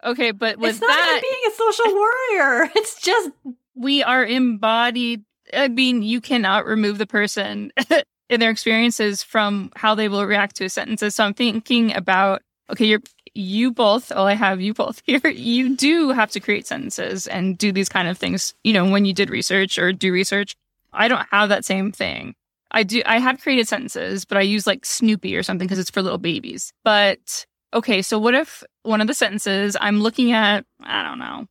Okay, 0.04 0.32
but 0.32 0.58
with 0.58 0.72
it's 0.72 0.82
not 0.82 0.88
that, 0.88 1.10
even 1.10 1.22
being 1.30 1.52
a 1.52 1.56
social 1.56 1.94
warrior. 1.94 2.72
It's 2.76 3.02
just 3.02 3.30
we 3.76 4.04
are 4.04 4.26
embodied. 4.26 5.24
I 5.54 5.68
mean, 5.68 6.04
you 6.04 6.22
cannot 6.22 6.66
remove 6.66 6.98
the 7.00 7.08
person 7.08 7.72
in 8.30 8.40
their 8.40 8.52
experiences 8.52 9.24
from 9.24 9.72
how 9.76 9.96
they 9.96 10.08
will 10.08 10.26
react 10.26 10.56
to 10.58 10.70
sentences. 10.70 11.16
So 11.16 11.24
I'm 11.26 11.34
thinking 11.34 11.94
about 11.96 12.42
okay, 12.72 12.86
you're 12.86 13.02
you 13.36 13.72
both. 13.72 14.12
Oh, 14.16 14.24
I 14.26 14.34
have 14.34 14.60
you 14.62 14.74
both 14.74 15.02
here. 15.06 15.26
You 15.28 15.76
do 15.76 16.10
have 16.12 16.32
to 16.32 16.40
create 16.40 16.68
sentences 16.68 17.28
and 17.28 17.58
do 17.58 17.72
these 17.72 17.90
kind 17.90 18.08
of 18.08 18.18
things. 18.18 18.54
You 18.64 18.74
know, 18.74 18.90
when 18.90 19.06
you 19.06 19.14
did 19.14 19.30
research 19.30 19.78
or 19.78 19.92
do 19.94 20.12
research, 20.12 20.56
I 20.94 21.08
don't 21.08 21.28
have 21.32 21.50
that 21.50 21.66
same 21.66 21.92
thing. 21.92 22.36
I 22.72 22.84
do. 22.84 23.02
I 23.06 23.20
have 23.20 23.42
created 23.42 23.68
sentences, 23.68 24.26
but 24.26 24.38
I 24.38 24.42
use 24.42 24.68
like 24.68 24.86
Snoopy 24.86 25.36
or 25.36 25.44
something 25.44 25.68
because 25.68 25.80
it's 25.80 25.90
for 25.90 26.02
little 26.02 26.20
babies. 26.20 26.72
But 26.84 27.46
okay, 27.74 28.02
so 28.02 28.20
what 28.20 28.36
if 28.36 28.64
one 28.84 29.02
of 29.02 29.08
the 29.08 29.14
sentences 29.14 29.76
I'm 29.80 30.02
looking 30.02 30.32
at? 30.32 30.66
I 30.84 31.04
don't 31.04 31.20
know 31.20 31.48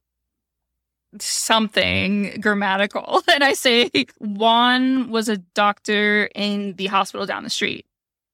something 1.19 2.39
grammatical 2.41 3.23
and 3.33 3.43
I 3.43 3.55
say 3.55 3.91
Juan 4.19 5.11
was 5.11 5.29
a 5.29 5.39
doctor 5.39 6.29
in 6.35 6.75
the 6.75 6.87
hospital 6.87 7.27
down 7.27 7.45
the 7.45 7.51
street. 7.51 7.87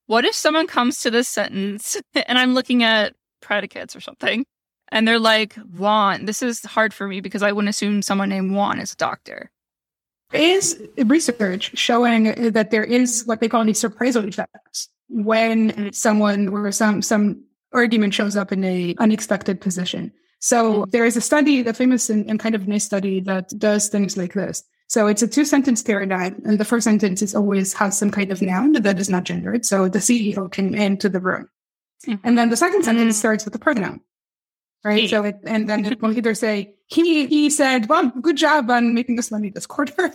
What 0.07 0.25
if 0.25 0.35
someone 0.35 0.67
comes 0.67 1.01
to 1.01 1.11
this 1.11 1.29
sentence 1.29 1.97
and 2.15 2.39
I'm 2.39 2.55
looking 2.55 2.83
at 2.83 3.15
predicates 3.41 3.95
or 3.95 4.01
something 4.01 4.45
and 4.89 5.07
they're 5.09 5.19
like, 5.19 5.55
Juan, 5.55 6.25
this 6.25 6.43
is 6.43 6.63
hard 6.63 6.93
for 6.93 7.07
me 7.07 7.21
because 7.21 7.43
I 7.43 7.53
wouldn't 7.53 7.71
assume 7.71 8.03
someone 8.03 8.29
named 8.29 8.55
Juan 8.55 8.81
is 8.81 8.93
a 8.93 8.97
doctor. 8.97 9.51
Is 10.35 10.81
research 10.99 11.77
showing 11.79 12.51
that 12.53 12.71
there 12.71 12.85
is 12.85 13.25
what 13.27 13.41
they 13.41 13.49
call 13.49 13.65
these 13.65 13.81
surprisal 13.81 14.27
effects 14.27 14.89
when 15.09 15.93
someone 15.93 16.49
or 16.49 16.73
some 16.73 17.03
some 17.03 17.43
argument 17.73 18.15
shows 18.15 18.37
up 18.37 18.53
in 18.53 18.65
a 18.65 18.95
unexpected 18.99 19.61
position. 19.61 20.13
So 20.41 20.85
there 20.91 21.05
is 21.07 21.17
a 21.17 21.21
study, 21.21 21.63
the 21.63 21.73
famous 21.73 22.11
and, 22.11 22.29
and 22.29 22.39
kind 22.39 22.55
of 22.55 22.69
nice 22.69 22.85
study 22.85 23.21
that 23.21 23.49
does 23.59 23.89
things 23.89 24.17
like 24.17 24.35
this. 24.35 24.63
So 24.89 25.07
it's 25.07 25.23
a 25.23 25.27
two 25.29 25.45
sentence 25.45 25.83
paradigm, 25.83 26.41
and 26.45 26.59
the 26.59 26.65
first 26.65 26.85
sentence 26.85 27.23
is 27.23 27.35
always 27.35 27.73
has 27.75 27.97
some 27.97 28.11
kind 28.11 28.31
of 28.31 28.43
noun 28.43 28.73
that 28.73 28.99
is 29.01 29.09
not 29.09 29.25
gendered. 29.25 29.65
So 29.65 29.89
the 29.89 29.99
CEO 30.01 30.51
came 30.53 30.75
into 30.75 31.09
the 31.09 31.21
room, 31.21 31.49
Mhm. 32.07 32.21
and 32.23 32.37
then 32.39 32.51
the 32.51 32.57
second 32.57 32.85
sentence 32.85 33.17
Mm. 33.17 33.19
starts 33.19 33.45
with 33.47 33.55
a 33.55 33.59
pronoun, 33.59 34.01
right? 34.85 35.09
So 35.09 35.25
it 35.25 35.39
and 35.45 35.69
then 35.69 35.85
it 35.93 36.01
will 36.01 36.17
either 36.17 36.35
say 36.35 36.75
he 36.87 37.27
he 37.27 37.51
said, 37.51 37.89
"Well, 37.89 38.11
good 38.21 38.37
job 38.37 38.71
on 38.71 38.95
making 38.95 39.19
us 39.19 39.31
money 39.31 39.51
this 39.51 39.67
quarter." 39.67 40.13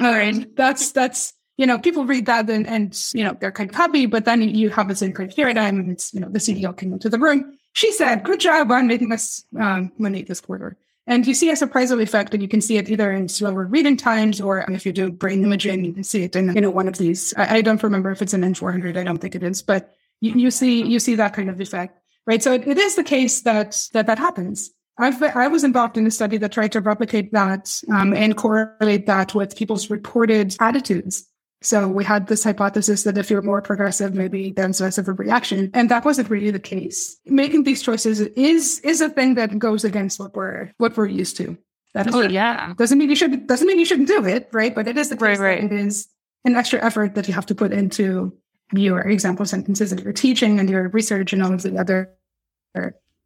All 0.00 0.12
right, 0.12 0.54
that's 0.56 0.92
that's 0.92 1.32
you 1.56 1.66
know 1.66 1.78
people 1.78 2.04
read 2.04 2.26
that 2.26 2.48
and, 2.50 2.66
and 2.66 2.98
you 3.14 3.24
know 3.24 3.36
they're 3.40 3.52
kind 3.52 3.70
of 3.70 3.76
happy, 3.76 4.06
but 4.06 4.24
then 4.24 4.42
you 4.42 4.70
have 4.70 4.88
kind 4.88 5.20
of 5.20 5.36
paradigm, 5.36 5.78
and 5.78 5.90
it's 5.90 6.12
you 6.12 6.20
know 6.20 6.28
the 6.28 6.38
CEO 6.38 6.76
came 6.76 6.92
into 6.92 7.08
the 7.08 7.18
room. 7.18 7.56
She 7.72 7.92
said, 7.92 8.24
"Good 8.24 8.40
job 8.40 8.70
on 8.70 8.86
making 8.86 9.12
us 9.12 9.44
um, 9.58 9.92
money 9.98 10.22
this 10.22 10.40
quarter." 10.40 10.76
And 11.06 11.26
you 11.26 11.34
see 11.34 11.50
a 11.50 11.54
surprisal 11.54 12.00
effect, 12.00 12.34
and 12.34 12.42
you 12.42 12.48
can 12.48 12.60
see 12.60 12.76
it 12.76 12.88
either 12.88 13.10
in 13.10 13.28
slower 13.28 13.64
reading 13.64 13.96
times, 13.96 14.40
or 14.40 14.64
if 14.68 14.86
you 14.86 14.92
do 14.92 15.10
brain 15.10 15.42
imaging, 15.42 15.84
you 15.84 15.92
can 15.92 16.04
see 16.04 16.22
it 16.22 16.36
in 16.36 16.54
you 16.54 16.60
know 16.60 16.70
one 16.70 16.88
of 16.88 16.98
these. 16.98 17.34
I, 17.36 17.56
I 17.56 17.60
don't 17.62 17.82
remember 17.82 18.10
if 18.10 18.22
it's 18.22 18.34
an 18.34 18.42
N400. 18.42 18.96
I 18.96 19.04
don't 19.04 19.18
think 19.18 19.34
it 19.34 19.42
is, 19.42 19.62
but 19.62 19.94
you, 20.20 20.32
you 20.34 20.50
see 20.50 20.84
you 20.84 21.00
see 21.00 21.16
that 21.16 21.32
kind 21.32 21.50
of 21.50 21.60
effect, 21.60 21.99
right? 22.26 22.42
So 22.42 22.52
it, 22.52 22.66
it 22.66 22.78
is 22.78 22.96
the 22.96 23.04
case 23.04 23.42
that 23.42 23.76
that 23.92 24.06
that 24.06 24.18
happens. 24.18 24.70
I've, 24.98 25.22
I 25.22 25.48
was 25.48 25.64
involved 25.64 25.96
in 25.96 26.06
a 26.06 26.10
study 26.10 26.36
that 26.38 26.52
tried 26.52 26.72
to 26.72 26.80
replicate 26.80 27.32
that 27.32 27.74
um, 27.90 28.12
and 28.12 28.36
correlate 28.36 29.06
that 29.06 29.34
with 29.34 29.56
people's 29.56 29.88
reported 29.88 30.54
attitudes. 30.60 31.26
So 31.62 31.88
we 31.88 32.04
had 32.04 32.26
this 32.26 32.44
hypothesis 32.44 33.02
that 33.04 33.18
if 33.18 33.30
you're 33.30 33.42
more 33.42 33.60
progressive, 33.60 34.14
maybe 34.14 34.52
there's 34.52 34.80
less 34.80 34.98
of 34.98 35.08
a 35.08 35.12
reaction, 35.12 35.70
and 35.74 35.90
that 35.90 36.04
wasn't 36.04 36.30
really 36.30 36.50
the 36.50 36.58
case. 36.58 37.18
Making 37.26 37.64
these 37.64 37.82
choices 37.82 38.20
is 38.20 38.80
is 38.80 39.00
a 39.00 39.10
thing 39.10 39.34
that 39.34 39.58
goes 39.58 39.84
against 39.84 40.18
what 40.18 40.34
we're 40.34 40.72
what 40.78 40.96
we're 40.96 41.06
used 41.06 41.36
to. 41.36 41.58
That 41.92 42.06
is 42.06 42.14
Oh 42.14 42.22
yeah. 42.22 42.72
doesn't 42.78 42.96
mean 42.96 43.10
you 43.10 43.16
should 43.16 43.46
doesn't 43.46 43.66
mean 43.66 43.78
you 43.78 43.84
shouldn't 43.84 44.08
do 44.08 44.24
it, 44.24 44.48
right? 44.52 44.74
But 44.74 44.88
it 44.88 44.96
is 44.96 45.10
the 45.10 45.16
case 45.16 45.36
that 45.36 45.44
right. 45.44 45.64
it 45.64 45.72
is 45.72 46.08
an 46.44 46.56
extra 46.56 46.82
effort 46.82 47.14
that 47.14 47.28
you 47.28 47.34
have 47.34 47.46
to 47.46 47.54
put 47.54 47.72
into 47.72 48.32
your 48.72 49.00
example 49.00 49.44
sentences 49.46 49.92
and 49.92 50.00
your 50.02 50.12
teaching 50.12 50.60
and 50.60 50.68
your 50.70 50.88
research 50.88 51.32
and 51.32 51.42
all 51.42 51.52
of 51.52 51.62
the 51.62 51.76
other 51.78 52.12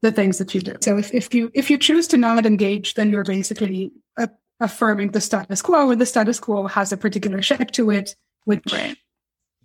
the 0.00 0.12
things 0.12 0.38
that 0.38 0.54
you 0.54 0.60
do. 0.60 0.74
So 0.80 0.98
if, 0.98 1.12
if 1.14 1.34
you 1.34 1.50
if 1.54 1.70
you 1.70 1.78
choose 1.78 2.06
to 2.08 2.16
not 2.16 2.44
engage, 2.46 2.94
then 2.94 3.10
you're 3.10 3.24
basically 3.24 3.90
uh, 4.18 4.26
affirming 4.60 5.12
the 5.12 5.20
status 5.20 5.62
quo, 5.62 5.90
and 5.90 6.00
the 6.00 6.06
status 6.06 6.38
quo 6.40 6.66
has 6.66 6.92
a 6.92 6.96
particular 6.96 7.40
shape 7.42 7.70
to 7.72 7.90
it, 7.90 8.14
which 8.44 8.72
Right. 8.72 8.96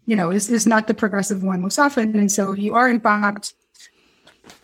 you 0.05 0.15
know 0.15 0.31
is 0.31 0.49
is 0.49 0.65
not 0.67 0.87
the 0.87 0.93
progressive 0.93 1.43
one 1.43 1.61
most 1.61 1.77
often, 1.79 2.15
and 2.17 2.31
so 2.31 2.53
you 2.53 2.73
are 2.75 2.89
in 2.89 2.99
fact 3.01 3.53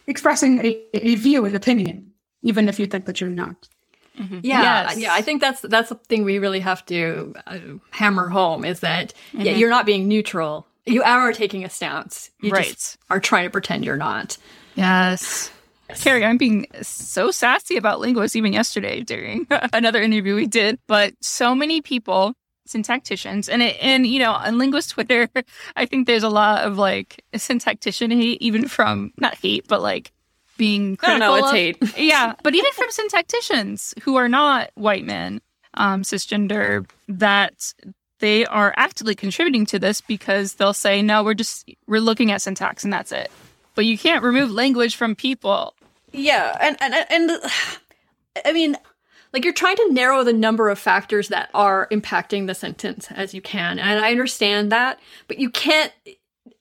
expressing 0.07 0.63
a, 0.65 0.81
a 0.93 1.15
view, 1.15 1.45
an 1.45 1.55
opinion, 1.55 2.11
even 2.41 2.69
if 2.69 2.79
you 2.79 2.85
think 2.85 3.05
that 3.05 3.19
you're 3.21 3.29
not. 3.29 3.67
Yeah, 4.17 4.83
Yes. 4.87 4.97
yeah. 4.97 5.13
I 5.13 5.21
think 5.21 5.41
that's 5.41 5.59
that's 5.61 5.89
the 5.89 5.95
thing 5.95 6.23
we 6.23 6.39
really 6.39 6.61
have 6.61 6.85
to 6.85 7.33
uh, 7.47 7.57
hammer 7.91 8.29
home 8.29 8.63
is 8.63 8.79
that 8.79 9.13
yeah, 9.33 9.53
Mhm. 9.53 9.59
you're 9.59 9.69
not 9.69 9.85
being 9.85 10.07
neutral. 10.07 10.65
You 10.85 11.03
are 11.03 11.33
taking 11.33 11.63
a 11.65 11.69
stance. 11.69 12.29
You 12.41 12.51
Right. 12.51 12.67
just 12.67 12.97
are 13.09 13.19
trying 13.19 13.45
to 13.45 13.49
pretend 13.49 13.83
you're 13.85 13.97
not. 13.97 14.37
Yes. 14.75 15.51
Carrie, 15.95 16.25
I'm 16.25 16.37
being 16.37 16.65
so 16.81 17.31
sassy 17.31 17.77
about 17.77 17.99
linguists 17.99 18.35
even 18.35 18.53
yesterday 18.53 19.01
during 19.01 19.45
another 19.73 20.01
interview 20.01 20.35
we 20.35 20.47
did, 20.47 20.79
but 20.87 21.13
so 21.21 21.53
many 21.53 21.81
people, 21.81 22.33
syntacticians, 22.67 23.47
and 23.51 23.61
it, 23.61 23.77
and 23.81 24.05
you 24.07 24.17
know, 24.19 24.31
on 24.31 24.57
linguist 24.57 24.91
Twitter, 24.91 25.29
I 25.75 25.85
think 25.85 26.07
there's 26.07 26.23
a 26.23 26.29
lot 26.29 26.63
of 26.65 26.77
like 26.77 27.23
syntactician 27.35 28.11
hate, 28.11 28.41
even 28.41 28.67
from 28.67 29.13
not 29.17 29.35
hate, 29.35 29.67
but 29.67 29.81
like 29.81 30.11
being 30.57 30.97
I 31.03 31.07
don't 31.07 31.19
know. 31.19 31.35
It's 31.35 31.51
hate. 31.51 31.77
yeah, 31.97 32.33
but 32.41 32.55
even 32.55 32.71
from 32.73 32.89
syntacticians 32.89 33.99
who 34.01 34.15
are 34.15 34.29
not 34.29 34.71
white 34.73 35.05
men, 35.05 35.39
um, 35.75 36.01
cisgender, 36.01 36.89
that 37.07 37.73
they 38.19 38.45
are 38.45 38.73
actively 38.77 39.15
contributing 39.15 39.65
to 39.67 39.79
this 39.79 40.01
because 40.01 40.53
they'll 40.53 40.73
say, 40.73 41.01
no, 41.01 41.23
we're 41.23 41.33
just 41.33 41.69
we're 41.87 42.01
looking 42.01 42.31
at 42.31 42.41
syntax 42.41 42.83
and 42.83 42.93
that's 42.93 43.11
it. 43.11 43.31
But 43.75 43.85
you 43.85 43.97
can't 43.97 44.23
remove 44.23 44.51
language 44.51 44.95
from 44.95 45.15
people. 45.15 45.73
Yeah, 46.11 46.57
and 46.61 46.77
and 46.81 46.93
and 47.09 47.31
I 48.45 48.53
mean, 48.53 48.77
like 49.33 49.43
you're 49.43 49.53
trying 49.53 49.75
to 49.75 49.91
narrow 49.91 50.23
the 50.23 50.33
number 50.33 50.69
of 50.69 50.79
factors 50.79 51.27
that 51.27 51.49
are 51.53 51.87
impacting 51.91 52.47
the 52.47 52.55
sentence 52.55 53.11
as 53.11 53.33
you 53.33 53.41
can, 53.41 53.79
and 53.79 53.99
I 53.99 54.11
understand 54.11 54.71
that, 54.71 54.99
but 55.27 55.39
you 55.39 55.49
can't 55.49 55.91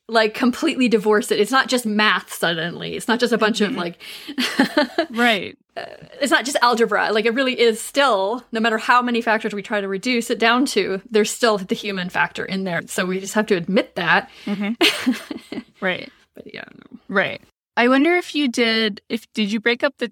like 0.09 0.35
completely 0.35 0.89
divorce 0.89 1.31
it. 1.31 1.41
It's 1.41 1.51
not 1.51 1.69
just 1.69 1.87
math 1.87 2.33
suddenly. 2.33 2.97
It's 2.97 3.09
not 3.09 3.21
just 3.21 3.33
a 3.33 3.39
bunch 3.39 3.61
of 3.61 3.73
mm-hmm. 3.73 3.79
like 3.79 5.11
Right. 5.11 5.57
Uh, 5.77 5.85
it's 6.21 6.31
not 6.31 6.45
just 6.45 6.57
algebra. 6.63 7.11
Like 7.13 7.25
it 7.25 7.35
really 7.35 7.59
is 7.59 7.81
still, 7.81 8.45
no 8.53 8.61
matter 8.61 8.79
how 8.79 9.03
many 9.03 9.21
factors 9.21 9.53
we 9.53 9.63
try 9.63 9.81
to 9.81 9.89
reduce 9.89 10.31
it 10.31 10.39
down 10.39 10.67
to, 10.67 11.03
there's 11.11 11.31
still 11.31 11.59
the 11.59 11.75
human 11.75 12.09
factor 12.09 12.45
in 12.45 12.65
there. 12.65 12.83
So 12.87 13.05
we 13.05 13.19
just 13.19 13.35
have 13.35 13.47
to 13.47 13.57
admit 13.57 13.97
that. 13.97 14.31
Mm-hmm. 14.47 15.61
Right. 15.85 16.11
But 16.35 16.53
yeah, 16.53 16.65
no. 16.75 16.99
Right. 17.09 17.43
I 17.77 17.89
wonder 17.89 18.17
if 18.17 18.35
you 18.35 18.49
did 18.49 19.03
if 19.11 19.31
did 19.35 19.53
you 19.53 19.61
break 19.61 19.85
up 19.85 19.95
the 19.99 20.11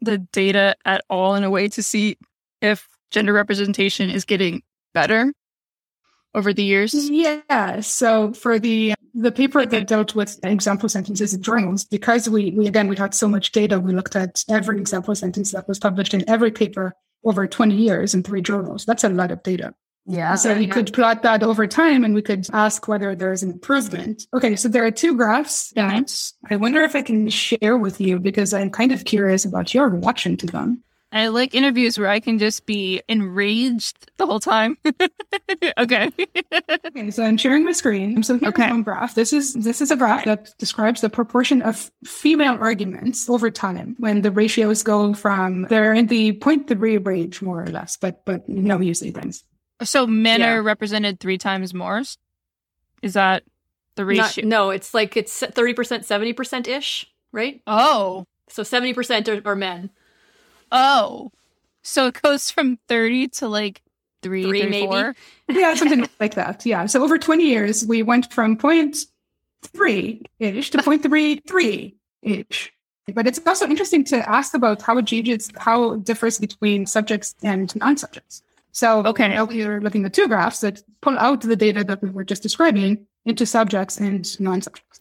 the 0.00 0.18
data 0.18 0.74
at 0.84 1.04
all 1.08 1.36
in 1.36 1.44
a 1.44 1.50
way 1.50 1.68
to 1.68 1.82
see 1.82 2.18
if 2.60 2.88
gender 3.12 3.32
representation 3.32 4.10
is 4.10 4.24
getting 4.24 4.62
better 4.94 5.32
over 6.36 6.52
the 6.52 6.62
years? 6.62 6.94
Yeah. 7.10 7.80
So 7.80 8.32
for 8.32 8.58
the 8.60 8.94
the 9.18 9.32
paper 9.32 9.64
that 9.64 9.86
dealt 9.88 10.14
with 10.14 10.38
example 10.44 10.90
sentences 10.90 11.32
in 11.32 11.42
journals, 11.42 11.84
because 11.84 12.28
we, 12.28 12.50
we 12.52 12.66
again 12.68 12.86
we 12.86 12.96
had 12.96 13.14
so 13.14 13.26
much 13.26 13.50
data, 13.50 13.80
we 13.80 13.92
looked 13.92 14.14
at 14.14 14.44
every 14.48 14.78
example 14.78 15.14
sentence 15.14 15.52
that 15.52 15.66
was 15.66 15.78
published 15.78 16.14
in 16.14 16.28
every 16.28 16.52
paper 16.52 16.94
over 17.24 17.46
20 17.46 17.74
years 17.74 18.14
in 18.14 18.22
three 18.22 18.42
journals. 18.42 18.84
That's 18.84 19.02
a 19.02 19.08
lot 19.08 19.32
of 19.32 19.42
data. 19.42 19.74
yeah. 20.06 20.36
So 20.36 20.54
we 20.54 20.68
could 20.68 20.92
plot 20.92 21.22
that 21.22 21.42
over 21.42 21.66
time 21.66 22.04
and 22.04 22.14
we 22.14 22.22
could 22.22 22.46
ask 22.52 22.86
whether 22.86 23.16
there's 23.16 23.42
an 23.42 23.50
improvement. 23.50 24.22
Okay, 24.32 24.54
so 24.54 24.68
there 24.68 24.84
are 24.84 24.92
two 24.92 25.16
graphs 25.16 25.72
that 25.74 26.32
I 26.50 26.56
wonder 26.56 26.82
if 26.82 26.94
I 26.94 27.02
can 27.02 27.28
share 27.28 27.76
with 27.76 28.00
you 28.00 28.20
because 28.20 28.54
I'm 28.54 28.70
kind 28.70 28.92
of 28.92 29.04
curious 29.04 29.44
about 29.44 29.74
your 29.74 29.88
reaction 29.88 30.36
to 30.36 30.46
them. 30.46 30.84
I 31.12 31.28
like 31.28 31.54
interviews 31.54 31.98
where 31.98 32.08
I 32.08 32.20
can 32.20 32.38
just 32.38 32.66
be 32.66 33.00
enraged 33.08 34.10
the 34.16 34.26
whole 34.26 34.40
time. 34.40 34.76
okay. 35.78 36.10
Okay, 36.86 37.10
so 37.10 37.22
I'm 37.24 37.36
sharing 37.36 37.64
my 37.64 37.72
screen. 37.72 38.16
I'm 38.16 38.22
so 38.22 38.38
here's 38.38 38.52
Okay. 38.52 38.68
one 38.68 38.82
graph. 38.82 39.14
This 39.14 39.32
is 39.32 39.54
this 39.54 39.80
is 39.80 39.90
a 39.90 39.96
graph 39.96 40.24
that 40.24 40.52
describes 40.58 41.00
the 41.00 41.08
proportion 41.08 41.62
of 41.62 41.90
female 42.04 42.58
arguments 42.60 43.30
over 43.30 43.50
time 43.50 43.94
when 43.98 44.22
the 44.22 44.30
ratios 44.30 44.82
go 44.82 45.14
from 45.14 45.62
they're 45.70 45.94
in 45.94 46.08
the 46.08 46.32
0.3 46.32 47.06
range 47.06 47.40
more 47.40 47.62
or 47.62 47.66
less, 47.68 47.96
but 47.96 48.24
but 48.24 48.48
no 48.48 48.80
usually 48.80 49.12
things. 49.12 49.44
so 49.84 50.06
men 50.06 50.40
Yeah. 50.40 50.54
are 50.54 50.62
represented 50.62 51.20
three 51.20 51.38
times 51.38 51.72
more. 51.72 52.02
Is 53.02 53.12
that 53.14 53.44
the 53.94 54.02
Not- 54.04 54.08
ratio? 54.36 54.44
no, 54.46 54.70
it's 54.70 54.92
like 54.92 55.16
it's 55.16 55.40
30%, 55.40 56.04
70% 56.04 56.66
ish, 56.68 57.06
right? 57.32 57.62
oh. 57.66 58.26
So 58.48 58.62
70% 58.62 59.28
are, 59.28 59.48
are 59.50 59.56
men. 59.56 59.90
Oh. 60.72 61.30
So 61.82 62.06
it 62.08 62.20
goes 62.22 62.50
from 62.50 62.78
30 62.88 63.28
to 63.28 63.48
like 63.48 63.82
three, 64.22 64.42
Three, 64.44 64.62
three, 64.62 64.70
maybe? 64.70 64.86
four? 64.86 65.14
Yeah, 65.48 65.74
something 65.74 66.08
like 66.18 66.34
that. 66.34 66.66
Yeah. 66.66 66.86
So 66.86 67.02
over 67.04 67.16
20 67.18 67.44
years, 67.44 67.86
we 67.86 68.02
went 68.02 68.32
from 68.32 68.56
0.3 68.56 70.22
ish 70.40 70.70
to 70.70 70.78
0.33 70.78 71.94
ish. 72.22 72.72
But 73.14 73.28
it's 73.28 73.40
also 73.46 73.66
interesting 73.66 74.02
to 74.06 74.28
ask 74.28 74.52
about 74.54 74.82
how 74.82 74.98
it 74.98 75.06
changes, 75.06 75.48
how 75.58 75.92
it 75.92 76.04
differs 76.04 76.38
between 76.40 76.86
subjects 76.86 77.36
and 77.42 77.74
non-subjects. 77.76 78.42
So 78.72 79.06
Okay. 79.06 79.28
now 79.28 79.44
we're 79.44 79.80
looking 79.80 80.04
at 80.04 80.12
two 80.12 80.26
graphs 80.26 80.60
that 80.60 80.82
pull 81.02 81.16
out 81.18 81.40
the 81.42 81.54
data 81.56 81.84
that 81.84 82.02
we 82.02 82.10
were 82.10 82.24
just 82.24 82.42
describing 82.42 83.06
into 83.24 83.46
subjects 83.46 83.98
and 84.00 84.38
non-subjects. 84.40 85.00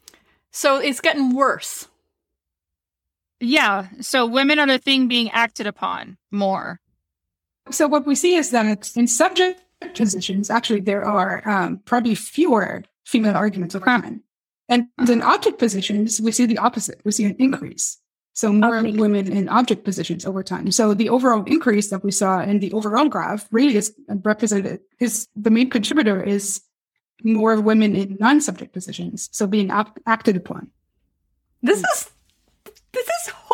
So 0.52 0.78
it's 0.78 1.02
getting 1.02 1.34
worse. 1.34 1.88
Yeah. 3.40 3.88
So 4.02 4.26
women 4.26 4.60
are 4.60 4.68
the 4.68 4.78
thing 4.80 5.08
being 5.08 5.30
acted 5.32 5.68
upon 5.68 6.18
more. 6.32 6.80
So 7.72 7.88
what 7.88 8.06
we 8.06 8.16
see 8.16 8.36
is 8.36 8.52
that 8.52 8.92
in 8.96 9.08
subject 9.08 9.60
positions, 9.96 10.50
actually 10.50 10.82
there 10.82 11.04
are 11.04 11.48
um, 11.48 11.80
probably 11.86 12.16
fewer 12.16 12.84
female 13.06 13.36
arguments 13.36 13.76
over 13.76 13.86
time. 13.86 14.24
And 14.70 14.88
in 15.08 15.22
object 15.22 15.60
positions, 15.60 16.20
we 16.22 16.32
see 16.32 16.46
the 16.46 16.58
opposite. 16.58 17.02
We 17.04 17.12
see 17.12 17.26
an 17.26 17.36
increase. 17.38 18.00
So 18.34 18.52
more 18.52 18.78
Okay. 18.80 18.92
women 18.92 19.32
in 19.32 19.48
object 19.48 19.84
positions 19.86 20.26
over 20.26 20.44
time. 20.44 20.72
So 20.72 20.94
the 20.94 21.10
overall 21.10 21.44
increase 21.46 21.90
that 21.90 22.04
we 22.04 22.12
saw 22.12 22.42
in 22.42 22.60
the 22.60 22.72
overall 22.74 23.08
graph 23.08 23.48
really 23.52 23.76
is 23.78 23.94
represented 24.10 24.82
is 25.00 25.28
the 25.36 25.50
main 25.52 25.70
contributor 25.70 26.22
is 26.22 26.62
more 27.24 27.62
women 27.62 27.96
in 27.96 28.18
non-subject 28.20 28.74
positions. 28.74 29.30
So 29.32 29.48
being 29.48 29.72
ap- 29.72 30.00
acted 30.06 30.36
upon. 30.36 30.70
This 31.62 31.80
is 31.80 32.10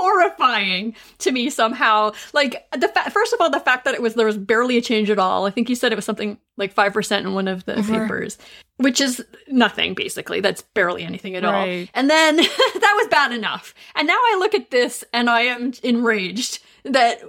horrifying 0.02 0.96
to 1.20 1.32
me 1.32 1.50
somehow. 1.50 2.12
Like 2.34 2.68
the 2.72 2.88
fa- 2.88 3.10
first 3.12 3.34
of 3.34 3.42
all, 3.42 3.50
the 3.50 3.60
fact 3.60 3.86
that 3.86 3.94
it 3.94 4.02
was 4.02 4.16
there 4.16 4.26
was 4.26 4.38
barely 4.38 4.78
a 4.78 4.82
change 4.82 5.10
at 5.10 5.20
all. 5.20 5.46
I 5.46 5.52
think 5.52 5.70
you 5.70 5.76
said 5.76 5.92
it 5.92 5.96
was 5.96 6.06
something 6.06 6.38
like 6.58 6.74
five 6.74 6.94
percent 6.94 7.26
in 7.26 7.34
one 7.34 7.48
of 7.48 7.66
the 7.66 7.78
Over- 7.78 8.02
papers, 8.02 8.38
which 8.78 9.00
is 9.00 9.24
nothing 9.48 9.94
basically. 9.94 10.40
That's 10.42 10.62
barely 10.62 11.04
anything 11.04 11.36
at 11.36 11.46
all. 11.46 11.66
And 11.94 12.10
then 12.10 12.36
that 12.38 12.94
was 12.98 13.08
bad 13.10 13.32
enough. 13.32 13.74
And 13.96 14.08
now 14.08 14.18
I 14.18 14.38
look 14.40 14.54
at 14.54 14.72
this 14.72 15.04
and 15.14 15.30
I 15.30 15.42
am 15.42 15.74
enraged 15.84 16.60
that 16.84 17.22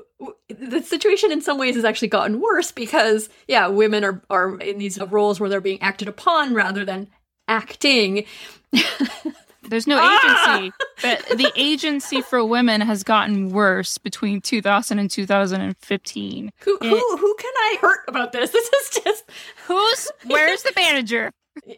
the 0.48 0.82
situation 0.82 1.30
in 1.30 1.42
some 1.42 1.58
ways 1.58 1.74
has 1.74 1.84
actually 1.84 2.08
gotten 2.08 2.40
worse 2.40 2.72
because 2.72 3.28
yeah, 3.48 3.66
women 3.66 4.04
are 4.04 4.22
are 4.30 4.58
in 4.60 4.78
these 4.78 4.98
roles 5.00 5.40
where 5.40 5.50
they're 5.50 5.60
being 5.60 5.82
acted 5.82 6.08
upon 6.08 6.54
rather 6.54 6.84
than 6.84 7.08
acting. 7.48 8.24
There's 9.68 9.86
no 9.86 9.98
Ah! 10.00 10.56
agency, 10.56 10.72
but 11.02 11.38
the 11.38 11.52
agency 11.56 12.20
for 12.20 12.44
women 12.44 12.80
has 12.80 13.02
gotten 13.04 13.50
worse 13.50 13.96
between 13.98 14.40
2000 14.40 14.98
and 14.98 15.10
2015. 15.10 16.52
Who 16.60 16.78
It- 16.80 16.88
who 16.88 17.16
who 17.16 17.34
can 17.38 17.52
I 17.56 17.78
hurt 17.80 18.00
about 18.08 18.32
this? 18.32 18.50
This 18.52 18.68
is 18.68 19.02
just 19.04 19.24
Who's 19.66 20.10
where's 20.24 20.62
the 20.62 20.72
manager? 20.76 21.30
As 21.68 21.74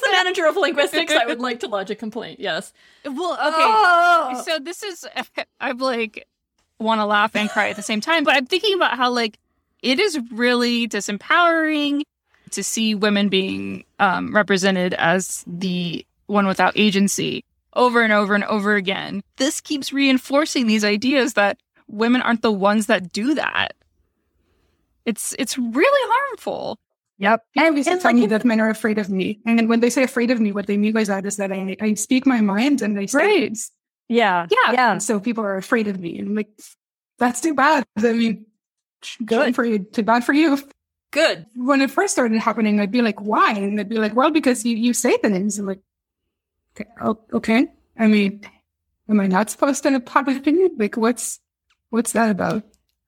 the 0.00 0.08
manager 0.12 0.46
of 0.46 0.56
linguistics, 0.56 1.12
I 1.12 1.26
would 1.26 1.38
like 1.40 1.60
to 1.60 1.68
lodge 1.68 1.90
a 1.90 1.94
complaint. 1.94 2.40
Yes. 2.40 2.72
Well, 3.04 3.32
okay. 3.34 3.42
Oh. 3.44 4.42
So 4.44 4.58
this 4.58 4.82
is 4.82 5.06
I'm 5.60 5.78
like 5.78 6.26
want 6.80 7.00
to 7.00 7.04
laugh 7.06 7.34
and 7.36 7.48
cry 7.50 7.68
at 7.70 7.76
the 7.76 7.82
same 7.82 8.00
time, 8.00 8.24
but 8.24 8.34
I'm 8.36 8.46
thinking 8.46 8.74
about 8.74 8.96
how 8.96 9.10
like 9.10 9.38
it 9.82 9.98
is 10.00 10.18
really 10.32 10.88
disempowering 10.88 12.02
to 12.50 12.64
see 12.64 12.94
women 12.94 13.28
being 13.28 13.84
um, 14.00 14.34
represented 14.34 14.94
as 14.94 15.44
the 15.46 16.04
one 16.28 16.46
without 16.46 16.72
agency 16.76 17.44
over 17.74 18.02
and 18.02 18.12
over 18.12 18.34
and 18.34 18.44
over 18.44 18.76
again. 18.76 19.22
This 19.36 19.60
keeps 19.60 19.92
reinforcing 19.92 20.66
these 20.66 20.84
ideas 20.84 21.34
that 21.34 21.58
women 21.86 22.22
aren't 22.22 22.42
the 22.42 22.52
ones 22.52 22.86
that 22.86 23.12
do 23.12 23.34
that. 23.34 23.74
It's 25.04 25.34
it's 25.38 25.58
really 25.58 26.12
harmful. 26.12 26.78
Yep. 27.18 27.42
People 27.54 27.76
used 27.76 27.86
to 27.88 27.92
and 27.92 28.00
tell 28.00 28.12
like 28.12 28.20
me 28.20 28.26
that 28.26 28.44
men 28.44 28.60
are 28.60 28.70
afraid 28.70 28.98
of 28.98 29.10
me. 29.10 29.40
And 29.44 29.68
when 29.68 29.80
they 29.80 29.90
say 29.90 30.04
afraid 30.04 30.30
of 30.30 30.40
me, 30.40 30.52
what 30.52 30.66
they 30.66 30.76
mean 30.76 30.92
by 30.92 31.04
that 31.04 31.26
is 31.26 31.36
that 31.38 31.50
I, 31.50 31.76
I 31.80 31.94
speak 31.94 32.26
my 32.26 32.40
mind 32.40 32.80
and 32.80 32.98
I 32.98 33.06
say 33.06 33.18
Right. 33.18 33.58
Yeah. 34.08 34.46
Yeah. 34.50 34.72
Yeah. 34.72 34.92
And 34.92 35.02
so 35.02 35.18
people 35.18 35.44
are 35.44 35.56
afraid 35.56 35.88
of 35.88 35.98
me. 35.98 36.18
And 36.18 36.28
I'm 36.28 36.34
like, 36.34 36.48
that's 37.18 37.40
too 37.40 37.54
bad. 37.54 37.84
I 37.96 38.12
mean, 38.12 38.46
Good. 39.24 39.54
for 39.54 39.64
you, 39.64 39.80
too 39.80 40.02
bad 40.02 40.24
for 40.24 40.32
you. 40.32 40.58
Good. 41.10 41.46
When 41.56 41.80
it 41.80 41.90
first 41.90 42.12
started 42.12 42.38
happening, 42.38 42.80
I'd 42.80 42.92
be 42.92 43.02
like, 43.02 43.20
why? 43.20 43.52
And 43.52 43.78
they'd 43.78 43.88
be 43.88 43.98
like, 43.98 44.14
well, 44.14 44.30
because 44.30 44.64
you, 44.64 44.76
you 44.76 44.92
say 44.92 45.16
things. 45.16 45.58
I'm 45.58 45.66
like, 45.66 45.80
okay, 46.80 47.22
okay. 47.32 47.68
I 47.98 48.06
mean, 48.06 48.40
am 49.08 49.20
I 49.20 49.26
not 49.26 49.50
supposed 49.50 49.82
to 49.82 49.90
have 49.90 50.00
a 50.00 50.04
public 50.04 50.36
opinion? 50.36 50.70
Like, 50.78 50.96
what's 50.96 51.40
what's 51.90 52.12
that 52.12 52.30
about? 52.30 52.64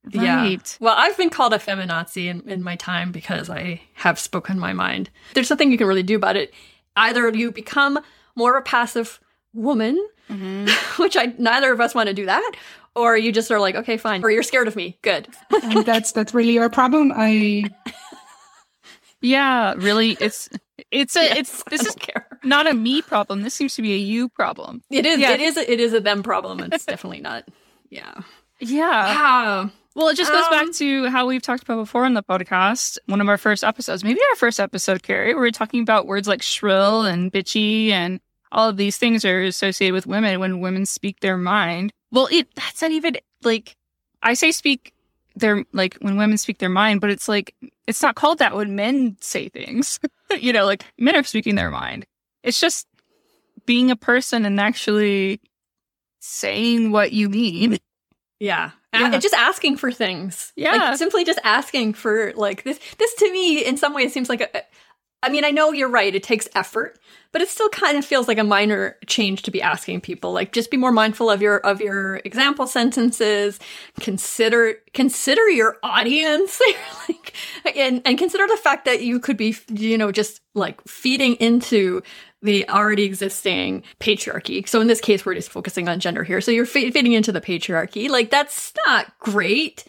Yeah. 0.08 0.56
Well, 0.80 0.94
I've 0.96 1.16
been 1.16 1.30
called 1.30 1.52
a 1.52 1.58
feminazi 1.58 2.26
in, 2.26 2.48
in 2.48 2.62
my 2.62 2.76
time 2.76 3.12
because 3.12 3.50
I 3.50 3.82
have 3.94 4.18
spoken 4.18 4.58
my 4.58 4.72
mind. 4.72 5.10
There's 5.34 5.50
nothing 5.50 5.70
you 5.70 5.78
can 5.78 5.86
really 5.86 6.02
do 6.02 6.16
about 6.16 6.36
it. 6.36 6.54
Either 6.96 7.28
you 7.30 7.52
become 7.52 7.98
more 8.34 8.56
of 8.56 8.62
a 8.62 8.64
passive 8.64 9.20
woman, 9.52 9.96
mm-hmm. 10.28 10.66
which 11.02 11.16
I 11.16 11.34
neither 11.38 11.72
of 11.72 11.80
us 11.80 11.94
want 11.94 12.08
to 12.08 12.14
do 12.14 12.26
that, 12.26 12.52
or 12.94 13.16
you 13.16 13.30
just 13.32 13.50
are 13.50 13.60
like, 13.60 13.74
okay, 13.74 13.96
fine. 13.96 14.24
Or 14.24 14.30
you're 14.30 14.42
scared 14.42 14.68
of 14.68 14.76
me. 14.76 14.98
Good. 15.02 15.28
And 15.62 15.84
that's 15.84 16.12
that's 16.12 16.34
really 16.34 16.58
our 16.58 16.70
problem. 16.70 17.12
I 17.14 17.64
Yeah, 19.20 19.74
really. 19.76 20.16
It's 20.20 20.48
it's 20.90 21.16
a 21.16 21.22
Yes, 21.24 21.38
it's 21.38 21.62
this 21.64 21.80
is 21.82 21.94
don't 21.94 22.00
care. 22.00 22.29
Not 22.44 22.66
a 22.66 22.74
me 22.74 23.02
problem. 23.02 23.42
This 23.42 23.54
seems 23.54 23.74
to 23.76 23.82
be 23.82 23.92
a 23.94 23.98
you 23.98 24.28
problem. 24.28 24.82
It 24.90 25.06
is. 25.06 25.18
Yeah. 25.18 25.32
It 25.32 25.40
is. 25.40 25.56
A, 25.56 25.70
it 25.72 25.80
is 25.80 25.92
a 25.92 26.00
them 26.00 26.22
problem. 26.22 26.60
It's 26.72 26.84
definitely 26.84 27.20
not. 27.20 27.44
Yeah. 27.90 28.14
Yeah. 28.60 28.88
Wow. 28.88 29.70
Well, 29.96 30.08
it 30.08 30.16
just 30.16 30.30
goes 30.30 30.46
back 30.48 30.66
Um, 30.66 30.72
to 30.74 31.08
how 31.10 31.26
we've 31.26 31.42
talked 31.42 31.64
about 31.64 31.76
before 31.76 32.04
on 32.04 32.14
the 32.14 32.22
podcast. 32.22 32.98
One 33.06 33.20
of 33.20 33.28
our 33.28 33.38
first 33.38 33.64
episodes, 33.64 34.04
maybe 34.04 34.20
our 34.30 34.36
first 34.36 34.60
episode, 34.60 35.02
Carrie, 35.02 35.34
where 35.34 35.42
we 35.42 35.48
are 35.48 35.52
talking 35.52 35.82
about 35.82 36.06
words 36.06 36.28
like 36.28 36.42
shrill 36.42 37.02
and 37.02 37.32
bitchy 37.32 37.90
and 37.90 38.20
all 38.52 38.68
of 38.68 38.76
these 38.76 38.96
things 38.98 39.24
are 39.24 39.42
associated 39.42 39.94
with 39.94 40.06
women 40.06 40.38
when 40.38 40.60
women 40.60 40.86
speak 40.86 41.20
their 41.20 41.36
mind. 41.36 41.92
Well, 42.12 42.28
it 42.30 42.54
that's 42.54 42.80
not 42.82 42.92
even 42.92 43.16
like 43.42 43.76
I 44.22 44.34
say 44.34 44.52
speak 44.52 44.92
their 45.36 45.64
like 45.72 45.96
when 46.00 46.16
women 46.16 46.38
speak 46.38 46.58
their 46.58 46.68
mind, 46.68 47.00
but 47.00 47.10
it's 47.10 47.28
like 47.28 47.54
it's 47.86 48.02
not 48.02 48.14
called 48.14 48.38
that 48.38 48.54
when 48.54 48.76
men 48.76 49.16
say 49.20 49.48
things. 49.48 49.98
you 50.38 50.52
know, 50.52 50.66
like 50.66 50.84
men 50.98 51.16
are 51.16 51.22
speaking 51.24 51.56
their 51.56 51.70
mind. 51.70 52.06
It's 52.42 52.60
just 52.60 52.86
being 53.66 53.90
a 53.90 53.96
person 53.96 54.46
and 54.46 54.60
actually 54.60 55.40
saying 56.20 56.90
what 56.90 57.12
you 57.12 57.28
mean. 57.28 57.78
Yeah. 58.38 58.70
Yeah. 58.92 59.18
just 59.18 59.34
asking 59.34 59.76
for 59.76 59.92
things. 59.92 60.52
Yeah. 60.56 60.72
Like 60.72 60.96
simply 60.96 61.24
just 61.24 61.38
asking 61.44 61.94
for 61.94 62.32
like 62.34 62.64
this 62.64 62.80
this 62.98 63.14
to 63.16 63.30
me 63.30 63.64
in 63.64 63.76
some 63.76 63.94
ways 63.94 64.12
seems 64.12 64.28
like 64.28 64.40
a 64.40 64.62
I 65.22 65.28
mean, 65.28 65.44
I 65.44 65.50
know 65.50 65.72
you're 65.72 65.90
right, 65.90 66.14
it 66.14 66.22
takes 66.22 66.48
effort, 66.54 66.98
but 67.30 67.42
it 67.42 67.48
still 67.48 67.68
kind 67.68 67.98
of 67.98 68.06
feels 68.06 68.26
like 68.26 68.38
a 68.38 68.44
minor 68.44 68.96
change 69.06 69.42
to 69.42 69.50
be 69.50 69.60
asking 69.60 70.00
people. 70.00 70.32
Like 70.32 70.52
just 70.52 70.70
be 70.70 70.78
more 70.78 70.92
mindful 70.92 71.28
of 71.28 71.42
your 71.42 71.58
of 71.58 71.80
your 71.82 72.16
example 72.24 72.66
sentences, 72.66 73.60
consider 74.00 74.76
consider 74.94 75.46
your 75.50 75.76
audience. 75.82 76.60
like 77.08 77.34
and 77.76 78.00
and 78.06 78.16
consider 78.16 78.46
the 78.46 78.56
fact 78.56 78.86
that 78.86 79.02
you 79.02 79.20
could 79.20 79.36
be, 79.36 79.54
you 79.68 79.98
know, 79.98 80.10
just 80.10 80.40
like 80.54 80.80
feeding 80.88 81.34
into 81.34 82.02
the 82.42 82.68
already 82.68 83.04
existing 83.04 83.82
patriarchy. 83.98 84.66
So 84.66 84.80
in 84.80 84.86
this 84.86 85.00
case, 85.00 85.26
we're 85.26 85.34
just 85.34 85.50
focusing 85.50 85.88
on 85.88 86.00
gender 86.00 86.24
here. 86.24 86.40
So 86.40 86.50
you're 86.50 86.66
fe- 86.66 86.90
feeding 86.90 87.12
into 87.12 87.32
the 87.32 87.40
patriarchy. 87.40 88.08
Like 88.08 88.30
that's 88.30 88.72
not 88.86 89.18
great. 89.18 89.84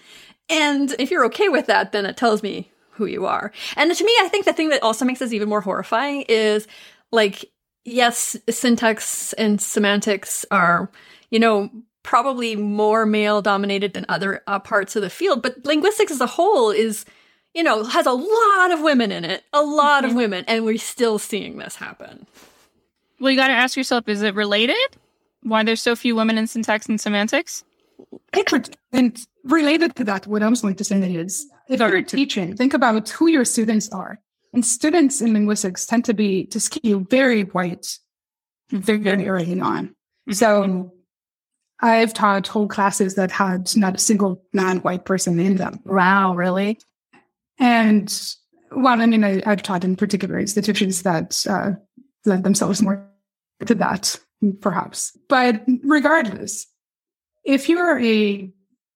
And 0.49 0.93
if 0.99 1.11
you're 1.11 1.25
okay 1.27 1.49
with 1.49 1.67
that, 1.67 1.91
then 1.91 2.05
it 2.05 2.17
tells 2.17 2.43
me 2.43 2.69
who 2.91 3.05
you 3.05 3.25
are. 3.25 3.51
And 3.77 3.93
to 3.95 4.03
me, 4.03 4.13
I 4.21 4.27
think 4.27 4.45
the 4.45 4.53
thing 4.53 4.69
that 4.69 4.83
also 4.83 5.05
makes 5.05 5.19
this 5.19 5.33
even 5.33 5.49
more 5.49 5.61
horrifying 5.61 6.25
is 6.27 6.67
like, 7.11 7.45
yes, 7.85 8.35
syntax 8.49 9.33
and 9.33 9.61
semantics 9.61 10.45
are, 10.51 10.91
you 11.29 11.39
know, 11.39 11.69
probably 12.03 12.55
more 12.55 13.05
male 13.05 13.41
dominated 13.41 13.93
than 13.93 14.05
other 14.09 14.43
uh, 14.47 14.59
parts 14.59 14.95
of 14.95 15.01
the 15.01 15.09
field, 15.09 15.41
but 15.41 15.63
linguistics 15.65 16.11
as 16.11 16.19
a 16.19 16.27
whole 16.27 16.71
is, 16.71 17.05
you 17.53 17.63
know, 17.63 17.83
has 17.83 18.05
a 18.05 18.11
lot 18.11 18.71
of 18.71 18.81
women 18.81 19.11
in 19.11 19.25
it, 19.25 19.43
a 19.53 19.61
lot 19.61 20.03
of 20.03 20.11
mm-hmm. 20.11 20.19
women, 20.19 20.45
and 20.47 20.65
we're 20.65 20.77
still 20.77 21.19
seeing 21.19 21.57
this 21.57 21.75
happen. 21.75 22.25
Well, 23.19 23.31
you 23.31 23.37
got 23.37 23.47
to 23.47 23.53
ask 23.53 23.77
yourself: 23.77 24.07
Is 24.07 24.21
it 24.21 24.35
related? 24.35 24.97
Why 25.43 25.63
there's 25.63 25.81
so 25.81 25.95
few 25.95 26.15
women 26.15 26.37
in 26.37 26.47
syntax 26.47 26.87
and 26.87 26.99
semantics? 26.99 27.63
And 28.91 29.19
related 29.43 29.95
to 29.95 30.03
that, 30.05 30.27
what 30.27 30.43
I 30.43 30.49
was 30.49 30.61
going 30.61 30.75
to 30.75 30.83
say 30.83 30.99
is 30.99 31.47
if 31.67 31.79
you're 31.79 32.01
teaching, 32.01 32.55
think 32.55 32.73
about 32.73 33.09
who 33.09 33.27
your 33.27 33.45
students 33.45 33.89
are. 33.89 34.19
And 34.53 34.65
students 34.65 35.21
in 35.21 35.33
linguistics 35.33 35.85
tend 35.85 36.05
to 36.05 36.13
be 36.13 36.45
to 36.47 36.59
skew 36.59 37.07
very 37.09 37.43
white 37.43 37.97
very, 38.71 38.99
very 38.99 39.27
early 39.27 39.59
on. 39.59 39.87
Mm-hmm. 39.87 40.33
So 40.33 40.93
I've 41.81 42.13
taught 42.13 42.47
whole 42.47 42.67
classes 42.67 43.15
that 43.15 43.31
had 43.31 43.75
not 43.75 43.95
a 43.95 43.99
single 43.99 44.43
non-white 44.53 45.05
person 45.05 45.39
in 45.39 45.57
them. 45.57 45.79
Wow, 45.85 46.35
really? 46.35 46.79
And 47.61 48.35
well, 48.71 48.99
I 48.99 49.05
mean, 49.05 49.23
I, 49.23 49.41
I've 49.45 49.61
taught 49.61 49.83
in 49.83 49.95
particular 49.95 50.39
institutions 50.39 51.03
that 51.03 51.45
uh, 51.47 51.73
lend 52.25 52.43
themselves 52.43 52.81
more 52.81 53.07
to 53.65 53.75
that, 53.75 54.19
perhaps. 54.61 55.17
But 55.29 55.63
regardless, 55.83 56.65
if 57.45 57.69
you're 57.69 57.99
a 57.99 58.51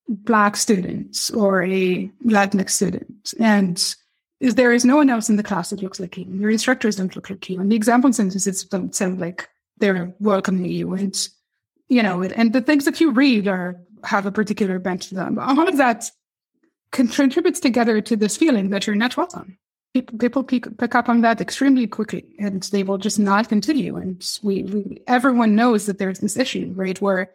Black 0.08 0.56
student 0.56 1.30
or 1.36 1.64
a 1.64 2.12
Latinx 2.26 2.72
student, 2.72 3.34
and 3.40 3.96
if 4.40 4.56
there 4.56 4.74
is 4.74 4.84
no 4.84 4.96
one 4.96 5.10
else 5.10 5.30
in 5.30 5.36
the 5.36 5.44
class 5.44 5.70
that 5.70 5.84
looks 5.84 6.00
like 6.00 6.18
you, 6.18 6.26
your 6.26 6.50
instructors 6.50 6.96
don't 6.96 7.16
look 7.16 7.30
like 7.30 7.48
you, 7.50 7.60
and 7.60 7.72
the 7.72 7.76
example 7.76 8.12
sentences 8.14 8.64
don't 8.66 8.96
sound 8.96 9.20
like 9.20 9.48
they're 9.78 10.14
welcoming 10.20 10.66
you, 10.66 10.94
and 10.94 11.28
you 11.88 12.02
know, 12.02 12.24
and 12.24 12.54
the 12.54 12.62
things 12.62 12.86
that 12.86 13.00
you 13.00 13.12
read 13.12 13.48
are 13.48 13.80
have 14.04 14.26
a 14.26 14.32
particular 14.32 14.80
bent 14.80 15.04
to 15.04 15.16
them. 15.16 15.38
All 15.38 15.68
of 15.68 15.78
that 15.78 16.10
contributes 16.96 17.60
together 17.60 18.02
to 18.02 18.16
this 18.16 18.36
feeling 18.38 18.70
that 18.72 18.88
you're 18.88 18.96
not 18.96 19.16
welcome. 19.18 19.58
People, 19.94 20.18
people 20.18 20.44
pick, 20.44 20.78
pick 20.78 20.96
up 20.96 21.08
on 21.08 21.22
that 21.22 21.40
extremely 21.40 21.88
quickly, 21.88 22.26
and 22.40 22.64
they 22.64 22.84
will 22.84 22.98
just 22.98 23.18
not 23.20 23.48
continue. 23.48 23.96
And 23.96 24.26
we, 24.44 24.64
we, 24.64 25.02
everyone 25.08 25.56
knows 25.56 25.86
that 25.86 26.00
there's 26.00 26.20
this 26.20 26.36
issue, 26.38 26.74
right? 26.76 27.00
Where 27.00 27.30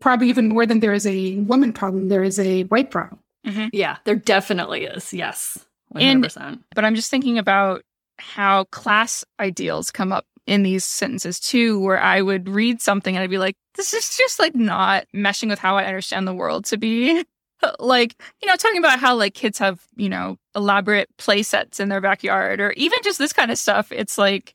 probably 0.00 0.28
even 0.28 0.48
more 0.48 0.64
than 0.64 0.80
there 0.80 0.94
is 0.94 1.06
a 1.06 1.36
woman 1.40 1.72
problem, 1.72 2.08
there 2.08 2.22
is 2.22 2.38
a 2.38 2.62
white 2.64 2.90
problem. 2.90 3.18
Mm-hmm. 3.46 3.68
Yeah, 3.72 3.96
there 4.04 4.14
definitely 4.16 4.84
is. 4.84 5.12
Yes. 5.12 5.58
100%. 5.94 6.36
And- 6.36 6.58
But 6.74 6.84
I'm 6.84 6.94
just 6.94 7.10
thinking 7.10 7.36
about 7.38 7.82
how 8.18 8.64
class 8.64 9.24
ideals 9.40 9.90
come 9.90 10.12
up 10.12 10.24
in 10.46 10.62
these 10.62 10.84
sentences 10.84 11.38
too, 11.40 11.78
where 11.80 12.00
I 12.00 12.22
would 12.22 12.48
read 12.48 12.80
something 12.80 13.14
and 13.14 13.22
I'd 13.22 13.30
be 13.30 13.38
like, 13.38 13.56
this 13.74 13.92
is 13.92 14.16
just 14.16 14.38
like 14.38 14.54
not 14.54 15.06
meshing 15.14 15.48
with 15.48 15.58
how 15.58 15.76
I 15.76 15.84
understand 15.84 16.26
the 16.26 16.34
world 16.34 16.64
to 16.66 16.76
be. 16.78 17.24
like, 17.78 18.16
you 18.40 18.48
know, 18.48 18.56
talking 18.56 18.78
about 18.78 18.98
how 18.98 19.14
like 19.14 19.34
kids 19.34 19.58
have, 19.58 19.80
you 19.96 20.08
know, 20.08 20.38
elaborate 20.54 21.08
play 21.16 21.42
sets 21.42 21.80
in 21.80 21.88
their 21.88 22.00
backyard 22.00 22.60
or 22.60 22.72
even 22.72 22.98
just 23.02 23.18
this 23.18 23.32
kind 23.32 23.50
of 23.50 23.58
stuff. 23.58 23.92
It's 23.92 24.18
like, 24.18 24.54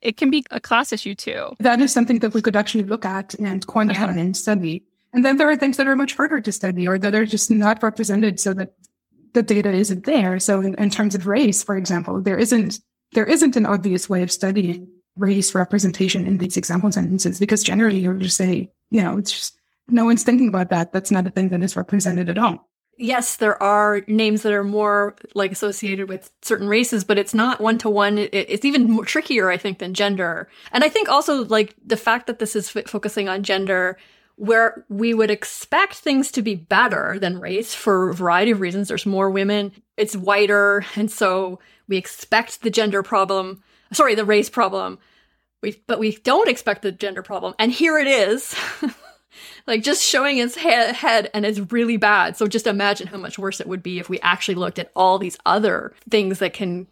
it 0.00 0.16
can 0.16 0.30
be 0.30 0.44
a 0.50 0.60
class 0.60 0.92
issue 0.92 1.14
too. 1.14 1.54
That 1.60 1.80
is 1.80 1.92
something 1.92 2.18
that 2.18 2.34
we 2.34 2.42
could 2.42 2.56
actually 2.56 2.84
look 2.84 3.06
at 3.06 3.34
and 3.34 3.66
quantify 3.66 4.10
uh-huh. 4.10 4.18
and 4.18 4.36
study. 4.36 4.84
And 5.14 5.24
then 5.24 5.38
there 5.38 5.48
are 5.48 5.56
things 5.56 5.78
that 5.78 5.86
are 5.86 5.96
much 5.96 6.14
harder 6.14 6.40
to 6.40 6.52
study 6.52 6.86
or 6.86 6.98
that 6.98 7.14
are 7.14 7.24
just 7.24 7.50
not 7.50 7.82
represented 7.82 8.38
so 8.38 8.52
that 8.54 8.74
the 9.32 9.42
data 9.42 9.70
isn't 9.72 10.04
there. 10.04 10.38
So 10.38 10.60
in, 10.60 10.74
in 10.74 10.90
terms 10.90 11.14
of 11.14 11.26
race, 11.26 11.62
for 11.62 11.76
example, 11.76 12.20
there 12.20 12.38
isn't 12.38 12.78
there 13.12 13.24
isn't 13.24 13.56
an 13.56 13.64
obvious 13.64 14.08
way 14.08 14.22
of 14.22 14.32
studying 14.32 14.88
race 15.16 15.54
representation 15.54 16.26
in 16.26 16.38
these 16.38 16.56
example 16.56 16.90
sentences 16.90 17.38
because 17.38 17.62
generally 17.62 18.00
you're 18.00 18.14
just 18.14 18.36
say, 18.36 18.70
you 18.90 19.00
know, 19.00 19.16
it's 19.16 19.30
just 19.30 19.56
no 19.88 20.04
one's 20.04 20.22
thinking 20.22 20.48
about 20.48 20.70
that. 20.70 20.92
That's 20.92 21.10
not 21.10 21.26
a 21.26 21.30
thing 21.30 21.50
that 21.50 21.62
is 21.62 21.76
represented 21.76 22.28
at 22.28 22.38
all. 22.38 22.68
yes, 22.96 23.36
there 23.36 23.60
are 23.62 24.02
names 24.06 24.42
that 24.42 24.52
are 24.52 24.64
more 24.64 25.16
like 25.34 25.50
associated 25.52 26.08
with 26.08 26.30
certain 26.42 26.68
races, 26.68 27.02
but 27.04 27.18
it's 27.18 27.34
not 27.34 27.60
one 27.60 27.78
to 27.78 27.90
one. 27.90 28.18
It's 28.18 28.64
even 28.64 28.90
more 28.90 29.04
trickier, 29.04 29.50
I 29.50 29.56
think, 29.56 29.78
than 29.78 29.94
gender. 29.94 30.48
And 30.72 30.84
I 30.84 30.88
think 30.88 31.08
also 31.08 31.44
like 31.44 31.74
the 31.84 31.96
fact 31.96 32.26
that 32.28 32.38
this 32.38 32.54
is 32.54 32.74
f- 32.76 32.86
focusing 32.86 33.28
on 33.28 33.42
gender, 33.42 33.98
where 34.36 34.84
we 34.88 35.12
would 35.14 35.30
expect 35.30 35.94
things 35.94 36.30
to 36.32 36.42
be 36.42 36.54
better 36.54 37.18
than 37.18 37.40
race 37.40 37.74
for 37.74 38.10
a 38.10 38.14
variety 38.14 38.52
of 38.52 38.60
reasons. 38.60 38.88
There's 38.88 39.06
more 39.06 39.30
women, 39.30 39.72
it's 39.96 40.16
whiter, 40.16 40.84
and 40.96 41.10
so 41.10 41.58
we 41.88 41.96
expect 41.96 42.62
the 42.62 42.70
gender 42.70 43.02
problem. 43.02 43.62
Sorry, 43.92 44.14
the 44.14 44.24
race 44.24 44.50
problem. 44.50 44.98
We, 45.62 45.82
but 45.86 45.98
we 45.98 46.16
don't 46.16 46.48
expect 46.48 46.82
the 46.82 46.92
gender 46.92 47.22
problem, 47.22 47.54
and 47.58 47.72
here 47.72 47.98
it 47.98 48.06
is. 48.06 48.54
like 49.66 49.82
just 49.82 50.02
showing 50.02 50.38
its 50.38 50.56
he- 50.56 50.68
head 50.70 51.30
and 51.34 51.44
it's 51.46 51.60
really 51.72 51.96
bad 51.96 52.36
so 52.36 52.46
just 52.46 52.66
imagine 52.66 53.06
how 53.06 53.18
much 53.18 53.38
worse 53.38 53.60
it 53.60 53.66
would 53.66 53.82
be 53.82 53.98
if 53.98 54.08
we 54.08 54.20
actually 54.20 54.54
looked 54.54 54.78
at 54.78 54.90
all 54.94 55.18
these 55.18 55.36
other 55.46 55.92
things 56.10 56.38
that 56.38 56.52
can 56.52 56.86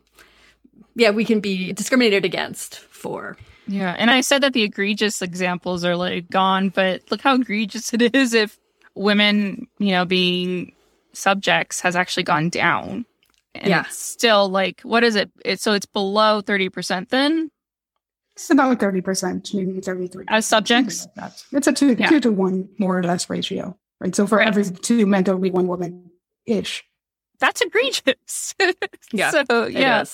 yeah 0.94 1.10
we 1.10 1.24
can 1.24 1.40
be 1.40 1.72
discriminated 1.72 2.24
against 2.24 2.78
for 2.78 3.36
Yeah. 3.66 3.94
And 3.96 4.10
I 4.10 4.20
said 4.22 4.42
that 4.42 4.52
the 4.54 4.62
egregious 4.62 5.22
examples 5.22 5.84
are 5.84 5.96
like 5.96 6.28
gone, 6.30 6.68
but 6.70 7.02
look 7.10 7.20
how 7.22 7.34
egregious 7.36 7.92
it 7.94 8.14
is 8.14 8.34
if 8.34 8.58
women, 8.94 9.68
you 9.78 9.92
know, 9.92 10.04
being 10.04 10.72
subjects 11.12 11.80
has 11.80 11.94
actually 11.96 12.24
gone 12.24 12.48
down. 12.48 13.06
And 13.54 13.68
Yeah. 13.68 13.84
it's 13.86 13.96
still 13.98 14.48
like, 14.48 14.80
what 14.82 15.04
is 15.04 15.14
it? 15.14 15.30
It's 15.44 15.62
so 15.62 15.72
it's 15.74 15.86
below 15.86 16.42
30% 16.42 17.08
then 17.10 17.50
It's 18.34 18.50
about 18.50 18.78
30%, 18.78 19.54
maybe 19.54 19.80
33 19.80 20.24
as 20.28 20.46
subjects. 20.46 21.02
Something 21.02 21.22
like. 21.22 21.32
It's 21.52 21.66
a 21.66 21.72
two, 21.72 21.96
Yeah. 21.98 22.08
two 22.08 22.20
to 22.20 22.32
one 22.32 22.68
more 22.78 22.98
or 22.98 23.02
less 23.02 23.28
ratio, 23.28 23.76
right? 24.00 24.14
So 24.14 24.26
for 24.26 24.38
Right. 24.38 24.48
every 24.48 24.64
two 24.64 25.06
men, 25.06 25.24
there'll 25.24 25.40
be 25.40 25.50
one 25.50 25.66
woman 25.66 26.10
ish. 26.46 26.84
That's 27.38 27.60
egregious. 27.60 28.54
Yeah, 29.12 29.30
So 29.30 29.64
It 29.64 29.72
yeah. 29.72 30.04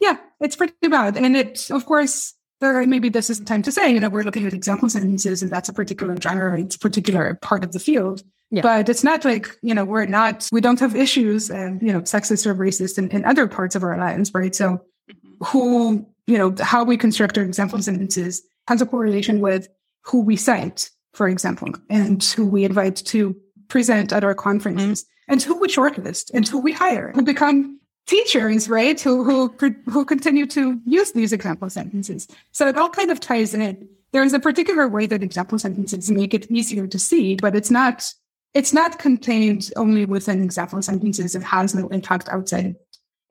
Yeah, 0.00 0.16
it's 0.40 0.54
pretty 0.54 0.74
bad. 0.88 1.16
And 1.16 1.36
it, 1.36 1.70
of 1.70 1.84
course, 1.84 2.34
there 2.60 2.84
maybe 2.86 3.08
this 3.08 3.30
is 3.30 3.40
the 3.40 3.44
time 3.44 3.62
to 3.62 3.72
say, 3.72 3.92
you 3.92 4.00
know, 4.00 4.08
we're 4.08 4.22
looking 4.22 4.46
at 4.46 4.52
example 4.52 4.88
sentences 4.88 5.42
and 5.42 5.50
that's 5.50 5.68
a 5.68 5.72
particular 5.72 6.16
genre, 6.20 6.58
it's 6.60 6.76
a 6.76 6.78
particular 6.78 7.34
part 7.42 7.64
of 7.64 7.72
the 7.72 7.80
field. 7.80 8.22
Yeah. 8.50 8.62
But 8.62 8.88
it's 8.88 9.04
not 9.04 9.24
like, 9.24 9.48
you 9.62 9.74
know, 9.74 9.84
we're 9.84 10.06
not, 10.06 10.48
we 10.52 10.60
don't 10.60 10.80
have 10.80 10.96
issues 10.96 11.50
and, 11.50 11.82
you 11.82 11.92
know, 11.92 12.00
sexist 12.02 12.46
or 12.46 12.54
racist 12.54 12.96
in, 12.96 13.10
in 13.10 13.24
other 13.24 13.46
parts 13.46 13.74
of 13.74 13.82
our 13.82 13.98
lives, 13.98 14.32
right? 14.32 14.54
So 14.54 14.80
mm-hmm. 15.10 15.44
who, 15.44 16.06
you 16.28 16.36
know, 16.36 16.54
how 16.60 16.84
we 16.84 16.96
construct 16.98 17.38
our 17.38 17.44
example 17.44 17.80
sentences 17.80 18.42
has 18.68 18.82
a 18.82 18.86
correlation 18.86 19.40
with 19.40 19.66
who 20.04 20.20
we 20.20 20.36
cite, 20.36 20.90
for 21.14 21.26
example, 21.26 21.70
and 21.88 22.22
who 22.22 22.46
we 22.46 22.64
invite 22.64 22.96
to 22.96 23.34
present 23.68 24.12
at 24.12 24.22
our 24.22 24.34
conferences 24.34 25.04
mm-hmm. 25.04 25.32
and 25.32 25.42
who 25.42 25.58
we 25.58 25.68
shortlist 25.68 26.30
and 26.34 26.46
who 26.46 26.58
we 26.58 26.72
hire 26.72 27.12
who 27.14 27.22
become 27.22 27.80
teachers, 28.06 28.68
right? 28.68 29.00
Who, 29.00 29.24
who, 29.24 29.74
who 29.86 30.04
continue 30.04 30.46
to 30.46 30.80
use 30.84 31.12
these 31.12 31.32
example 31.32 31.70
sentences. 31.70 32.28
So 32.52 32.68
it 32.68 32.76
all 32.76 32.90
kind 32.90 33.10
of 33.10 33.20
ties 33.20 33.54
in. 33.54 33.88
There 34.12 34.22
is 34.22 34.32
a 34.32 34.40
particular 34.40 34.86
way 34.86 35.06
that 35.06 35.22
example 35.22 35.58
sentences 35.58 36.10
make 36.10 36.34
it 36.34 36.50
easier 36.50 36.86
to 36.86 36.98
see, 36.98 37.36
but 37.36 37.56
it's 37.56 37.70
not, 37.70 38.10
it's 38.54 38.72
not 38.72 38.98
contained 38.98 39.70
only 39.76 40.04
within 40.04 40.42
example 40.42 40.80
sentences. 40.82 41.34
It 41.34 41.42
has 41.42 41.74
no 41.74 41.88
impact 41.88 42.28
outside. 42.30 42.76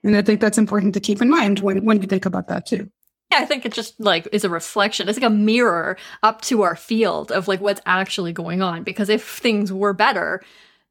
And 0.07 0.15
I 0.15 0.21
think 0.21 0.39
that's 0.39 0.57
important 0.57 0.93
to 0.93 1.01
keep 1.01 1.21
in 1.21 1.29
mind 1.29 1.59
when, 1.59 1.83
when 1.83 2.01
you 2.01 2.07
think 2.07 2.25
about 2.25 2.47
that 2.47 2.65
too. 2.65 2.89
Yeah, 3.29 3.39
I 3.39 3.45
think 3.45 3.65
it 3.65 3.73
just 3.73 3.99
like 3.99 4.25
is 4.31 4.45
a 4.45 4.49
reflection. 4.49 5.09
It's 5.09 5.19
like 5.19 5.29
a 5.29 5.33
mirror 5.33 5.97
up 6.23 6.41
to 6.43 6.61
our 6.61 6.77
field 6.77 7.29
of 7.29 7.49
like 7.49 7.59
what's 7.59 7.81
actually 7.85 8.31
going 8.31 8.61
on. 8.61 8.83
Because 8.83 9.09
if 9.09 9.27
things 9.27 9.71
were 9.71 9.91
better, 9.91 10.41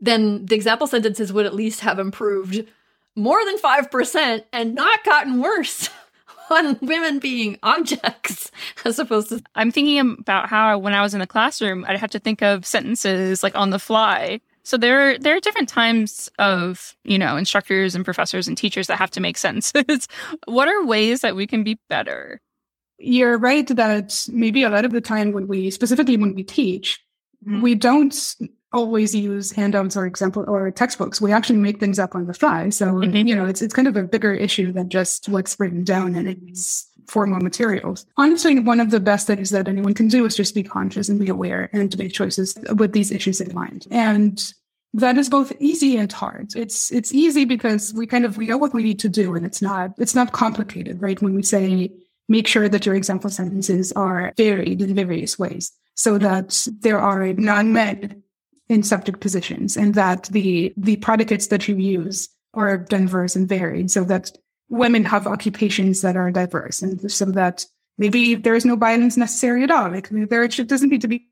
then 0.00 0.44
the 0.44 0.54
example 0.54 0.86
sentences 0.86 1.32
would 1.32 1.46
at 1.46 1.54
least 1.54 1.80
have 1.80 1.98
improved 1.98 2.66
more 3.16 3.42
than 3.46 3.58
5% 3.58 4.44
and 4.52 4.74
not 4.74 5.02
gotten 5.02 5.40
worse 5.40 5.88
on 6.50 6.78
women 6.82 7.18
being 7.18 7.58
objects 7.62 8.50
as 8.84 8.98
opposed 8.98 9.30
to. 9.30 9.42
I'm 9.54 9.72
thinking 9.72 9.98
about 9.98 10.50
how 10.50 10.76
when 10.76 10.92
I 10.92 11.00
was 11.00 11.14
in 11.14 11.20
the 11.20 11.26
classroom, 11.26 11.86
I'd 11.88 11.98
have 11.98 12.10
to 12.10 12.18
think 12.18 12.42
of 12.42 12.66
sentences 12.66 13.42
like 13.42 13.54
on 13.54 13.70
the 13.70 13.78
fly. 13.78 14.42
So 14.66 14.76
there, 14.76 15.10
are, 15.10 15.18
there 15.18 15.36
are 15.36 15.40
different 15.40 15.68
times 15.68 16.28
of, 16.40 16.96
you 17.04 17.20
know, 17.20 17.36
instructors 17.36 17.94
and 17.94 18.04
professors 18.04 18.48
and 18.48 18.58
teachers 18.58 18.88
that 18.88 18.98
have 18.98 19.12
to 19.12 19.20
make 19.20 19.38
sentences. 19.38 20.08
what 20.46 20.66
are 20.66 20.84
ways 20.84 21.20
that 21.20 21.36
we 21.36 21.46
can 21.46 21.62
be 21.62 21.78
better? 21.88 22.40
You're 22.98 23.38
right 23.38 23.64
that 23.68 24.26
maybe 24.28 24.64
a 24.64 24.68
lot 24.68 24.84
of 24.84 24.90
the 24.90 25.00
time 25.00 25.30
when 25.30 25.46
we, 25.46 25.70
specifically 25.70 26.16
when 26.16 26.34
we 26.34 26.42
teach, 26.42 27.00
mm-hmm. 27.46 27.62
we 27.62 27.76
don't 27.76 28.12
always 28.72 29.14
use 29.14 29.52
handouts 29.52 29.96
or 29.96 30.04
example 30.04 30.44
or 30.48 30.68
textbooks. 30.72 31.20
We 31.20 31.30
actually 31.30 31.60
make 31.60 31.78
things 31.78 32.00
up 32.00 32.16
on 32.16 32.26
the 32.26 32.34
fly. 32.34 32.70
So, 32.70 32.86
mm-hmm. 32.86 33.28
you 33.28 33.36
know, 33.36 33.46
it's, 33.46 33.62
it's 33.62 33.72
kind 33.72 33.86
of 33.86 33.96
a 33.96 34.02
bigger 34.02 34.34
issue 34.34 34.72
than 34.72 34.88
just 34.88 35.28
what's 35.28 35.60
written 35.60 35.84
down 35.84 36.16
and 36.16 36.26
its 36.26 36.90
formal 37.08 37.40
materials. 37.40 38.06
Honestly, 38.16 38.58
one 38.58 38.80
of 38.80 38.90
the 38.90 39.00
best 39.00 39.26
things 39.26 39.50
that 39.50 39.68
anyone 39.68 39.94
can 39.94 40.08
do 40.08 40.24
is 40.24 40.36
just 40.36 40.54
be 40.54 40.62
conscious 40.62 41.08
and 41.08 41.20
be 41.20 41.28
aware 41.28 41.70
and 41.72 41.90
to 41.92 41.98
make 41.98 42.12
choices 42.12 42.56
with 42.74 42.92
these 42.92 43.10
issues 43.10 43.40
in 43.40 43.54
mind. 43.54 43.86
And 43.90 44.52
that 44.94 45.18
is 45.18 45.28
both 45.28 45.52
easy 45.60 45.96
and 45.96 46.10
hard. 46.10 46.54
It's 46.56 46.90
it's 46.90 47.12
easy 47.12 47.44
because 47.44 47.92
we 47.94 48.06
kind 48.06 48.24
of 48.24 48.36
we 48.36 48.46
know 48.46 48.56
what 48.56 48.72
we 48.72 48.82
need 48.82 48.98
to 49.00 49.08
do 49.08 49.34
and 49.34 49.44
it's 49.44 49.60
not 49.60 49.92
it's 49.98 50.14
not 50.14 50.32
complicated, 50.32 51.02
right? 51.02 51.20
When 51.20 51.34
we 51.34 51.42
say 51.42 51.90
make 52.28 52.46
sure 52.46 52.68
that 52.68 52.86
your 52.86 52.94
example 52.94 53.30
sentences 53.30 53.92
are 53.92 54.32
varied 54.36 54.82
in 54.82 54.94
various 54.94 55.38
ways 55.38 55.72
so 55.94 56.18
that 56.18 56.66
there 56.80 56.98
are 56.98 57.32
non-men 57.34 58.22
in 58.68 58.82
subject 58.82 59.20
positions 59.20 59.76
and 59.76 59.94
that 59.94 60.24
the 60.24 60.72
the 60.76 60.96
predicates 60.96 61.48
that 61.48 61.68
you 61.68 61.76
use 61.76 62.28
are 62.54 62.78
diverse 62.78 63.36
and 63.36 63.48
varied 63.48 63.90
so 63.90 64.02
that 64.04 64.30
women 64.68 65.04
have 65.04 65.26
occupations 65.26 66.02
that 66.02 66.16
are 66.16 66.30
diverse 66.30 66.82
and 66.82 67.10
so 67.10 67.26
that 67.26 67.66
maybe 67.98 68.34
there 68.34 68.54
is 68.54 68.64
no 68.64 68.76
violence 68.76 69.16
necessary 69.16 69.62
at 69.62 69.70
all. 69.70 69.90
Like 69.90 70.08
there 70.10 70.42
it 70.42 70.68
doesn't 70.68 70.90
need 70.90 71.02
to 71.02 71.08
be 71.08 71.28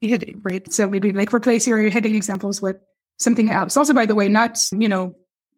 hitting, 0.00 0.40
right? 0.42 0.70
So 0.72 0.88
maybe 0.88 1.12
like 1.12 1.32
replace 1.32 1.66
your 1.66 1.78
hitting 1.78 2.14
examples 2.14 2.60
with 2.60 2.76
something 3.18 3.50
else. 3.50 3.76
Also, 3.76 3.94
by 3.94 4.06
the 4.06 4.14
way, 4.14 4.28
not, 4.28 4.62
you 4.72 4.88
know, 4.88 5.14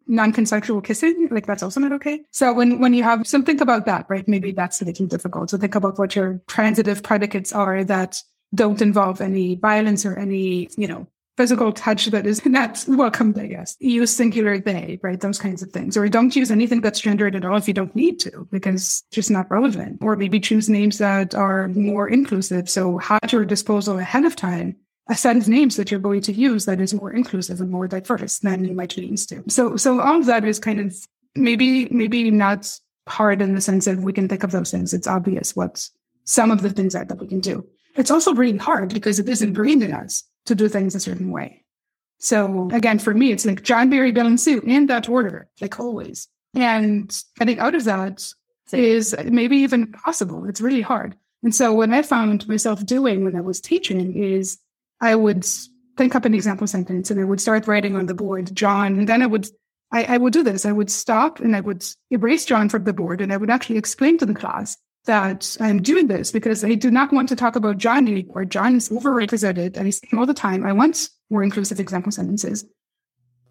non-consensual 0.07 0.81
kissing, 0.81 1.27
like 1.31 1.47
that's 1.47 1.63
also 1.63 1.79
not 1.79 1.91
okay. 1.91 2.21
So 2.31 2.53
when 2.53 2.79
when 2.79 2.93
you 2.93 3.01
have 3.01 3.25
some 3.25 3.43
think 3.43 3.59
about 3.59 3.87
that, 3.87 4.05
right? 4.07 4.27
Maybe 4.27 4.51
that's 4.51 4.81
making 4.83 5.07
difficult. 5.07 5.49
So 5.49 5.57
think 5.57 5.73
about 5.73 5.97
what 5.97 6.15
your 6.15 6.41
transitive 6.47 7.01
predicates 7.01 7.51
are 7.51 7.83
that 7.85 8.21
don't 8.53 8.81
involve 8.81 9.19
any 9.19 9.55
violence 9.55 10.05
or 10.05 10.17
any, 10.17 10.69
you 10.77 10.87
know, 10.87 11.07
physical 11.37 11.71
touch 11.71 12.07
that 12.07 12.25
is 12.25 12.45
not 12.45 12.83
welcomed, 12.87 13.37
I 13.37 13.47
guess. 13.47 13.75
Use 13.79 14.11
singular 14.11 14.59
they, 14.59 14.99
right? 15.01 15.19
Those 15.19 15.39
kinds 15.39 15.61
of 15.61 15.71
things. 15.71 15.97
Or 15.97 16.07
don't 16.07 16.35
use 16.35 16.51
anything 16.51 16.81
that's 16.81 16.99
gendered 16.99 17.35
at 17.35 17.45
all 17.45 17.57
if 17.57 17.67
you 17.67 17.73
don't 17.73 17.95
need 17.95 18.19
to, 18.21 18.47
because 18.51 18.75
it's 18.81 19.03
just 19.11 19.31
not 19.31 19.49
relevant. 19.51 19.99
Or 20.01 20.15
maybe 20.15 20.39
choose 20.39 20.69
names 20.69 20.97
that 20.99 21.35
are 21.35 21.67
more 21.69 22.07
inclusive. 22.07 22.69
So 22.69 22.97
have 22.99 23.19
at 23.23 23.33
your 23.33 23.45
disposal 23.45 23.99
ahead 23.99 24.25
of 24.25 24.35
time 24.35 24.77
a 25.07 25.15
set 25.15 25.37
of 25.37 25.47
names 25.47 25.75
that 25.75 25.91
you're 25.91 25.99
going 25.99 26.21
to 26.21 26.33
use 26.33 26.65
that 26.65 26.81
is 26.81 26.93
more 26.93 27.11
inclusive 27.11 27.61
and 27.61 27.69
more 27.69 27.87
diverse 27.87 28.39
than 28.39 28.65
you 28.65 28.73
might 28.73 28.97
used 28.97 29.29
to. 29.29 29.43
So 29.47 29.77
so 29.77 30.01
all 30.01 30.19
of 30.19 30.25
that 30.25 30.43
is 30.45 30.59
kind 30.59 30.79
of 30.79 30.95
maybe 31.35 31.87
maybe 31.89 32.31
not 32.31 32.71
hard 33.07 33.41
in 33.41 33.53
the 33.53 33.61
sense 33.61 33.85
that 33.85 33.99
we 33.99 34.13
can 34.13 34.27
think 34.27 34.43
of 34.43 34.51
those 34.51 34.71
things. 34.71 34.93
It's 34.93 35.07
obvious 35.07 35.55
what 35.55 35.87
some 36.23 36.49
of 36.49 36.63
the 36.63 36.71
things 36.71 36.95
are 36.95 37.05
that 37.05 37.19
we 37.19 37.27
can 37.27 37.39
do. 37.39 37.67
It's 37.95 38.09
also 38.09 38.33
really 38.33 38.57
hard 38.57 38.93
because 38.93 39.19
it 39.19 39.29
is 39.29 39.43
ingrained 39.43 39.83
in 39.83 39.93
us 39.93 40.23
to 40.45 40.55
do 40.55 40.67
things 40.67 40.95
a 40.95 40.99
certain 40.99 41.31
way. 41.31 41.63
So 42.19 42.69
again, 42.71 42.99
for 42.99 43.13
me, 43.13 43.31
it's 43.31 43.45
like 43.45 43.63
John, 43.63 43.89
Mary 43.89 44.11
Bill, 44.11 44.25
and 44.25 44.39
Sue 44.39 44.61
in 44.61 44.87
that 44.87 45.09
order, 45.09 45.49
like 45.61 45.79
always. 45.79 46.27
And 46.53 47.15
getting 47.37 47.59
out 47.59 47.75
of 47.75 47.83
that 47.83 48.25
is 48.71 49.15
maybe 49.25 49.57
even 49.57 49.91
possible. 49.91 50.45
It's 50.45 50.61
really 50.61 50.81
hard. 50.81 51.15
And 51.43 51.53
so 51.53 51.73
what 51.73 51.91
I 51.91 52.01
found 52.01 52.47
myself 52.47 52.85
doing 52.85 53.23
when 53.23 53.35
I 53.35 53.41
was 53.41 53.61
teaching 53.61 54.15
is 54.15 54.57
I 55.01 55.15
would 55.15 55.45
think 55.97 56.15
up 56.15 56.25
an 56.25 56.33
example 56.33 56.67
sentence 56.67 57.11
and 57.11 57.19
I 57.19 57.25
would 57.25 57.41
start 57.41 57.67
writing 57.67 57.95
on 57.95 58.05
the 58.05 58.13
board, 58.13 58.55
John, 58.55 58.97
and 58.97 59.07
then 59.07 59.21
I 59.21 59.27
would 59.27 59.47
I, 59.91 60.15
I 60.15 60.17
would 60.17 60.33
do 60.33 60.43
this. 60.43 60.65
I 60.65 60.71
would 60.71 60.89
stop 60.89 61.39
and 61.39 61.55
I 61.55 61.61
would 61.61 61.85
erase 62.09 62.45
John 62.45 62.69
from 62.69 62.83
the 62.85 62.93
board 62.93 63.21
and 63.21 63.31
I 63.31 63.37
would 63.37 63.51
actually 63.51 63.77
explain 63.77 64.17
to 64.17 64.25
the 64.25 64.33
class 64.33 64.77
that 65.05 65.57
I'm 65.59 65.81
doing 65.81 66.07
this 66.07 66.31
because 66.31 66.63
I 66.63 66.73
do 66.73 66.91
not 66.91 67.13
want 67.13 67.29
to 67.29 67.35
talk 67.35 67.55
about 67.55 67.77
John 67.77 68.07
anymore. 68.07 68.45
John 68.45 68.75
is 68.75 68.89
overrepresented 68.89 69.77
and 69.77 69.87
I 69.87 70.07
him 70.07 70.19
all 70.19 70.25
the 70.25 70.33
time. 70.33 70.65
I 70.65 70.73
want 70.73 71.09
more 71.29 71.43
inclusive 71.43 71.79
example 71.79 72.11
sentences. 72.11 72.65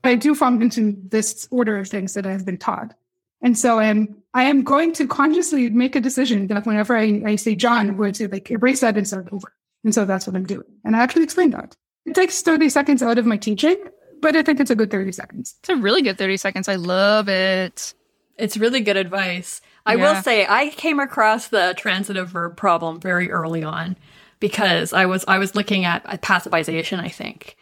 But 0.02 0.10
I 0.10 0.14
do 0.16 0.34
fall 0.34 0.60
into 0.60 0.96
this 1.08 1.48
order 1.50 1.78
of 1.78 1.88
things 1.88 2.14
that 2.14 2.26
I've 2.26 2.44
been 2.44 2.58
taught. 2.58 2.94
And 3.42 3.56
so 3.58 3.78
I 3.78 3.86
am 3.86 4.22
I 4.32 4.44
am 4.44 4.62
going 4.62 4.92
to 4.94 5.06
consciously 5.06 5.70
make 5.70 5.96
a 5.96 6.00
decision 6.00 6.46
that 6.48 6.66
whenever 6.66 6.96
I, 6.96 7.22
I 7.26 7.36
say 7.36 7.54
John, 7.54 7.88
I'm 7.88 7.96
going 7.96 8.14
to 8.14 8.28
like 8.28 8.50
erase 8.50 8.80
that 8.80 8.96
and 8.96 9.06
start 9.06 9.28
over. 9.32 9.52
And 9.84 9.94
so 9.94 10.04
that's 10.04 10.26
what 10.26 10.34
I'm 10.34 10.46
doing. 10.46 10.66
And 10.84 10.96
I 10.96 11.00
actually 11.00 11.24
explained 11.24 11.52
that. 11.52 11.76
It 12.06 12.14
takes 12.14 12.42
30 12.42 12.68
seconds 12.68 13.02
out 13.02 13.18
of 13.18 13.26
my 13.26 13.36
teaching, 13.36 13.76
but 14.20 14.34
I 14.34 14.42
think 14.42 14.60
it's 14.60 14.70
a 14.70 14.74
good 14.74 14.90
30 14.90 15.12
seconds. 15.12 15.56
It's 15.60 15.68
a 15.68 15.76
really 15.76 16.02
good 16.02 16.18
30 16.18 16.36
seconds. 16.38 16.68
I 16.68 16.76
love 16.76 17.28
it. 17.28 17.94
It's 18.36 18.56
really 18.56 18.80
good 18.80 18.96
advice. 18.96 19.60
I 19.86 19.94
yeah. 19.94 20.14
will 20.14 20.22
say 20.22 20.46
I 20.48 20.70
came 20.70 20.98
across 20.98 21.48
the 21.48 21.74
transitive 21.76 22.28
verb 22.28 22.56
problem 22.56 23.00
very 23.00 23.30
early 23.30 23.62
on 23.62 23.96
because 24.40 24.92
I 24.92 25.06
was 25.06 25.24
I 25.28 25.38
was 25.38 25.54
looking 25.54 25.84
at 25.84 26.04
passivization, 26.22 27.00
I 27.00 27.08
think. 27.08 27.56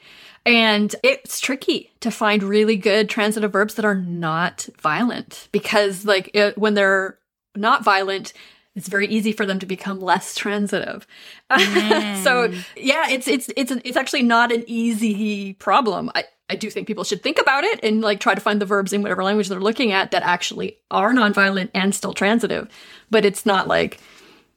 And 0.44 0.94
it's 1.04 1.40
tricky 1.40 1.92
to 2.00 2.10
find 2.10 2.42
really 2.42 2.76
good 2.76 3.08
transitive 3.08 3.52
verbs 3.52 3.74
that 3.74 3.84
are 3.84 3.94
not 3.94 4.68
violent 4.80 5.48
because 5.52 6.04
like 6.04 6.30
it, 6.34 6.58
when 6.58 6.74
they're 6.74 7.18
not 7.54 7.84
violent, 7.84 8.32
it's 8.74 8.88
very 8.88 9.06
easy 9.06 9.32
for 9.32 9.44
them 9.46 9.58
to 9.58 9.66
become 9.66 10.00
less 10.00 10.34
transitive. 10.36 11.06
Mm. 11.50 12.16
so 12.22 12.52
yeah, 12.76 13.08
it's 13.10 13.28
it's 13.28 13.50
it's 13.56 13.72
it's 13.84 13.96
actually 13.96 14.22
not 14.22 14.52
an 14.52 14.64
easy 14.66 15.54
problem. 15.54 16.10
I 16.14 16.24
I 16.48 16.56
do 16.56 16.70
think 16.70 16.86
people 16.86 17.04
should 17.04 17.22
think 17.22 17.40
about 17.40 17.64
it 17.64 17.80
and 17.82 18.02
like 18.02 18.20
try 18.20 18.34
to 18.34 18.40
find 18.40 18.60
the 18.60 18.66
verbs 18.66 18.92
in 18.92 19.02
whatever 19.02 19.24
language 19.24 19.48
they're 19.48 19.60
looking 19.60 19.92
at 19.92 20.10
that 20.10 20.22
actually 20.22 20.78
are 20.90 21.12
nonviolent 21.12 21.70
and 21.74 21.94
still 21.94 22.12
transitive, 22.12 22.68
but 23.10 23.24
it's 23.24 23.46
not 23.46 23.68
like 23.68 24.00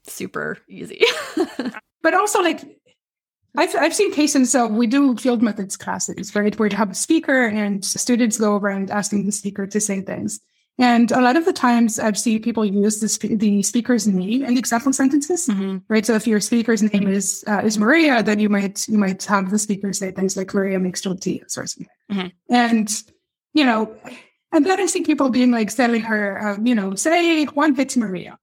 super 0.03 0.57
easy. 0.67 1.01
but 2.01 2.13
also 2.13 2.41
like 2.41 2.63
I've, 3.57 3.73
I've 3.75 3.95
seen 3.95 4.13
cases, 4.13 4.51
so 4.51 4.67
we 4.67 4.85
do 4.85 5.15
field 5.15 5.41
methods 5.41 5.77
classes, 5.77 6.35
right, 6.35 6.57
where 6.59 6.67
you 6.67 6.75
have 6.75 6.91
a 6.91 6.95
speaker 6.95 7.45
and 7.45 7.85
students 7.85 8.37
go 8.37 8.57
around 8.57 8.91
asking 8.91 9.25
the 9.25 9.31
speaker 9.31 9.65
to 9.65 9.79
say 9.79 10.01
things. 10.01 10.41
And 10.77 11.11
a 11.11 11.21
lot 11.21 11.37
of 11.37 11.45
the 11.45 11.53
times 11.53 11.99
I've 11.99 12.17
seen 12.17 12.41
people 12.41 12.65
use 12.65 12.99
the, 12.99 13.07
sp- 13.07 13.39
the 13.39 13.63
speaker's 13.63 14.07
name 14.07 14.43
in 14.43 14.57
example 14.57 14.91
sentences, 14.91 15.47
mm-hmm. 15.47 15.77
right? 15.87 16.05
So 16.05 16.15
if 16.15 16.27
your 16.27 16.41
speaker's 16.41 16.83
name 16.83 17.07
is 17.07 17.45
uh, 17.47 17.61
is 17.63 17.77
Maria, 17.77 18.21
then 18.21 18.39
you 18.39 18.49
might 18.49 18.87
you 18.89 18.97
might 18.97 19.23
have 19.23 19.49
the 19.51 19.59
speaker 19.59 19.93
say 19.93 20.11
things 20.11 20.35
like 20.35 20.53
Maria 20.53 20.79
makes 20.79 21.01
tortillas 21.01 21.57
or 21.57 21.65
something. 21.65 21.87
Mm-hmm. 22.11 22.53
And 22.53 23.03
you 23.53 23.65
know, 23.65 23.95
and 24.51 24.65
then 24.65 24.79
I 24.79 24.85
see 24.87 25.03
people 25.03 25.29
being 25.29 25.51
like 25.51 25.73
telling 25.73 26.01
her, 26.01 26.49
um, 26.49 26.67
you 26.67 26.75
know, 26.75 26.95
say 26.95 27.45
Juan 27.45 27.75
hits 27.75 27.95
Maria. 27.95 28.37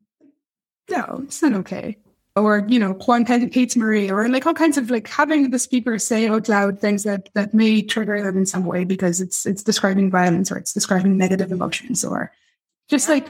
No, 0.90 1.20
it's 1.24 1.42
not 1.42 1.52
okay 1.54 1.98
or 2.36 2.64
you 2.68 2.78
know 2.78 2.92
Juan 2.92 3.24
hates 3.26 3.76
Marie 3.76 4.10
or 4.10 4.28
like 4.28 4.46
all 4.46 4.54
kinds 4.54 4.78
of 4.78 4.90
like 4.90 5.08
having 5.08 5.50
the 5.50 5.58
speaker 5.58 5.98
say 5.98 6.28
out 6.28 6.48
loud 6.48 6.80
things 6.80 7.02
that 7.04 7.28
that 7.34 7.52
may 7.52 7.82
trigger 7.82 8.22
them 8.22 8.38
in 8.38 8.46
some 8.46 8.64
way 8.64 8.84
because 8.84 9.20
it's 9.20 9.44
it's 9.46 9.62
describing 9.62 10.10
violence 10.10 10.50
or 10.50 10.56
it's 10.56 10.72
describing 10.72 11.18
negative 11.18 11.52
emotions 11.52 12.04
or 12.04 12.32
just 12.88 13.08
like 13.08 13.28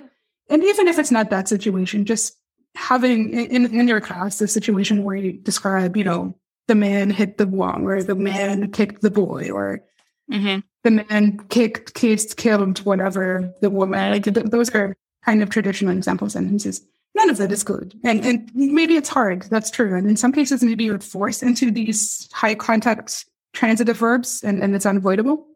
and 0.50 0.62
even 0.62 0.88
if 0.88 0.98
it's 0.98 1.10
not 1.10 1.30
that 1.30 1.48
situation 1.48 2.04
just 2.04 2.36
having 2.74 3.32
in, 3.32 3.66
in 3.74 3.88
your 3.88 4.00
class 4.00 4.40
a 4.40 4.48
situation 4.48 5.04
where 5.04 5.16
you 5.16 5.32
describe, 5.32 5.96
you 5.96 6.04
know, 6.04 6.34
the 6.68 6.74
man 6.74 7.10
hit 7.10 7.38
the 7.38 7.46
wall, 7.46 7.86
or 7.86 8.02
the 8.02 8.14
man 8.14 8.70
kicked 8.70 9.02
the 9.02 9.10
boy, 9.10 9.50
or 9.50 9.82
Mm-hmm. 10.30 10.60
the 10.84 10.90
man 10.90 11.38
kicked, 11.50 11.92
kissed, 11.94 12.38
killed, 12.38 12.78
whatever 12.86 13.52
the 13.60 13.68
woman. 13.68 14.12
Like 14.12 14.24
th- 14.24 14.46
those 14.46 14.70
are 14.70 14.96
kind 15.24 15.42
of 15.42 15.50
traditional 15.50 15.94
example 15.94 16.30
sentences. 16.30 16.80
None 17.14 17.28
of 17.28 17.36
that 17.36 17.52
is 17.52 17.62
good, 17.62 17.98
and 18.04 18.24
and 18.24 18.50
maybe 18.54 18.96
it's 18.96 19.08
hard. 19.08 19.42
That's 19.42 19.70
true, 19.70 19.94
and 19.94 20.08
in 20.08 20.16
some 20.16 20.32
cases, 20.32 20.62
maybe 20.62 20.84
you're 20.84 20.98
forced 20.98 21.42
into 21.42 21.70
these 21.70 22.28
high 22.32 22.54
context 22.54 23.28
transitive 23.52 23.98
verbs, 23.98 24.42
and 24.42 24.62
and 24.62 24.74
it's 24.74 24.86
unavoidable. 24.86 25.46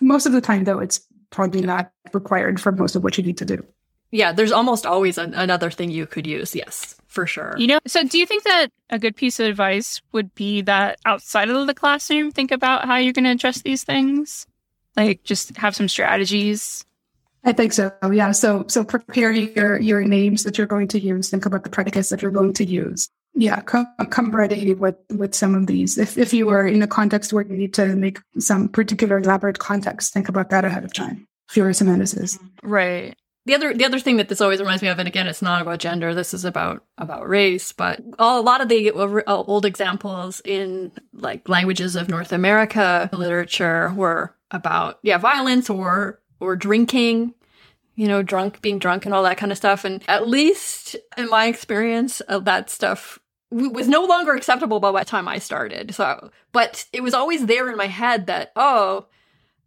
Most 0.00 0.24
of 0.24 0.32
the 0.32 0.40
time, 0.40 0.64
though, 0.64 0.78
it's 0.78 1.00
probably 1.30 1.60
not 1.60 1.90
required 2.12 2.60
for 2.60 2.72
most 2.72 2.96
of 2.96 3.04
what 3.04 3.18
you 3.18 3.24
need 3.24 3.36
to 3.38 3.44
do. 3.44 3.64
Yeah, 4.10 4.32
there's 4.32 4.52
almost 4.52 4.86
always 4.86 5.18
an, 5.18 5.34
another 5.34 5.70
thing 5.70 5.90
you 5.90 6.06
could 6.06 6.26
use. 6.26 6.54
Yes, 6.54 6.94
for 7.08 7.26
sure. 7.26 7.54
You 7.58 7.66
know, 7.66 7.80
so 7.86 8.04
do 8.04 8.16
you 8.16 8.26
think 8.26 8.44
that 8.44 8.68
a 8.88 8.98
good 8.98 9.16
piece 9.16 9.40
of 9.40 9.46
advice 9.46 10.00
would 10.12 10.32
be 10.34 10.62
that 10.62 11.00
outside 11.04 11.50
of 11.50 11.66
the 11.66 11.74
classroom, 11.74 12.30
think 12.30 12.52
about 12.52 12.84
how 12.84 12.96
you're 12.96 13.12
going 13.12 13.24
to 13.24 13.32
address 13.32 13.62
these 13.62 13.82
things? 13.82 14.46
Like 14.96 15.24
just 15.24 15.56
have 15.56 15.74
some 15.74 15.88
strategies? 15.88 16.86
I 17.44 17.52
think 17.52 17.72
so. 17.72 17.92
Yeah. 18.10 18.32
So 18.32 18.64
so 18.68 18.84
prepare 18.84 19.30
your 19.32 19.78
your 19.78 20.02
names 20.02 20.44
that 20.44 20.56
you're 20.56 20.66
going 20.66 20.88
to 20.88 21.00
use. 21.00 21.28
Think 21.28 21.46
about 21.46 21.64
the 21.64 21.70
predicates 21.70 22.08
that 22.08 22.22
you're 22.22 22.30
going 22.30 22.54
to 22.54 22.64
use. 22.64 23.08
Yeah, 23.34 23.60
come 23.60 23.86
come 24.10 24.30
ready 24.34 24.74
with 24.74 24.96
with 25.10 25.34
some 25.34 25.54
of 25.54 25.66
these. 25.66 25.98
If 25.98 26.16
if 26.16 26.32
you 26.32 26.48
are 26.50 26.66
in 26.66 26.82
a 26.82 26.86
context 26.86 27.32
where 27.32 27.44
you 27.44 27.56
need 27.56 27.74
to 27.74 27.96
make 27.96 28.20
some 28.38 28.68
particular 28.68 29.18
elaborate 29.18 29.58
context, 29.58 30.12
think 30.14 30.28
about 30.28 30.50
that 30.50 30.64
ahead 30.64 30.84
of 30.84 30.92
time. 30.92 31.26
If 31.50 31.56
you're. 31.56 31.68
Right. 32.62 33.14
the 33.46 33.54
other 33.54 33.74
the 33.74 33.84
other 33.84 33.98
thing 33.98 34.16
that 34.16 34.28
this 34.28 34.40
always 34.40 34.60
reminds 34.60 34.82
me 34.82 34.88
of, 34.88 34.98
and 34.98 35.08
again, 35.08 35.26
it's 35.26 35.42
not 35.42 35.60
about 35.60 35.80
gender. 35.80 36.14
This 36.14 36.32
is 36.32 36.44
about 36.44 36.84
about 36.96 37.28
race. 37.28 37.72
But 37.72 38.00
a 38.18 38.40
lot 38.40 38.62
of 38.62 38.68
the 38.68 38.90
uh, 38.92 39.22
old 39.26 39.66
examples 39.66 40.40
in 40.44 40.92
like 41.12 41.48
languages 41.48 41.96
of 41.96 42.08
North 42.08 42.32
America 42.32 43.10
literature 43.12 43.92
were 43.94 44.34
about 44.50 45.00
yeah 45.02 45.18
violence 45.18 45.68
or 45.68 46.20
or 46.40 46.56
drinking. 46.56 47.34
You 47.96 48.08
know, 48.08 48.24
drunk, 48.24 48.60
being 48.60 48.80
drunk, 48.80 49.04
and 49.04 49.14
all 49.14 49.22
that 49.22 49.36
kind 49.36 49.52
of 49.52 49.58
stuff. 49.58 49.84
And 49.84 50.02
at 50.08 50.26
least 50.26 50.96
in 51.16 51.30
my 51.30 51.46
experience, 51.46 52.20
uh, 52.26 52.40
that 52.40 52.68
stuff 52.68 53.20
was 53.52 53.86
no 53.86 54.04
longer 54.04 54.34
acceptable 54.34 54.80
by 54.80 54.90
the 54.90 55.04
time 55.04 55.28
I 55.28 55.38
started. 55.38 55.94
So, 55.94 56.30
but 56.50 56.86
it 56.92 57.04
was 57.04 57.14
always 57.14 57.46
there 57.46 57.70
in 57.70 57.76
my 57.76 57.86
head 57.86 58.26
that 58.26 58.50
oh, 58.56 59.06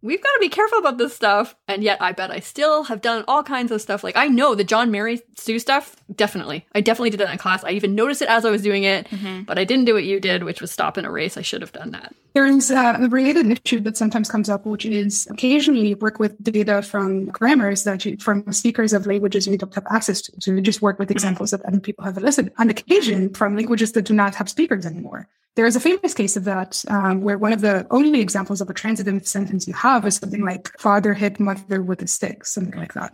we've 0.02 0.22
got 0.22 0.32
to 0.32 0.38
be 0.40 0.48
careful 0.48 0.78
about 0.78 0.98
this 0.98 1.14
stuff. 1.14 1.54
And 1.66 1.82
yet, 1.82 2.00
I 2.00 2.12
bet 2.12 2.30
I 2.30 2.40
still 2.40 2.84
have 2.84 3.00
done 3.00 3.24
all 3.28 3.42
kinds 3.42 3.70
of 3.72 3.80
stuff. 3.82 4.04
Like, 4.04 4.16
I 4.16 4.26
know 4.28 4.54
the 4.54 4.64
John 4.64 4.90
Mary 4.90 5.20
Sue 5.36 5.58
stuff, 5.58 5.96
definitely. 6.14 6.66
I 6.74 6.80
definitely 6.80 7.10
did 7.10 7.20
that 7.20 7.30
in 7.30 7.38
class. 7.38 7.64
I 7.64 7.70
even 7.70 7.94
noticed 7.94 8.22
it 8.22 8.28
as 8.28 8.44
I 8.44 8.50
was 8.50 8.62
doing 8.62 8.84
it, 8.84 9.08
Mm-hmm. 9.08 9.42
but 9.42 9.58
I 9.58 9.64
didn't 9.64 9.86
do 9.86 9.94
what 9.94 10.04
you 10.04 10.20
did, 10.20 10.44
which 10.44 10.60
was 10.60 10.70
stop 10.70 10.96
and 10.96 11.06
erase. 11.06 11.36
I 11.36 11.42
should 11.42 11.60
have 11.62 11.72
done 11.72 11.90
that. 11.92 12.14
There's 12.34 12.70
uh, 12.70 12.98
a 13.00 13.08
related 13.08 13.46
issue 13.50 13.80
that 13.80 13.96
sometimes 13.96 14.30
comes 14.30 14.48
up, 14.48 14.64
which 14.66 14.84
is 14.84 15.26
occasionally 15.30 15.88
you 15.88 15.96
work 15.96 16.18
with 16.20 16.40
data 16.42 16.82
from 16.82 17.26
grammars 17.26 17.84
that 17.84 18.04
you, 18.04 18.16
from 18.18 18.52
speakers 18.52 18.92
of 18.92 19.06
languages 19.06 19.46
you 19.46 19.58
don't 19.58 19.74
have 19.74 19.86
access 19.90 20.20
to. 20.22 20.32
So 20.40 20.52
you 20.52 20.60
just 20.60 20.82
work 20.82 20.98
with 20.98 21.10
examples 21.10 21.50
that 21.50 21.62
other 21.64 21.80
people 21.80 22.04
have 22.04 22.16
elicited. 22.16 22.52
On 22.58 22.70
occasion, 22.70 23.34
from 23.34 23.56
languages 23.56 23.92
that 23.92 24.02
do 24.02 24.14
not 24.14 24.34
have 24.36 24.48
speakers 24.48 24.86
anymore. 24.86 25.26
There 25.58 25.66
is 25.66 25.74
a 25.74 25.80
famous 25.80 26.14
case 26.14 26.36
of 26.36 26.44
that 26.44 26.84
um, 26.86 27.20
where 27.20 27.36
one 27.36 27.52
of 27.52 27.62
the 27.62 27.84
only 27.90 28.20
examples 28.20 28.60
of 28.60 28.70
a 28.70 28.72
transitive 28.74 29.26
sentence 29.26 29.66
you 29.66 29.74
have 29.74 30.06
is 30.06 30.14
something 30.14 30.44
like 30.44 30.68
"father 30.78 31.14
hit 31.14 31.40
mother 31.40 31.82
with 31.82 32.00
a 32.00 32.06
stick," 32.06 32.44
something 32.46 32.78
like 32.78 32.94
that. 32.94 33.10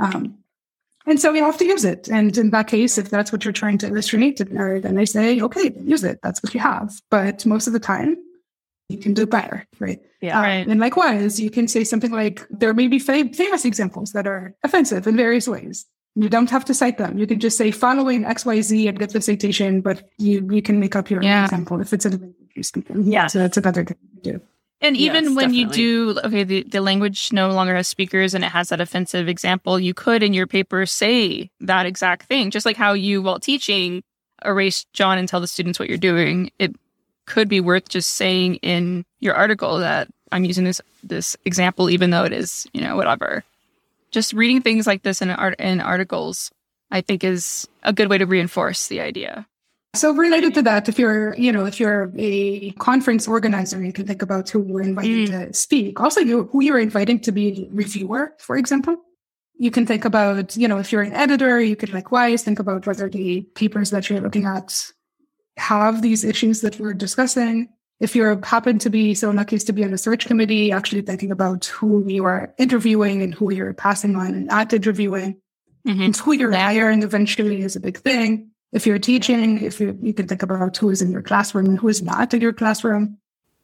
Um, 0.00 0.38
and 1.06 1.20
so 1.20 1.32
you 1.32 1.44
have 1.44 1.58
to 1.58 1.64
use 1.64 1.84
it. 1.84 2.08
And 2.08 2.36
in 2.36 2.50
that 2.50 2.66
case, 2.66 2.98
if 2.98 3.08
that's 3.08 3.30
what 3.30 3.44
you're 3.44 3.52
trying 3.52 3.78
to 3.78 3.86
illustrate, 3.86 4.38
then 4.38 4.98
I 4.98 5.04
say, 5.04 5.40
okay, 5.40 5.72
use 5.80 6.02
it. 6.02 6.18
That's 6.24 6.42
what 6.42 6.54
you 6.54 6.58
have. 6.58 6.92
But 7.08 7.46
most 7.46 7.68
of 7.68 7.72
the 7.72 7.78
time, 7.78 8.16
you 8.88 8.98
can 8.98 9.14
do 9.14 9.24
better, 9.24 9.64
right? 9.78 10.00
Yeah. 10.20 10.38
Um, 10.38 10.42
Right. 10.42 10.66
and 10.66 10.80
likewise, 10.80 11.38
you 11.38 11.50
can 11.50 11.68
say 11.68 11.84
something 11.84 12.10
like, 12.10 12.44
there 12.50 12.74
may 12.74 12.88
be 12.88 12.98
fa- 12.98 13.32
famous 13.32 13.64
examples 13.64 14.10
that 14.10 14.26
are 14.26 14.56
offensive 14.64 15.06
in 15.06 15.16
various 15.16 15.46
ways. 15.46 15.86
You 16.18 16.28
don't 16.30 16.48
have 16.50 16.64
to 16.64 16.74
cite 16.74 16.96
them. 16.98 17.18
You 17.18 17.26
can 17.26 17.38
just 17.40 17.58
say 17.58 17.70
following 17.70 18.24
XYZ 18.24 18.88
and 18.88 18.98
get 18.98 19.10
the 19.10 19.20
citation, 19.20 19.82
but 19.82 20.08
you, 20.18 20.48
you 20.50 20.62
can 20.62 20.80
make 20.80 20.96
up 20.96 21.10
your 21.10 21.22
Yeah. 21.22 21.44
example 21.44 21.80
if 21.80 21.92
it's 21.92 22.06
a 22.06 22.10
language 22.10 22.34
you're 22.54 22.62
speaking. 22.62 23.04
Yeah. 23.04 23.26
So 23.26 23.38
that's 23.38 23.56
another 23.58 23.84
thing 23.84 23.96
to 24.22 24.32
do. 24.32 24.40
And 24.80 24.96
even 24.96 25.24
Yes, 25.24 25.34
when 25.34 25.50
definitely. 25.52 25.82
you 25.82 26.14
do, 26.14 26.20
okay, 26.24 26.44
the, 26.44 26.62
the 26.64 26.80
language 26.80 27.32
no 27.32 27.50
longer 27.50 27.74
has 27.76 27.86
speakers 27.88 28.34
and 28.34 28.44
it 28.44 28.50
has 28.52 28.70
that 28.70 28.80
offensive 28.80 29.28
example, 29.28 29.78
you 29.78 29.94
could 29.94 30.22
in 30.22 30.32
your 30.34 30.46
paper 30.46 30.84
say 30.86 31.50
that 31.60 31.86
exact 31.86 32.26
thing. 32.28 32.50
Just 32.50 32.66
like 32.66 32.76
how 32.76 32.92
you, 32.94 33.20
while 33.22 33.38
teaching, 33.38 34.02
erase 34.44 34.84
John 34.92 35.18
and 35.18 35.28
tell 35.28 35.40
the 35.40 35.46
students 35.46 35.78
what 35.78 35.88
you're 35.88 35.96
doing. 35.98 36.50
It 36.58 36.74
could 37.26 37.48
be 37.48 37.60
worth 37.60 37.88
just 37.88 38.12
saying 38.16 38.56
in 38.56 39.04
your 39.20 39.34
article 39.34 39.78
that 39.78 40.08
I'm 40.32 40.44
using 40.44 40.64
this 40.64 40.80
this 41.02 41.36
example, 41.44 41.88
even 41.90 42.10
though 42.10 42.24
it 42.24 42.32
is, 42.32 42.66
you 42.72 42.80
know, 42.80 42.96
whatever. 42.96 43.44
Just 44.10 44.32
reading 44.32 44.62
things 44.62 44.86
like 44.86 45.02
this 45.02 45.20
in 45.20 45.30
art 45.30 45.58
in 45.58 45.80
articles, 45.80 46.50
I 46.90 47.00
think, 47.00 47.24
is 47.24 47.68
a 47.82 47.92
good 47.92 48.08
way 48.08 48.18
to 48.18 48.26
reinforce 48.26 48.88
the 48.88 49.00
idea. 49.00 49.46
So 49.94 50.12
related 50.12 50.52
to 50.54 50.62
that, 50.62 50.88
if 50.88 50.98
you're, 50.98 51.34
you 51.36 51.50
know, 51.50 51.64
if 51.64 51.80
you're 51.80 52.12
a 52.16 52.70
conference 52.72 53.26
organizer, 53.26 53.82
you 53.82 53.92
can 53.92 54.06
think 54.06 54.20
about 54.20 54.48
who 54.50 54.64
you're 54.66 54.82
inviting 54.82 55.26
mm. 55.26 55.48
to 55.48 55.54
speak. 55.54 55.98
Also, 56.00 56.20
you, 56.20 56.44
who 56.52 56.62
you're 56.62 56.78
inviting 56.78 57.18
to 57.20 57.32
be 57.32 57.66
reviewer, 57.72 58.34
for 58.38 58.56
example. 58.56 58.96
You 59.58 59.70
can 59.70 59.86
think 59.86 60.04
about, 60.04 60.54
you 60.54 60.68
know, 60.68 60.76
if 60.76 60.92
you're 60.92 61.00
an 61.00 61.14
editor, 61.14 61.60
you 61.62 61.76
could 61.76 61.94
likewise 61.94 62.42
think 62.42 62.58
about 62.58 62.86
whether 62.86 63.08
the 63.08 63.40
papers 63.54 63.88
that 63.90 64.10
you're 64.10 64.20
looking 64.20 64.44
at 64.44 64.92
have 65.56 66.02
these 66.02 66.24
issues 66.24 66.60
that 66.60 66.78
we're 66.78 66.92
discussing. 66.92 67.70
If 67.98 68.14
you 68.14 68.38
happen 68.42 68.78
to 68.80 68.90
be 68.90 69.14
so 69.14 69.30
lucky 69.30 69.56
as 69.56 69.64
to 69.64 69.72
be 69.72 69.82
on 69.84 69.92
a 69.94 69.98
search 69.98 70.26
committee, 70.26 70.70
actually 70.70 71.00
thinking 71.02 71.30
about 71.30 71.64
who 71.66 72.06
you 72.06 72.24
are 72.24 72.52
interviewing 72.58 73.22
and 73.22 73.32
who 73.34 73.50
you're 73.52 73.72
passing 73.72 74.16
on 74.16 74.34
and 74.34 74.50
at 74.52 74.72
interviewing 74.72 75.36
Mhm. 75.86 76.04
and 76.04 76.16
who 76.16 76.32
you're 76.32 76.52
hiring 76.52 77.02
eventually 77.02 77.62
is 77.62 77.74
a 77.76 77.80
big 77.80 77.98
thing. 77.98 78.50
If 78.72 78.86
you're 78.86 78.98
teaching, 78.98 79.62
if 79.62 79.80
you 79.80 79.96
you 80.02 80.12
can 80.12 80.26
think 80.28 80.42
about 80.42 80.76
who 80.76 80.90
is 80.90 81.00
in 81.00 81.10
your 81.10 81.22
classroom 81.22 81.66
and 81.66 81.78
who 81.78 81.88
is 81.88 82.02
not 82.02 82.34
in 82.34 82.40
your 82.42 82.52
classroom. 82.52 83.16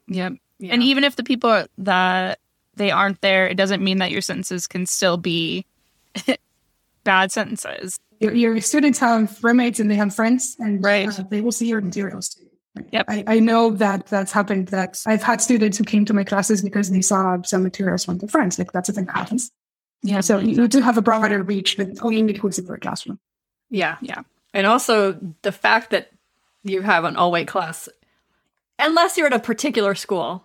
Yep. 0.07 0.33
Yeah. 0.59 0.73
And 0.73 0.81
even 0.81 1.03
if 1.03 1.15
the 1.15 1.23
people 1.23 1.65
that 1.77 2.39
they 2.75 2.89
aren't 2.89 3.21
there, 3.21 3.45
it 3.47 3.55
doesn't 3.55 3.83
mean 3.83 3.99
that 3.99 4.09
your 4.11 4.21
sentences 4.21 4.65
can 4.65 4.85
still 4.87 5.17
be 5.17 5.65
bad 7.03 7.31
sentences. 7.31 7.99
Your, 8.19 8.33
your 8.33 8.61
students 8.61 8.97
have 8.99 9.37
roommates 9.43 9.79
and 9.79 9.91
they 9.91 9.95
have 9.95 10.15
friends, 10.15 10.55
and 10.59 10.81
Right. 10.83 11.07
uh, 11.07 11.23
they 11.29 11.41
will 11.41 11.51
see 11.51 11.67
your 11.67 11.81
materials 11.81 12.29
too. 12.29 12.45
Yep. 12.91 13.05
I, 13.07 13.23
I 13.27 13.39
know 13.39 13.71
that 13.71 14.07
that's 14.07 14.31
happened. 14.31 14.69
That 14.69 15.01
I've 15.05 15.21
had 15.23 15.41
students 15.41 15.77
who 15.77 15.83
came 15.83 16.05
to 16.05 16.13
my 16.13 16.23
classes 16.23 16.61
because 16.61 16.89
they 16.89 17.01
saw 17.01 17.41
some 17.43 17.63
materials 17.63 18.05
from 18.05 18.17
their 18.17 18.29
friends. 18.29 18.57
Like 18.57 18.71
that's 18.71 18.89
a 18.89 18.93
thing 18.93 19.05
that 19.05 19.15
happens. 19.15 19.51
Yeah. 20.01 20.21
So 20.21 20.39
you, 20.39 20.67
do 20.67 20.81
have 20.81 20.97
a 20.97 21.01
broader 21.01 21.43
reach 21.43 21.77
than 21.77 21.95
only 22.01 22.33
who's 22.35 22.57
in 22.59 22.65
your 22.65 22.77
classroom. 22.77 23.19
Yeah. 23.69 23.97
Yeah. 24.01 24.23
And 24.53 24.67
also 24.67 25.19
the 25.43 25.51
fact 25.51 25.91
that 25.91 26.11
you 26.63 26.81
have 26.81 27.03
an 27.03 27.15
all 27.15 27.31
white 27.31 27.47
class, 27.47 27.87
unless 28.79 29.17
you're 29.17 29.27
at 29.27 29.33
a 29.33 29.39
particular 29.39 29.95
school, 29.95 30.43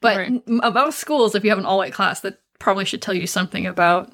but 0.00 0.16
Right. 0.16 0.42
m- 0.46 0.60
about 0.62 0.92
schools, 0.94 1.34
if 1.34 1.44
you 1.44 1.50
have 1.50 1.58
an 1.58 1.64
all 1.66 1.78
white 1.78 1.92
class, 1.92 2.20
that 2.20 2.40
probably 2.58 2.84
should 2.84 3.00
tell 3.02 3.14
you 3.14 3.26
something 3.26 3.66
about 3.66 4.12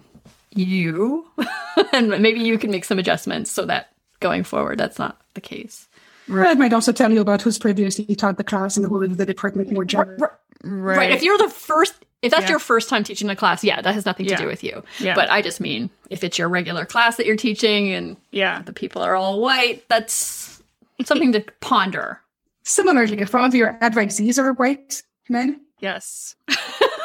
you. 0.54 1.26
and 1.92 2.10
maybe 2.22 2.40
you 2.40 2.58
can 2.58 2.70
make 2.70 2.84
some 2.84 2.98
adjustments 2.98 3.50
so 3.50 3.64
that 3.66 3.88
going 4.20 4.44
forward, 4.44 4.78
that's 4.78 4.98
not 4.98 5.20
the 5.34 5.40
case. 5.40 5.88
It 6.28 6.58
might 6.58 6.72
also 6.72 6.92
tell 6.92 7.12
you 7.12 7.20
about 7.20 7.42
who's 7.42 7.58
previously 7.58 8.14
taught 8.16 8.36
the 8.36 8.44
class 8.44 8.76
and 8.76 8.86
who 8.86 9.02
is 9.02 9.16
the 9.16 9.26
department 9.26 9.70
more 9.72 9.84
general. 9.84 10.28
Right. 10.64 10.96
Right. 10.96 11.10
If 11.12 11.22
you're 11.22 11.38
the 11.38 11.48
first, 11.48 11.94
if 12.22 12.32
that's 12.32 12.44
Yeah. 12.44 12.50
your 12.50 12.58
first 12.58 12.88
time 12.88 13.04
teaching 13.04 13.28
the 13.28 13.36
class, 13.36 13.62
yeah, 13.62 13.80
that 13.82 13.94
has 13.94 14.04
nothing 14.06 14.26
to 14.26 14.36
do 14.36 14.46
with 14.46 14.64
you. 14.64 14.82
Yeah. 14.98 15.14
But 15.14 15.30
I 15.30 15.42
just 15.42 15.60
mean 15.60 15.90
if 16.10 16.24
it's 16.24 16.38
your 16.38 16.48
regular 16.48 16.84
class 16.84 17.16
that 17.16 17.26
you're 17.26 17.36
teaching 17.36 17.92
and 17.92 18.16
yeah. 18.32 18.62
the 18.62 18.72
people 18.72 19.02
are 19.02 19.14
all 19.14 19.40
white, 19.40 19.84
that's 19.88 20.60
something 21.04 21.32
to 21.32 21.44
ponder. 21.60 22.20
Similarly, 22.64 23.20
if 23.20 23.32
all 23.34 23.44
of 23.44 23.54
your 23.54 23.78
advisees 23.80 24.38
are 24.38 24.52
white 24.54 25.02
men, 25.28 25.60
Yes. 25.78 26.34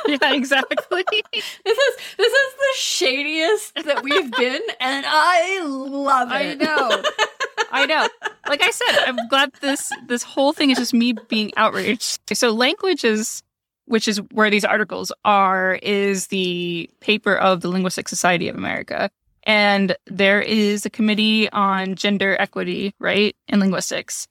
yeah, 0.08 0.34
exactly. 0.34 1.04
This 1.34 1.78
is 1.78 1.96
this 2.18 2.34
is 2.34 2.54
the 2.56 2.74
shadiest 2.78 3.74
that 3.86 4.02
we've 4.02 4.32
been, 4.32 4.62
and 4.80 5.06
I 5.08 5.62
love 5.64 6.30
it. 6.32 6.34
I 6.34 6.54
know. 6.56 7.04
I 7.72 7.86
know. 7.86 8.08
Like 8.48 8.62
I 8.62 8.72
said, 8.72 9.04
I'm 9.06 9.28
glad 9.28 9.54
this 9.62 9.92
this 10.08 10.24
whole 10.24 10.54
thing 10.54 10.70
is 10.70 10.78
just 10.78 10.94
me 10.94 11.14
being 11.30 11.52
outraged. 11.58 12.20
So 12.34 12.52
language 12.52 13.04
is 13.04 13.44
which 13.86 14.08
is 14.08 14.18
where 14.32 14.50
these 14.50 14.66
articles 14.66 15.12
are 15.26 15.80
is 15.82 16.28
the 16.28 16.90
paper 17.00 17.36
of 17.36 17.62
the 17.62 17.70
Linguistic 17.70 18.08
Society 18.08 18.48
of 18.48 18.56
America. 18.56 19.10
And 19.44 19.96
there 20.06 20.42
is 20.42 20.86
a 20.86 20.90
committee 20.90 21.50
on 21.52 21.96
gender 21.96 22.38
equity, 22.40 22.94
right? 23.00 23.36
In 23.48 23.60
linguistics. 23.60 24.28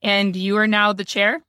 And 0.00 0.36
you 0.36 0.56
are 0.56 0.68
now 0.68 0.92
the 0.92 1.04
chair? 1.04 1.42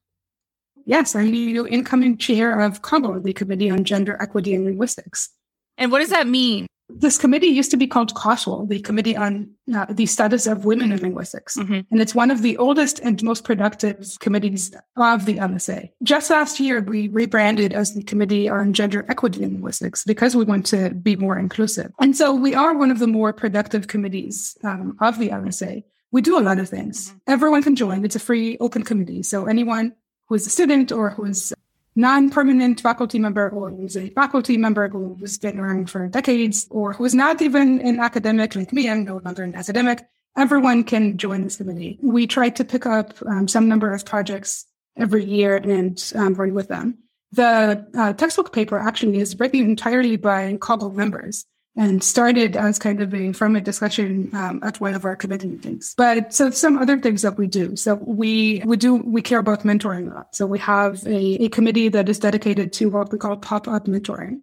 yes, 0.90 1.16
I'm 1.16 1.32
the 1.32 1.68
incoming 1.68 2.18
chair 2.18 2.60
of 2.60 2.82
COGEL, 2.82 3.22
the 3.24 3.32
Committee 3.32 3.70
on 3.70 3.84
Gender 3.84 4.18
Equity 4.20 4.56
and 4.56 4.66
Linguistics. 4.66 5.30
And 5.78 5.92
what 5.92 6.00
does 6.00 6.10
that 6.10 6.28
mean? 6.28 6.66
This 6.90 7.18
committee 7.18 7.48
used 7.48 7.72
to 7.72 7.78
be 7.78 7.88
called 7.88 8.14
COSWL, 8.16 8.68
the 8.68 8.80
Committee 8.80 9.16
on 9.16 9.50
uh, 9.74 9.86
the 9.90 10.06
Status 10.08 10.48
of 10.48 10.66
Women 10.66 10.92
in 10.92 11.00
Linguistics. 11.00 11.56
Mhm. 11.56 11.86
And 11.92 12.02
it's 12.02 12.16
one 12.16 12.32
of 12.32 12.42
the 12.42 12.58
oldest 12.58 13.00
and 13.00 13.22
most 13.24 13.44
productive 13.44 14.18
committees 14.20 14.72
of 14.98 15.26
the 15.26 15.38
LSA. 15.38 15.92
Just 16.04 16.30
last 16.30 16.60
year, 16.60 16.82
we 16.82 17.08
rebranded 17.08 17.74
as 17.74 17.94
the 17.94 18.04
Committee 18.04 18.50
on 18.50 18.74
Gender 18.74 19.06
Equity 19.08 19.44
in 19.44 19.54
Linguistics 19.54 20.04
because 20.04 20.36
we 20.36 20.46
want 20.46 20.66
to 20.68 20.90
be 20.90 21.16
more 21.16 21.38
inclusive. 21.38 21.92
And 22.00 22.18
so 22.18 22.34
we 22.34 22.56
are 22.56 22.76
one 22.76 22.92
of 22.92 23.00
the 23.00 23.08
more 23.08 23.34
productive 23.34 23.88
committees 23.88 24.58
um, 24.64 24.98
of 25.00 25.20
the 25.20 25.30
LSA. 25.30 25.84
We 26.12 26.22
do 26.22 26.40
a 26.40 26.42
lot 26.42 26.58
of 26.58 26.68
things. 26.68 27.14
Everyone 27.28 27.62
can 27.62 27.76
join. 27.76 28.04
It's 28.04 28.16
a 28.16 28.20
free, 28.20 28.58
open 28.60 28.84
committee. 28.84 29.22
So 29.22 29.46
anyone 29.46 29.94
who 30.28 30.36
is 30.36 30.48
a 30.48 30.50
student 30.50 30.92
or 30.92 31.12
who 31.12 31.26
is 31.26 31.54
non-permanent 31.96 32.82
faculty 32.82 33.20
member 33.20 33.50
or 33.50 33.70
who's 33.70 33.98
a 33.98 34.10
faculty 34.10 34.58
member 34.58 34.88
who's 34.88 35.38
been 35.38 35.60
around 35.60 35.90
for 35.90 36.08
decades 36.08 36.68
or 36.70 36.94
who's 36.94 37.16
not 37.16 37.42
even 37.42 37.82
an 37.82 38.00
academic 38.00 38.56
like 38.56 38.72
me, 38.72 38.90
I'm 38.90 39.04
no 39.04 39.22
longer 39.24 39.44
an 39.44 39.56
academic, 39.56 40.08
everyone 40.38 40.84
can 40.84 41.18
join 41.18 41.44
this 41.44 41.58
committee. 41.58 42.00
We 42.02 42.28
try 42.28 42.50
to 42.50 42.64
pick 42.64 42.86
up 42.86 43.14
um, 43.26 43.48
some 43.48 43.68
number 43.68 43.94
of 43.94 44.06
projects 44.06 44.66
every 44.98 45.26
year 45.26 45.58
and 45.58 46.02
um, 46.16 46.34
run 46.36 46.54
with 46.54 46.68
them. 46.68 47.00
The 47.32 47.86
uh, 47.96 48.14
textbook 48.14 48.54
paper 48.54 48.80
actually 48.80 49.20
is 49.20 49.38
written 49.40 49.62
entirely 49.62 50.18
by 50.18 50.58
COGEL 50.58 50.94
members 50.96 51.46
and 51.76 52.04
started 52.04 52.56
as 52.56 52.80
kind 52.80 53.02
of 53.02 53.14
a 53.14 53.32
from 53.32 53.56
a 53.56 53.62
discussion 53.62 54.30
um, 54.34 54.60
at 54.64 54.82
one 54.82 54.96
of 54.96 55.06
our 55.06 55.16
committee 55.16 55.48
meetings. 55.48 55.94
But 55.98 56.34
so 56.34 56.50
some 56.50 56.78
other 56.78 57.00
things 57.00 57.22
that 57.22 57.38
we 57.38 57.48
do. 57.48 57.76
So 57.76 57.96
we 57.96 58.62
we 58.66 58.78
do 58.78 58.96
we 58.96 59.22
care 59.22 59.40
about 59.40 59.64
mentoring 59.64 60.12
a 60.12 60.16
lot. 60.16 60.36
So 60.36 60.46
we 60.46 60.60
have 60.60 61.06
a, 61.06 61.46
a 61.46 61.50
committee 61.50 61.90
that 61.90 62.10
is 62.10 62.20
dedicated 62.20 62.74
to 62.74 62.90
what 62.90 63.12
we 63.12 63.18
call 63.18 63.38
pop 63.38 63.68
up 63.68 63.86
mentoring. 63.86 64.42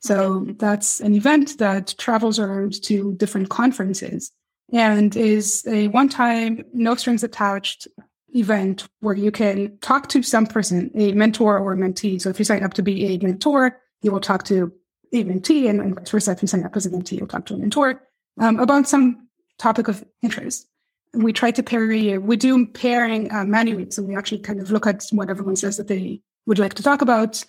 So 0.00 0.46
that's 0.58 1.00
an 1.00 1.14
event 1.14 1.58
that 1.58 1.94
travels 1.98 2.38
around 2.38 2.82
to 2.84 3.14
different 3.14 3.48
conferences 3.48 4.30
and 4.72 5.16
is 5.16 5.64
a 5.66 5.88
one 5.88 6.08
time, 6.08 6.64
no 6.72 6.94
strings 6.94 7.22
attached 7.22 7.88
event 8.34 8.86
where 9.00 9.14
you 9.14 9.30
can 9.30 9.78
talk 9.78 10.08
to 10.10 10.22
some 10.22 10.46
person, 10.46 10.90
a 10.94 11.12
mentor 11.12 11.58
or 11.58 11.72
a 11.72 11.76
mentee. 11.76 12.20
So 12.20 12.28
if 12.28 12.38
you 12.38 12.44
sign 12.44 12.62
up 12.62 12.74
to 12.74 12.82
be 12.82 13.14
a 13.14 13.18
mentor, 13.18 13.80
you 14.02 14.10
will 14.10 14.20
talk 14.20 14.44
to 14.44 14.72
a 15.12 15.24
mentee, 15.24 15.68
and 15.68 15.94
vice 15.94 16.10
versa. 16.10 16.32
If 16.32 16.42
you 16.42 16.48
sign 16.48 16.64
up 16.64 16.76
as 16.76 16.86
a 16.86 16.90
mentee, 16.90 17.18
you'll 17.18 17.28
talk 17.28 17.46
to 17.46 17.54
a 17.54 17.58
mentor 17.58 18.02
um, 18.40 18.58
about 18.58 18.88
some 18.88 19.28
topic 19.58 19.88
of 19.88 20.04
interest. 20.22 20.66
We 21.14 21.32
try 21.32 21.50
to 21.52 21.62
pair. 21.62 21.86
We 22.20 22.36
do 22.36 22.66
pairing 22.66 23.32
uh, 23.32 23.44
manually, 23.44 23.90
so 23.90 24.02
we 24.02 24.16
actually 24.16 24.40
kind 24.40 24.60
of 24.60 24.70
look 24.70 24.86
at 24.86 25.04
what 25.12 25.30
everyone 25.30 25.56
says 25.56 25.76
that 25.76 25.88
they 25.88 26.20
would 26.46 26.58
like 26.58 26.74
to 26.74 26.82
talk 26.82 27.02
about. 27.02 27.44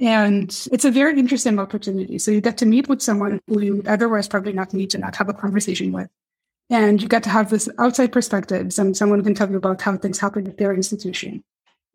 And 0.00 0.48
it's 0.72 0.84
a 0.84 0.90
very 0.90 1.18
interesting 1.18 1.58
opportunity. 1.58 2.18
So 2.18 2.30
you 2.30 2.40
get 2.40 2.58
to 2.58 2.66
meet 2.66 2.88
with 2.88 3.00
someone 3.00 3.40
who 3.46 3.60
you 3.60 3.76
would 3.76 3.86
otherwise 3.86 4.26
probably 4.26 4.52
not 4.52 4.74
meet 4.74 4.94
and 4.94 5.02
not 5.02 5.16
have 5.16 5.28
a 5.28 5.34
conversation 5.34 5.92
with. 5.92 6.08
And 6.70 7.00
you 7.00 7.08
get 7.08 7.22
to 7.24 7.30
have 7.30 7.50
this 7.50 7.68
outside 7.78 8.10
perspective. 8.10 8.72
Some, 8.72 8.94
someone 8.94 9.22
can 9.22 9.34
tell 9.34 9.50
you 9.50 9.56
about 9.56 9.82
how 9.82 9.96
things 9.96 10.18
happen 10.18 10.48
at 10.48 10.58
their 10.58 10.74
institution. 10.74 11.44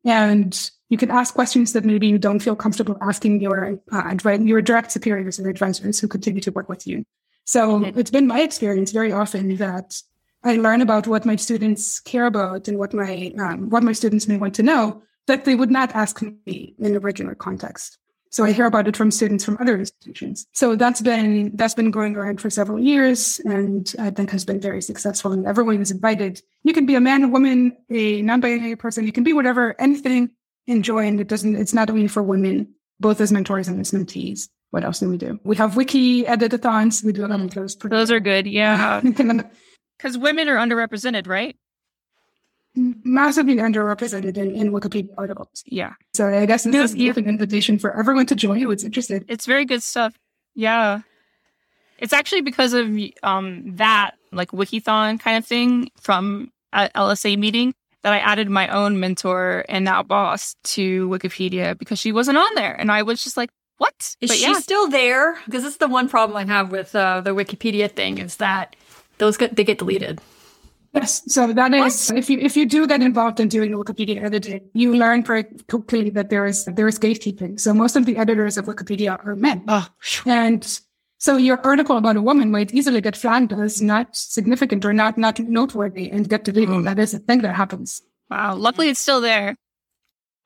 And 0.05 0.72
you 0.90 0.98
can 0.98 1.12
ask 1.12 1.34
questions 1.34 1.74
that 1.74 1.86
maybe 1.86 2.08
you 2.08 2.18
don't 2.18 2.40
feel 2.40 2.56
comfortable 2.56 2.98
asking 3.02 3.42
your 3.42 3.80
uh, 3.92 4.16
your 4.42 4.62
direct 4.62 4.92
superiors 4.92 5.40
and 5.40 5.48
advisors 5.48 6.00
who 6.00 6.08
continue 6.08 6.42
to 6.42 6.52
work 6.52 6.68
with 6.68 6.86
you. 6.88 7.06
So 7.46 7.84
it's 7.84 8.12
been 8.12 8.28
my 8.28 8.42
experience 8.42 8.92
very 8.92 9.12
often 9.12 9.56
that 9.58 10.02
I 10.44 10.56
learn 10.56 10.82
about 10.82 11.08
what 11.08 11.26
my 11.26 11.36
students 11.36 12.00
care 12.00 12.26
about 12.26 12.68
and 12.68 12.78
what 12.78 12.94
my 12.94 13.34
um, 13.40 13.70
what 13.70 13.84
my 13.84 13.94
students 13.94 14.28
may 14.28 14.38
want 14.38 14.56
to 14.56 14.64
know 14.64 15.02
that 15.28 15.46
they 15.46 15.56
would 15.56 15.72
not 15.72 15.96
ask 15.96 16.22
me 16.22 16.76
in 16.80 16.96
a 16.96 17.00
regular 17.00 17.36
context. 17.36 17.98
So 18.32 18.44
I 18.44 18.52
hear 18.52 18.68
about 18.68 18.88
it 18.88 18.96
from 18.96 19.10
students 19.10 19.44
from 19.44 19.58
other 19.60 19.78
institutions. 19.78 20.46
So 20.54 20.76
that's 20.76 21.02
been 21.02 21.56
that's 21.56 21.74
been 21.74 21.92
going 21.92 22.16
around 22.16 22.40
for 22.40 22.50
several 22.50 22.80
years, 22.80 23.40
and 23.46 23.92
I 24.00 24.12
think 24.12 24.30
has 24.30 24.46
been 24.46 24.62
very 24.62 24.82
successful. 24.82 25.32
And 25.32 25.48
everyone 25.48 25.82
is 25.82 25.92
invited. 25.92 26.42
You 26.64 26.74
can 26.74 26.86
be 26.86 26.96
a 26.96 27.02
man, 27.02 27.24
a 27.24 27.28
woman, 27.28 27.76
a 27.90 28.22
non-binary 28.22 28.76
person. 28.76 29.06
You 29.06 29.12
can 29.12 29.24
be 29.24 29.34
whatever, 29.34 29.76
anything. 29.80 30.30
Enjoy, 30.70 31.05
and 31.07 31.20
it 31.20 31.28
doesn't. 31.28 31.55
It's 31.55 31.74
not 31.74 31.89
only 31.89 32.07
for 32.07 32.22
women, 32.22 32.74
both 32.99 33.20
as 33.22 33.32
mentors 33.32 33.67
and 33.67 33.80
as 33.82 33.89
mentees. 33.91 34.47
What 34.70 34.84
else 34.84 34.99
do 34.99 35.09
we 35.09 35.17
do? 35.17 35.39
We 35.43 35.55
have 35.55 35.76
wiki 35.76 36.24
editathons. 36.26 37.03
We 37.03 37.11
do 37.11 37.26
a 37.26 37.28
lot 37.28 37.41
of 37.41 37.49
those. 37.55 37.76
Those 37.76 38.11
are 38.11 38.20
good. 38.20 38.45
Yeah. 38.47 39.01
Because 39.97 40.17
women 40.17 40.47
are 40.47 40.55
underrepresented, 40.55 41.28
right? 41.28 41.57
massively 43.03 43.55
underrepresented 43.57 44.38
in, 44.38 44.55
in 44.55 44.72
Wikipedia 44.72 45.09
articles. 45.17 45.63
Yeah. 45.65 45.93
So 46.13 46.28
I 46.30 46.45
guess 46.45 46.63
this 46.63 46.72
No, 46.74 46.84
is 46.84 46.95
you- 46.95 47.11
an 47.17 47.26
invitation 47.28 47.78
for 47.80 47.97
everyone 47.97 48.26
to 48.28 48.36
join 48.36 48.59
who 48.61 48.72
is 48.72 48.84
interested. 48.84 49.26
It's 49.28 49.45
very 49.45 49.65
good 49.65 49.84
stuff. 49.84 50.13
Yeah. 50.55 51.01
It's 51.97 52.13
actually 52.13 52.41
because 52.41 52.74
of 52.74 52.88
um 53.24 53.76
that 53.76 54.11
like 54.32 54.51
wikithon 54.51 55.20
kind 55.20 55.38
of 55.38 55.45
thing 55.45 55.89
from 55.99 56.51
LSA 56.74 57.38
meeting 57.38 57.74
that 58.04 58.14
I 58.14 58.20
added 58.20 58.50
my 58.50 58.68
own 58.70 59.00
mentor 59.00 59.66
and 59.68 59.86
now 59.86 60.04
boss 60.04 60.56
to 60.64 61.10
Wikipedia 61.10 61.78
because 61.78 62.00
she 62.00 62.12
wasn't 62.12 62.38
on 62.38 62.56
there 62.56 62.74
and 62.74 62.91
I 62.91 63.04
was 63.04 63.24
just 63.24 63.38
like, 63.38 63.50
what? 63.78 64.16
Is 64.22 64.30
but 64.30 64.38
she 64.38 64.43
yeah, 64.43 64.60
still 64.60 64.89
there? 64.89 65.36
Because 65.45 65.64
this 65.64 65.74
is 65.74 65.78
the 65.78 65.88
one 65.88 66.10
problem 66.10 66.38
I 66.38 66.45
have 66.45 66.72
with 66.72 66.95
uh, 66.95 67.22
the 67.22 67.32
Wikipedia 67.32 67.89
thing 67.89 68.18
is 68.18 68.38
that 68.38 68.76
those 69.18 69.38
get 69.38 69.56
they 69.56 69.64
get 69.64 69.80
deleted. 69.80 70.22
Yes. 70.93 71.22
So 71.32 71.54
that 71.54 71.74
is 71.74 72.10
if 72.12 72.30
you 72.30 72.39
if 72.39 72.58
you 72.58 72.66
do 72.66 72.88
get 72.88 73.02
involved 73.02 73.39
in 73.39 73.47
doing 73.47 73.72
Wikipedia 73.72 74.24
editing, 74.24 74.70
you 74.74 74.95
learn 74.95 75.24
very 75.24 75.45
quickly 75.70 76.10
that 76.12 76.30
there 76.30 76.45
is 76.45 76.66
there 76.66 76.88
is 76.88 76.97
gatekeeping. 76.97 77.60
So 77.60 77.74
most 77.74 77.95
of 77.95 78.06
the 78.06 78.18
editors 78.18 78.58
of 78.58 78.66
Wikipedia 78.66 79.24
are 79.24 79.36
men. 79.36 79.64
Oh, 79.68 79.88
And 80.26 80.82
so 81.20 81.36
your 81.36 81.59
article 81.65 81.97
about 81.97 82.15
a 82.15 82.22
woman 82.22 82.49
might 82.49 82.74
easily 82.74 83.01
get 83.01 83.15
flagged 83.15 83.51
as 83.51 83.82
not 83.82 84.15
significant 84.15 84.86
or 84.86 84.93
not 84.93 85.17
not 85.17 85.38
noteworthy 85.39 86.09
and 86.09 86.30
get 86.30 86.45
deleted. 86.45 86.86
That 86.86 86.97
is 86.97 87.13
a 87.13 87.20
thing 87.20 87.41
that 87.41 87.55
happens. 87.55 88.01
wow. 88.30 88.55
Luckily 88.55 88.88
it's 88.89 89.01
still 89.01 89.20
there. 89.20 89.55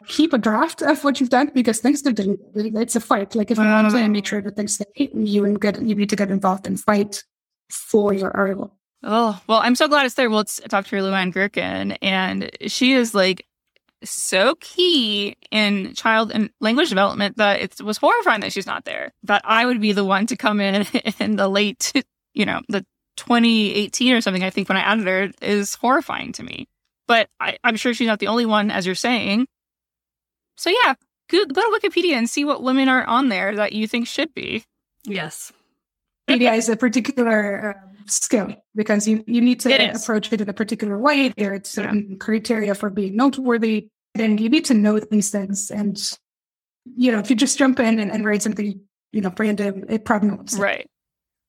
Keep 0.07 0.33
a 0.33 0.37
draft 0.37 0.81
of 0.81 1.03
what 1.03 1.19
you've 1.19 1.29
done 1.29 1.51
because 1.53 1.79
things 1.79 2.01
get 2.01 2.15
deleted. 2.15 2.75
It's 2.75 2.95
a 2.95 2.99
fight. 2.99 3.35
Like 3.35 3.51
if 3.51 3.57
you 3.57 3.63
want 3.63 3.91
to 3.91 4.09
make 4.09 4.25
sure 4.25 4.41
that 4.41 4.55
things 4.55 4.73
stay, 4.73 5.11
you 5.13 5.45
and 5.45 5.61
get 5.61 5.79
you 5.79 5.95
need 5.95 6.09
to 6.09 6.15
get 6.15 6.31
involved 6.31 6.65
and 6.65 6.79
fight 6.79 7.23
for 7.69 8.11
your 8.11 8.35
article. 8.35 8.75
Oh, 9.03 9.39
well, 9.47 9.59
I'm 9.59 9.75
so 9.75 9.87
glad 9.87 10.05
it's 10.05 10.15
there. 10.15 10.29
Well, 10.29 10.39
it's 10.39 10.59
Dr. 10.61 10.97
LouAnn 10.97 11.33
Gerken, 11.33 11.97
and 12.01 12.49
she 12.67 12.93
is 12.93 13.13
like 13.13 13.45
so 14.03 14.55
key 14.59 15.35
in 15.51 15.93
child 15.93 16.31
and 16.31 16.49
language 16.59 16.89
development 16.89 17.37
that 17.37 17.61
it 17.61 17.81
was 17.81 17.97
horrifying 17.97 18.41
that 18.41 18.53
she's 18.53 18.65
not 18.65 18.85
there. 18.85 19.13
That 19.23 19.41
I 19.45 19.65
would 19.65 19.81
be 19.81 19.93
the 19.93 20.05
one 20.05 20.27
to 20.27 20.35
come 20.35 20.59
in 20.59 20.85
in 21.19 21.35
the 21.35 21.47
late, 21.47 21.91
you 22.33 22.45
know, 22.45 22.61
the 22.69 22.85
2018 23.17 24.13
or 24.13 24.21
something, 24.21 24.43
I 24.43 24.49
think, 24.49 24.69
when 24.69 24.77
I 24.77 24.81
added 24.81 25.07
her 25.07 25.31
is 25.41 25.75
horrifying 25.75 26.31
to 26.33 26.43
me. 26.43 26.67
But 27.07 27.29
I, 27.39 27.57
I'm 27.63 27.75
sure 27.75 27.93
she's 27.93 28.07
not 28.07 28.19
the 28.19 28.27
only 28.27 28.45
one, 28.45 28.71
as 28.71 28.85
you're 28.85 28.95
saying. 28.95 29.47
So, 30.55 30.69
yeah, 30.69 30.93
go, 31.29 31.45
go 31.45 31.61
to 31.61 31.79
Wikipedia 31.79 32.13
and 32.13 32.29
see 32.29 32.45
what 32.45 32.63
women 32.63 32.89
are 32.89 33.03
on 33.03 33.29
there 33.29 33.55
that 33.55 33.73
you 33.73 33.87
think 33.87 34.07
should 34.07 34.33
be. 34.33 34.63
yes. 35.03 35.51
Media 36.27 36.53
is 36.53 36.69
a 36.69 36.75
particular 36.75 37.75
um, 37.75 37.95
skill 38.07 38.53
because 38.75 39.07
you, 39.07 39.23
you 39.27 39.41
need 39.41 39.59
to 39.61 39.69
It 39.69 39.81
is. 39.95 40.03
approach 40.03 40.31
it 40.31 40.41
in 40.41 40.49
a 40.49 40.53
particular 40.53 40.97
way. 40.97 41.33
There 41.37 41.53
are 41.53 41.61
certain 41.63 42.17
criteria 42.19 42.75
for 42.75 42.89
being 42.89 43.15
noteworthy, 43.15 43.87
and 44.15 44.39
you 44.39 44.49
need 44.49 44.65
to 44.65 44.73
know 44.73 44.99
these 44.99 45.29
things. 45.29 45.71
And 45.71 45.97
you 46.95 47.11
know, 47.11 47.19
if 47.19 47.29
you 47.29 47.35
just 47.35 47.57
jump 47.57 47.79
in 47.79 47.99
and, 47.99 48.11
and 48.11 48.25
write 48.25 48.41
something, 48.41 48.79
you 49.11 49.21
know, 49.21 49.33
random, 49.37 49.85
it 49.89 50.05
probably 50.05 50.29
won't. 50.31 50.51
Right. 50.57 50.89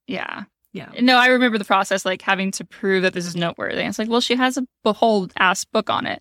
Yeah. 0.06 0.44
Yeah. 0.72 0.90
No, 1.00 1.16
I 1.16 1.26
remember 1.28 1.56
the 1.58 1.64
process, 1.64 2.04
like 2.04 2.20
having 2.22 2.50
to 2.52 2.64
prove 2.64 3.02
that 3.02 3.14
this 3.14 3.26
is 3.26 3.36
noteworthy. 3.36 3.78
And 3.78 3.88
it's 3.88 3.98
like, 3.98 4.08
well, 4.08 4.20
she 4.20 4.34
has 4.36 4.56
a 4.56 4.66
behold 4.82 5.32
ass 5.38 5.64
book 5.64 5.88
on 5.88 6.06
it, 6.06 6.20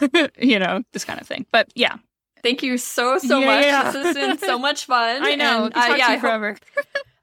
you 0.38 0.58
know, 0.58 0.82
this 0.92 1.04
kind 1.04 1.20
of 1.20 1.26
thing. 1.26 1.46
But 1.52 1.70
yeah, 1.74 1.96
Thank 2.42 2.62
you 2.62 2.78
so 2.78 3.18
so 3.18 3.40
Yeah, 3.40 3.46
much. 3.46 3.64
yeah. 3.64 3.90
This 3.90 4.04
has 4.04 4.14
been 4.14 4.38
so 4.38 4.58
much 4.60 4.84
fun. 4.86 5.22
I 5.24 5.34
know. 5.34 5.64
And, 5.64 5.74
Could 5.74 5.80
talk 5.80 5.90
uh, 5.90 5.92
to 5.94 5.98
yeah, 5.98 6.06
you 6.06 6.12
I 6.12 6.16
hope, 6.16 6.20
forever. 6.20 6.56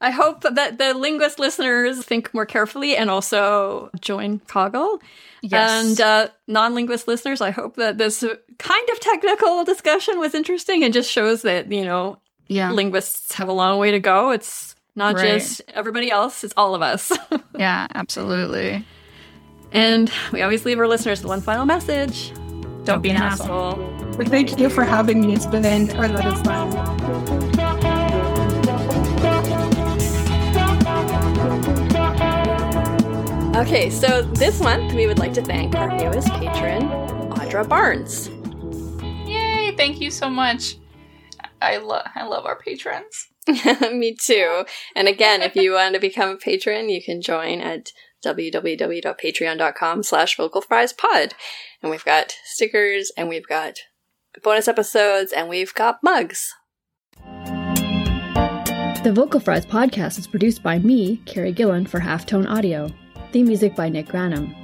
I 0.02 0.12
hope 0.12 0.41
that 0.41 0.78
the 0.78 0.93
linguist 0.93 1.39
listeners 1.39 2.04
think 2.06 2.34
more 2.34 2.46
carefully 2.46 2.96
and 2.98 3.10
also 3.10 3.89
join 4.02 4.39
COGEL. 4.41 5.00
Yes. 5.41 5.86
And 5.89 6.02
uh, 6.02 6.28
non-linguist 6.48 7.08
listeners, 7.08 7.39
I 7.41 7.52
hope 7.52 7.76
that 7.78 7.98
this 7.98 8.24
kind 8.60 8.89
of 8.91 9.00
technical 9.00 9.64
discussion 9.64 10.20
was 10.20 10.34
interesting 10.36 10.84
and 10.84 10.93
just 10.93 11.10
shows 11.12 11.43
that 11.43 11.72
you 11.72 11.86
know 11.86 12.18
yeah. 12.48 12.72
linguists 12.72 13.34
have 13.36 13.48
a 13.48 13.54
long 13.54 13.80
way 13.80 13.91
to 13.91 14.00
go. 14.00 14.32
It's 14.32 14.76
not 14.96 15.16
Right. 15.16 15.39
just 15.39 15.62
everybody 15.74 16.10
else; 16.12 16.43
it's 16.43 16.54
all 16.58 16.76
of 16.76 16.82
us. 16.82 17.12
Yeah, 17.58 17.88
absolutely. 17.96 18.84
and 19.72 20.12
we 20.34 20.41
always 20.41 20.66
leave 20.66 20.78
our 20.80 20.88
listeners 20.88 21.22
with 21.22 21.30
one 21.30 21.41
final 21.41 21.66
message: 21.66 22.32
Don't 22.84 23.02
be 23.02 23.10
an 23.12 23.18
asshole. 23.18 23.76
But 24.18 24.28
thank 24.28 24.60
you 24.60 24.70
for 24.70 24.84
having 24.84 25.22
me. 25.22 25.34
It's 25.34 25.46
been 25.46 25.66
a 25.66 26.08
lot 26.08 26.26
of 26.26 26.43
fun. 26.43 27.45
Okay, 33.56 33.89
so 33.89 34.22
this 34.22 34.60
month 34.60 34.93
we 34.93 35.08
would 35.08 35.18
like 35.18 35.34
to 35.34 35.41
thank 35.41 35.76
our 35.76 35.88
newest 35.88 36.28
patron, 36.34 36.89
Audra 37.32 37.66
Barnes. 37.66 38.28
Yay! 39.26 39.74
Thank 39.78 40.01
you 40.01 40.12
so 40.12 40.30
much. 40.30 40.76
I 41.62 41.78
love 41.78 42.06
I 42.16 42.26
love 42.26 42.45
our 42.45 42.60
patrons. 42.60 43.28
Me 43.93 44.14
too. 44.14 44.66
And 44.93 45.08
again, 45.08 45.41
if 45.41 45.56
you 45.56 45.72
want 45.72 45.93
to 45.93 46.01
become 46.01 46.32
a 46.32 46.36
patron, 46.36 46.89
you 46.89 47.01
can 47.01 47.22
join 47.22 47.62
at 47.62 47.91
www.patreon.com 48.26 50.03
slash 50.03 50.36
vocalfriespod. 50.36 51.32
And 51.82 51.89
we've 51.89 52.03
got 52.03 52.36
stickers 52.43 53.10
and 53.16 53.30
we've 53.30 53.47
got 53.47 53.80
bonus 54.43 54.68
episodes 54.68 55.32
and 55.32 55.47
we've 55.47 55.74
got 55.74 56.03
mugs. 56.03 56.53
The 59.06 59.14
Vocal 59.16 59.39
Fries 59.39 59.66
podcast 59.66 60.20
is 60.20 60.28
produced 60.28 60.62
by 60.62 60.78
me, 60.80 61.22
Carrie 61.26 61.53
Gillon, 61.53 61.86
for 61.86 62.01
Halftone 62.01 62.49
Audio. 62.49 62.91
Theme 63.36 63.48
music 63.48 63.76
by 63.76 63.90
Nick 63.90 64.08
Granum. 64.08 64.56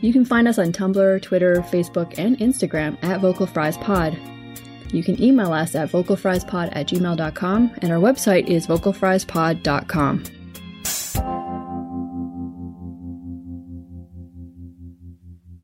You 0.00 0.12
can 0.12 0.24
find 0.24 0.46
us 0.46 0.56
on 0.56 0.70
Tumblr, 0.70 1.20
Twitter, 1.20 1.56
Facebook, 1.62 2.16
and 2.16 2.38
Instagram 2.38 2.96
at 3.02 3.20
Vocal 3.20 3.44
Fries 3.44 3.76
Pod. 3.78 4.16
You 4.92 5.02
can 5.02 5.20
email 5.20 5.52
us 5.52 5.74
at 5.74 5.90
vocalfriespod 5.90 6.68
at 6.76 6.86
gmail.com, 6.86 7.74
and 7.78 7.90
our 7.90 7.98
website 7.98 8.46
is 8.46 8.68
vocalfriespod.com. 8.68 11.43